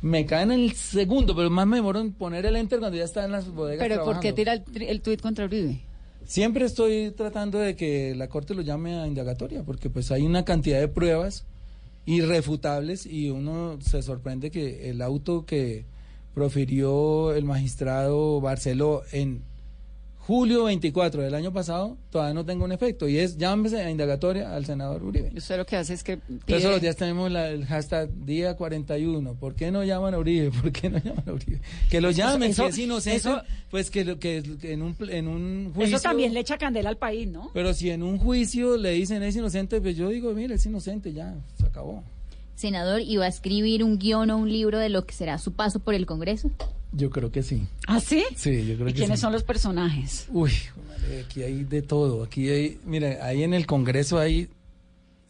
me 0.00 0.24
caen 0.24 0.52
en 0.52 0.60
el 0.60 0.72
segundo, 0.74 1.34
pero 1.34 1.50
más 1.50 1.66
me 1.66 1.78
demoro 1.78 1.98
en 1.98 2.12
poner 2.12 2.46
el 2.46 2.54
enter 2.54 2.78
cuando 2.78 2.96
ya 2.96 3.02
está 3.04 3.24
en 3.24 3.32
las 3.32 3.48
bodegas 3.52 3.84
Pero 3.88 4.04
¿por 4.04 4.20
qué 4.20 4.32
trabajando. 4.32 4.62
tira 4.70 4.82
el, 4.84 4.88
el 4.88 5.00
tuit 5.00 5.20
contra 5.20 5.46
Uribe? 5.46 5.80
Siempre 6.26 6.64
estoy 6.64 7.12
tratando 7.12 7.58
de 7.58 7.76
que 7.76 8.16
la 8.16 8.28
Corte 8.28 8.54
lo 8.54 8.62
llame 8.62 8.98
a 8.98 9.06
indagatoria, 9.06 9.62
porque 9.62 9.90
pues 9.90 10.10
hay 10.10 10.26
una 10.26 10.44
cantidad 10.44 10.80
de 10.80 10.88
pruebas 10.88 11.44
irrefutables 12.04 13.06
y 13.06 13.30
uno 13.30 13.78
se 13.80 14.02
sorprende 14.02 14.50
que 14.50 14.90
el 14.90 15.02
auto 15.02 15.46
que 15.46 15.84
profirió 16.34 17.32
el 17.32 17.44
magistrado 17.44 18.40
Barceló 18.40 19.02
en 19.12 19.42
julio 20.26 20.64
24 20.64 21.22
del 21.22 21.34
año 21.34 21.52
pasado 21.52 21.96
todavía 22.10 22.34
no 22.34 22.44
tenga 22.44 22.64
un 22.64 22.72
efecto 22.72 23.08
y 23.08 23.18
es 23.18 23.36
llámese 23.38 23.80
a 23.80 23.90
indagatoria 23.90 24.54
al 24.56 24.64
senador 24.66 25.04
Uribe. 25.04 25.30
Usted 25.36 25.56
lo 25.56 25.64
que 25.66 25.76
hace 25.76 25.94
es 25.94 26.02
que 26.02 26.12
Entonces 26.14 26.44
pide- 26.46 26.58
todos 26.60 26.72
los 26.72 26.80
días 26.82 26.96
tenemos 26.96 27.30
la- 27.30 27.48
el 27.50 27.64
hashtag 27.64 28.10
día 28.24 28.56
41. 28.56 29.34
¿Por 29.34 29.54
qué 29.54 29.70
no 29.70 29.84
llaman 29.84 30.14
a 30.14 30.18
Uribe? 30.18 30.50
¿Por 30.50 30.72
qué 30.72 30.90
no 30.90 30.98
llaman 30.98 31.22
a 31.28 31.32
Uribe? 31.32 31.60
Que 31.88 32.00
lo 32.00 32.10
llamen, 32.10 32.50
Eso- 32.50 32.64
si 32.64 32.68
es 32.70 32.78
inocente, 32.78 33.16
eso- 33.18 33.40
pues 33.70 33.90
que, 33.90 34.04
lo- 34.04 34.18
que, 34.18 34.42
que 34.60 34.72
en, 34.72 34.82
un, 34.82 34.96
en 35.08 35.28
un 35.28 35.72
juicio... 35.74 35.96
Eso 35.96 36.02
también 36.02 36.34
le 36.34 36.40
echa 36.40 36.58
candela 36.58 36.88
al 36.88 36.96
país, 36.96 37.28
¿no? 37.28 37.50
Pero 37.54 37.72
si 37.72 37.90
en 37.90 38.02
un 38.02 38.18
juicio 38.18 38.76
le 38.76 38.90
dicen 38.90 39.22
es 39.22 39.36
inocente, 39.36 39.80
pues 39.80 39.96
yo 39.96 40.08
digo, 40.08 40.32
mire, 40.32 40.54
es 40.56 40.66
inocente, 40.66 41.12
ya, 41.12 41.34
se 41.60 41.66
acabó. 41.66 42.02
Senador, 42.56 43.00
¿y 43.02 43.16
va 43.16 43.26
a 43.26 43.28
escribir 43.28 43.84
un 43.84 43.98
guion 43.98 44.30
o 44.30 44.38
un 44.38 44.50
libro 44.50 44.78
de 44.78 44.88
lo 44.88 45.04
que 45.04 45.12
será 45.14 45.38
su 45.38 45.52
paso 45.52 45.78
por 45.78 45.94
el 45.94 46.06
Congreso? 46.06 46.50
Yo 46.92 47.10
creo 47.10 47.30
que 47.30 47.42
sí. 47.42 47.66
¿Ah, 47.86 48.00
sí? 48.00 48.24
Sí, 48.36 48.66
yo 48.66 48.74
creo 48.76 48.88
¿Y 48.88 48.92
que 48.92 48.98
quiénes 49.00 49.18
sí. 49.18 49.22
son 49.22 49.32
los 49.32 49.42
personajes? 49.42 50.26
Uy, 50.30 50.52
aquí 51.24 51.42
hay 51.42 51.64
de 51.64 51.82
todo. 51.82 52.22
Aquí 52.22 52.48
hay, 52.48 52.80
mira, 52.84 53.18
ahí 53.26 53.42
en 53.42 53.52
el 53.54 53.66
Congreso 53.66 54.18
ahí 54.18 54.48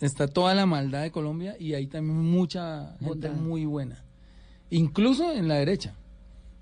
está 0.00 0.28
toda 0.28 0.54
la 0.54 0.66
maldad 0.66 1.02
de 1.02 1.10
Colombia 1.10 1.56
y 1.58 1.74
hay 1.74 1.86
también 1.86 2.18
mucha 2.18 2.94
gente 3.00 3.28
Bondad. 3.28 3.32
muy 3.32 3.64
buena. 3.64 4.02
Incluso 4.70 5.32
en 5.32 5.48
la 5.48 5.54
derecha. 5.56 5.94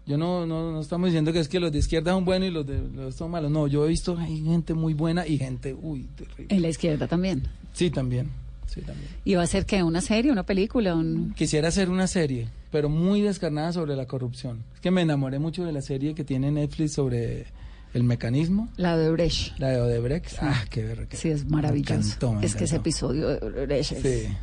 Yo 0.07 0.19
no, 0.19 0.45
no, 0.47 0.71
no 0.71 0.81
estamos 0.81 1.07
diciendo 1.09 1.33
que 1.33 1.39
es 1.41 1.49
que 1.49 1.59
los 1.59 1.73
de 1.73 1.79
izquierda 1.79 2.13
son 2.13 2.25
buenos 2.27 2.49
y 2.49 2.53
los 2.53 2.67
de 2.67 2.79
los 2.95 3.15
son 3.15 3.31
malos. 3.31 3.51
No, 3.51 3.67
yo 3.67 3.85
he 3.85 3.89
visto 3.89 4.17
hay 4.19 4.43
gente 4.43 4.75
muy 4.75 4.93
buena 4.95 5.27
y 5.27 5.39
gente, 5.39 5.75
uy, 5.75 6.07
terrible. 6.15 6.55
En 6.55 6.61
la 6.63 6.69
izquierda 6.69 7.09
también. 7.09 7.43
Sí, 7.73 7.91
también. 7.91 8.31
Sí, 8.75 8.81
también. 8.83 9.09
¿Y 9.25 9.35
va 9.37 9.43
a 9.43 9.47
ser 9.47 9.67
que 9.67 9.83
una 9.85 10.01
serie, 10.01 10.33
una 10.33 10.45
película? 10.45 10.95
Un... 10.97 11.33
Quisiera 11.35 11.69
hacer 11.69 11.89
una 11.91 12.07
serie, 12.09 12.49
pero 12.73 12.89
muy 12.89 13.21
descarnada 13.21 13.73
sobre 13.73 13.95
la 13.95 14.07
corrupción. 14.07 14.65
Es 14.75 14.81
que 14.81 14.91
me 14.91 15.03
enamoré 15.03 15.39
mucho 15.39 15.65
de 15.65 15.71
la 15.73 15.81
serie 15.81 16.15
que 16.15 16.25
tiene 16.25 16.51
Netflix 16.51 16.93
sobre 16.95 17.47
el 17.93 18.03
mecanismo. 18.03 18.69
La 18.77 18.97
de 18.97 19.11
Brecht. 19.11 19.57
La 19.59 19.69
de 19.69 19.81
Odebrecht. 19.81 20.37
Ah, 20.41 20.65
qué 20.71 20.83
verga. 20.83 21.07
Sí, 21.17 21.29
es 21.29 21.45
maravilloso. 21.49 21.95
Me 21.95 22.01
encantó, 22.07 22.33
me 22.33 22.47
es 22.47 22.57
que 22.57 22.65
ese 22.65 22.77
episodio 22.77 23.29
de 23.29 23.67
Brecht 23.67 23.93
es- 23.93 24.03
Sí. 24.03 24.35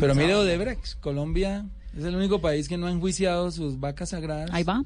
Pero 0.00 0.14
mire 0.14 0.34
Odebrecht, 0.34 0.98
Colombia 1.00 1.66
es 1.96 2.02
el 2.04 2.16
único 2.16 2.40
país 2.40 2.66
que 2.68 2.78
no 2.78 2.86
ha 2.86 2.90
enjuiciado 2.90 3.50
sus 3.50 3.78
vacas 3.78 4.08
sagradas. 4.08 4.48
Ahí 4.52 4.64
va. 4.64 4.82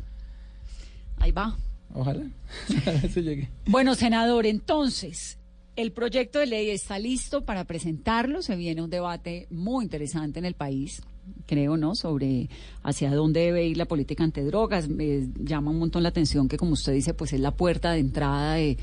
Ahí 1.18 1.30
va. 1.30 1.56
Ojalá. 1.94 2.24
Ojalá 2.82 2.98
eso 3.04 3.20
llegue. 3.20 3.48
Bueno, 3.66 3.94
senador, 3.94 4.44
entonces, 4.46 5.38
el 5.79 5.93
proyecto 5.93 6.41
de 6.41 6.47
ley 6.47 6.70
está 6.70 6.99
listo 6.99 7.45
para 7.45 7.62
presentarlo. 7.62 8.43
Se 8.43 8.57
viene 8.57 8.83
un 8.83 8.91
debate 8.91 9.47
muy 9.49 9.85
interesante 9.85 10.41
en 10.41 10.45
el 10.45 10.55
país, 10.55 11.03
creo, 11.47 11.76
¿no? 11.76 11.95
Sobre 11.95 12.49
hacia 12.83 13.14
dónde 13.14 13.41
debe 13.41 13.64
ir 13.64 13.76
la 13.76 13.85
política 13.85 14.24
antidrogas. 14.24 14.89
Me 14.89 15.29
llama 15.39 15.70
un 15.70 15.79
montón 15.79 16.03
la 16.03 16.09
atención 16.09 16.49
que, 16.49 16.57
como 16.57 16.72
usted 16.72 16.93
dice, 16.95 17.14
pues 17.14 17.33
es 17.33 17.39
la 17.39 17.53
puerta 17.53 17.93
de 17.93 18.01
entrada 18.01 18.55
de 18.55 18.76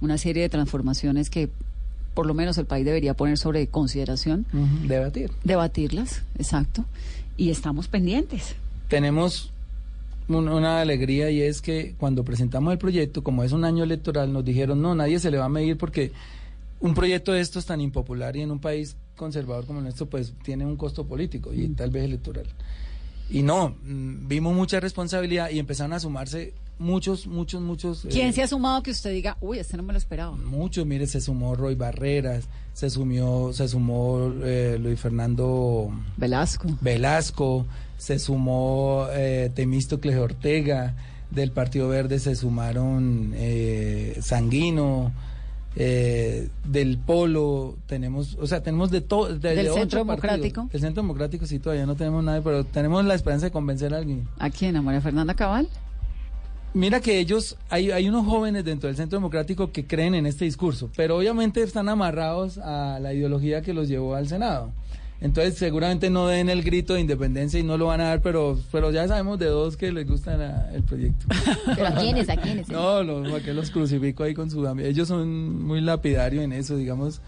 una 0.00 0.18
serie 0.18 0.42
de 0.42 0.48
transformaciones 0.48 1.30
que 1.30 1.50
por 2.14 2.26
lo 2.26 2.34
menos 2.34 2.58
el 2.58 2.66
país 2.66 2.84
debería 2.84 3.14
poner 3.14 3.38
sobre 3.38 3.68
consideración. 3.68 4.44
Debatir. 4.88 5.30
Debatirlas, 5.44 6.24
exacto. 6.36 6.84
Y 7.36 7.50
estamos 7.50 7.86
pendientes. 7.86 8.56
Tenemos 8.88 9.52
una 10.28 10.80
alegría 10.80 11.30
y 11.30 11.42
es 11.42 11.60
que 11.60 11.94
cuando 11.98 12.24
presentamos 12.24 12.72
el 12.72 12.78
proyecto, 12.78 13.22
como 13.22 13.44
es 13.44 13.52
un 13.52 13.64
año 13.64 13.84
electoral, 13.84 14.32
nos 14.32 14.44
dijeron, 14.44 14.80
no, 14.80 14.94
nadie 14.94 15.18
se 15.18 15.30
le 15.30 15.38
va 15.38 15.46
a 15.46 15.50
medir 15.50 15.76
porque 15.76 16.12
un 16.80 16.94
proyecto 16.94 17.32
de 17.32 17.40
estos 17.40 17.66
tan 17.66 17.80
impopular 17.80 18.36
y 18.36 18.42
en 18.42 18.50
un 18.50 18.58
país 18.58 18.96
conservador 19.16 19.66
como 19.66 19.78
el 19.78 19.84
nuestro, 19.84 20.06
pues 20.06 20.34
tiene 20.42 20.66
un 20.66 20.76
costo 20.76 21.06
político 21.06 21.52
y 21.52 21.68
tal 21.68 21.90
vez 21.90 22.04
electoral. 22.04 22.46
Y 23.30 23.42
no, 23.42 23.76
mm, 23.84 24.28
vimos 24.28 24.54
mucha 24.54 24.80
responsabilidad 24.80 25.50
y 25.50 25.58
empezaron 25.58 25.92
a 25.94 26.00
sumarse 26.00 26.52
muchos, 26.78 27.26
muchos, 27.26 27.62
muchos. 27.62 28.06
¿Quién 28.10 28.28
eh, 28.28 28.32
se 28.32 28.42
ha 28.42 28.48
sumado 28.48 28.82
que 28.82 28.90
usted 28.90 29.12
diga, 29.12 29.36
uy, 29.40 29.58
este 29.58 29.76
no 29.76 29.82
me 29.82 29.92
lo 29.92 29.98
esperaba? 29.98 30.36
Muchos, 30.36 30.84
mire, 30.86 31.06
se 31.06 31.20
sumó 31.20 31.54
Roy 31.54 31.74
Barreras, 31.74 32.48
se 32.72 32.90
sumió, 32.90 33.52
se 33.52 33.68
sumó 33.68 34.32
eh, 34.42 34.76
Luis 34.80 35.00
Fernando 35.00 35.90
Velasco. 36.16 36.68
Velasco, 36.80 37.66
se 37.98 38.18
sumó 38.18 39.06
eh, 39.12 39.50
Temístocles 39.54 40.16
Ortega, 40.16 40.94
del 41.30 41.50
Partido 41.50 41.88
Verde 41.88 42.18
se 42.18 42.34
sumaron 42.36 43.32
eh, 43.34 44.18
Sanguino, 44.20 45.12
eh, 45.76 46.48
del 46.68 46.98
Polo, 46.98 47.76
tenemos, 47.86 48.36
o 48.40 48.46
sea, 48.46 48.62
tenemos 48.62 48.90
de 48.92 49.00
todo. 49.00 49.26
de- 49.36 49.54
¿Del 49.54 49.66
de 49.66 49.72
Centro 49.72 50.02
ocho 50.02 50.06
partidos. 50.06 50.32
Democrático? 50.36 50.68
El 50.72 50.80
Centro 50.80 51.02
Democrático 51.02 51.46
sí, 51.46 51.58
todavía 51.58 51.86
no 51.86 51.96
tenemos 51.96 52.22
nada, 52.22 52.40
pero 52.42 52.64
tenemos 52.64 53.04
la 53.04 53.14
esperanza 53.14 53.46
de 53.46 53.52
convencer 53.52 53.92
a 53.94 53.98
alguien. 53.98 54.28
¿A 54.38 54.50
quién? 54.50 54.76
¿A 54.76 54.82
María 54.82 55.00
Fernanda 55.00 55.34
Cabal? 55.34 55.68
Mira 56.74 57.00
que 57.00 57.20
ellos, 57.20 57.56
hay, 57.70 57.92
hay 57.92 58.08
unos 58.08 58.26
jóvenes 58.26 58.64
dentro 58.64 58.88
del 58.88 58.96
Centro 58.96 59.16
Democrático 59.18 59.70
que 59.70 59.86
creen 59.86 60.14
en 60.16 60.26
este 60.26 60.44
discurso, 60.44 60.90
pero 60.96 61.16
obviamente 61.16 61.62
están 61.62 61.88
amarrados 61.88 62.58
a 62.58 62.98
la 63.00 63.12
ideología 63.14 63.62
que 63.62 63.72
los 63.72 63.86
llevó 63.88 64.16
al 64.16 64.26
Senado. 64.28 64.72
Entonces 65.24 65.54
seguramente 65.54 66.10
no 66.10 66.26
den 66.28 66.50
el 66.50 66.62
grito 66.62 66.92
de 66.92 67.00
independencia 67.00 67.58
y 67.58 67.62
no 67.62 67.78
lo 67.78 67.86
van 67.86 68.02
a 68.02 68.04
dar, 68.08 68.20
pero, 68.20 68.60
pero 68.70 68.90
ya 68.92 69.08
sabemos 69.08 69.38
de 69.38 69.46
dos 69.46 69.74
que 69.78 69.90
les 69.90 70.06
gusta 70.06 70.36
la- 70.36 70.70
el 70.74 70.82
proyecto. 70.82 71.26
¿Pero 71.74 71.86
a 71.88 71.94
quiénes? 71.94 72.28
¿A 72.28 72.36
quiénes? 72.36 72.68
No, 72.68 73.02
los, 73.02 73.26
¿para 73.30 73.42
qué 73.42 73.54
los 73.54 73.70
crucifico 73.70 74.22
ahí 74.22 74.34
con 74.34 74.50
su 74.50 74.62
Ellos 74.80 75.08
son 75.08 75.62
muy 75.64 75.80
lapidarios 75.80 76.44
en 76.44 76.52
eso, 76.52 76.76
digamos. 76.76 77.22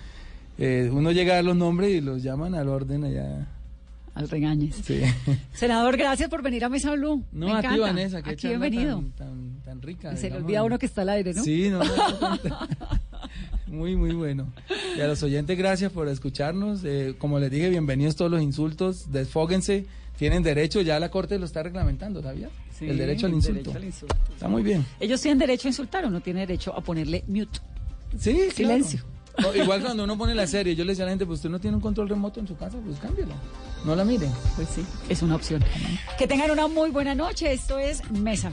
Eh, 0.59 0.90
uno 0.92 1.11
llega 1.11 1.32
a 1.32 1.36
dar 1.36 1.47
los 1.47 1.57
nombres 1.57 1.90
y 1.90 2.03
los 2.03 2.22
llaman 2.22 2.55
al 2.55 2.68
orden 2.68 3.03
allá. 3.05 3.47
Al 4.14 4.28
regañes. 4.28 4.74
Sí. 4.84 5.01
Senador, 5.55 5.97
gracias 5.97 6.28
por 6.28 6.42
venir 6.42 6.66
a 6.66 6.68
Mesa 6.68 6.92
Blue. 6.92 7.22
No, 7.32 7.47
Me 7.47 7.53
a 7.55 7.62
ti. 7.62 7.78
Vanessa, 7.78 8.20
qué 8.20 8.30
Aquí 8.30 8.49
bienvenido. 8.49 8.97
Tan, 8.97 9.12
tan, 9.12 9.61
tan 9.64 9.80
rica. 9.82 10.14
Se 10.16 10.28
le 10.28 10.36
olvida 10.36 10.59
a 10.59 10.64
uno 10.64 10.78
que 10.78 10.84
está 10.84 11.01
al 11.01 11.09
aire, 11.11 11.32
¿no? 11.32 11.42
Sí, 11.42 11.70
no, 11.70 11.78
cuenta. 11.78 12.68
Muy, 13.77 13.95
muy 13.95 14.12
bueno. 14.12 14.47
Y 14.97 15.01
a 15.03 15.07
los 15.07 15.22
oyentes, 15.22 15.57
gracias 15.59 15.93
por 15.93 16.09
escucharnos. 16.09 16.81
Eh, 16.83 17.14
como 17.18 17.39
les 17.39 17.51
dije, 17.51 17.68
bienvenidos 17.68 18.16
todos 18.16 18.31
los 18.31 18.41
insultos. 18.41 19.12
Desfóguense. 19.12 19.85
Tienen 20.16 20.43
derecho, 20.43 20.81
ya 20.81 20.99
la 20.99 21.11
Corte 21.11 21.39
lo 21.39 21.45
está 21.45 21.62
reglamentando, 21.62 22.22
¿sabías? 22.22 22.51
Sí, 22.72 22.89
el 22.89 22.97
derecho 22.97 23.27
al 23.27 23.35
insulto. 23.35 23.70
derecho 23.70 23.77
al 23.77 23.85
insulto. 23.85 24.16
Está 24.33 24.49
muy 24.49 24.62
bien. 24.62 24.87
Ellos 24.99 25.20
tienen 25.20 25.39
derecho 25.39 25.68
a 25.68 25.70
insultar, 25.70 26.07
uno 26.07 26.22
tiene 26.22 26.41
derecho 26.41 26.74
a 26.74 26.81
ponerle 26.81 27.22
mute. 27.27 27.61
Sí, 28.18 28.33
claro. 28.33 28.53
Silencio. 28.55 29.05
O 29.47 29.55
igual 29.55 29.83
cuando 29.83 30.05
uno 30.05 30.16
pone 30.16 30.35
la 30.35 30.47
serie, 30.47 30.74
yo 30.74 30.85
le 30.85 30.93
decía 30.93 31.05
a 31.05 31.07
la 31.07 31.12
gente, 31.12 31.27
pues 31.27 31.41
usted 31.41 31.51
no 31.51 31.59
tiene 31.59 31.77
un 31.77 31.83
control 31.83 32.09
remoto 32.09 32.41
en 32.41 32.49
su 32.49 32.57
casa, 32.57 32.79
pues 32.83 32.99
cámbiala. 32.99 33.35
No 33.85 33.95
la 33.95 34.07
miren. 34.07 34.33
Pues 34.57 34.68
sí, 34.70 34.83
es 35.11 35.20
una 35.20 35.37
opción. 35.37 35.62
Que 36.18 36.27
tengan 36.27 36.51
una 36.51 36.66
muy 36.66 36.89
buena 36.89 37.14
noche. 37.14 37.53
Esto 37.53 37.79
es 37.79 38.11
Mesa. 38.11 38.53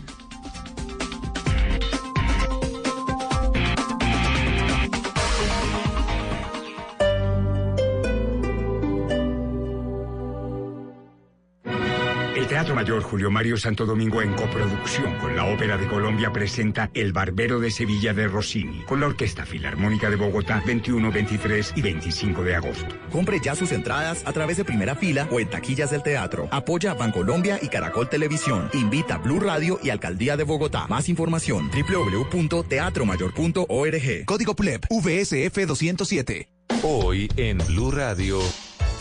Teatro 12.64 12.76
Mayor 12.76 13.04
Julio 13.04 13.30
Mario 13.30 13.58
Santo 13.58 13.86
Domingo 13.86 14.22
en 14.22 14.34
coproducción 14.36 15.20
con 15.20 15.36
la 15.36 15.44
Ópera 15.44 15.78
de 15.78 15.86
Colombia 15.86 16.32
presenta 16.32 16.90
El 16.94 17.12
Barbero 17.12 17.60
de 17.60 17.70
Sevilla 17.70 18.14
de 18.14 18.30
Rossini 18.30 18.84
con 18.84 19.02
la 19.02 19.08
Orquesta 19.08 19.46
Filarmónica 19.46 20.10
de 20.10 20.16
Bogotá 20.16 20.64
21, 20.66 21.12
23 21.12 21.74
y 21.76 21.82
25 21.82 22.42
de 22.42 22.56
agosto. 22.56 22.96
Compre 23.12 23.42
ya 23.44 23.54
sus 23.54 23.74
entradas 23.74 24.24
a 24.26 24.32
través 24.32 24.56
de 24.56 24.64
primera 24.64 24.96
fila 24.96 25.28
o 25.30 25.42
en 25.42 25.50
taquillas 25.50 25.92
del 25.92 26.04
teatro. 26.04 26.48
Apoya 26.52 26.94
Bancolombia 26.94 27.60
y 27.62 27.68
Caracol 27.68 28.08
Televisión. 28.08 28.70
Invita 28.72 29.18
Blue 29.18 29.42
Radio 29.42 29.78
y 29.84 29.90
Alcaldía 29.90 30.38
de 30.38 30.46
Bogotá. 30.46 30.88
Más 30.88 31.10
información 31.10 31.70
www.teatromayor.org. 31.70 34.26
Código 34.26 34.56
PULEP, 34.56 34.86
VSF 34.90 35.68
207. 35.68 36.48
Hoy 36.82 37.30
en 37.36 37.58
Blue 37.58 37.92
Radio. 37.92 38.40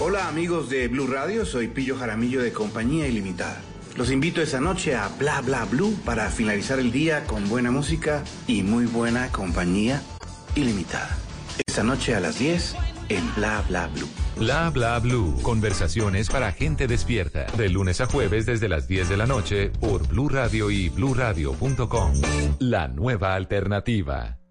Hola 0.05 0.27
amigos 0.27 0.69
de 0.69 0.89
Blue 0.89 1.07
Radio, 1.07 1.47
soy 1.47 1.69
Pillo 1.69 1.97
Jaramillo 1.97 2.43
de 2.43 2.53
Compañía 2.53 3.07
Ilimitada. 3.07 3.61
Los 3.95 4.11
invito 4.11 4.43
esta 4.43 4.61
noche 4.61 4.97
a 4.97 5.07
Bla 5.07 5.41
Bla 5.43 5.65
Blue 5.65 5.97
para 6.05 6.29
finalizar 6.29 6.81
el 6.81 6.91
día 6.91 7.25
con 7.25 7.49
buena 7.49 7.71
música 7.71 8.25
y 8.49 8.65
muy 8.65 8.87
buena 8.87 9.31
compañía 9.31 10.03
ilimitada. 10.57 11.17
Esta 11.65 11.85
noche 11.85 12.17
a 12.17 12.21
las 12.21 12.37
10 12.37 12.75
en 13.11 13.35
Bla 13.37 13.63
Bla 13.69 13.87
Blue. 13.95 14.09
Bla 14.37 14.71
bla 14.71 14.99
blue. 14.99 15.41
Conversaciones 15.41 16.29
para 16.29 16.51
gente 16.51 16.89
despierta. 16.89 17.47
De 17.57 17.69
lunes 17.69 18.01
a 18.01 18.07
jueves 18.07 18.45
desde 18.45 18.69
las 18.69 18.89
10 18.89 19.09
de 19.09 19.17
la 19.17 19.27
noche 19.27 19.71
por 19.71 20.09
Blue 20.09 20.29
Radio 20.29 20.73
y 20.73 20.89
bluradio.com. 20.89 22.13
La 22.59 22.89
nueva 22.89 23.37
alternativa. 23.37 24.41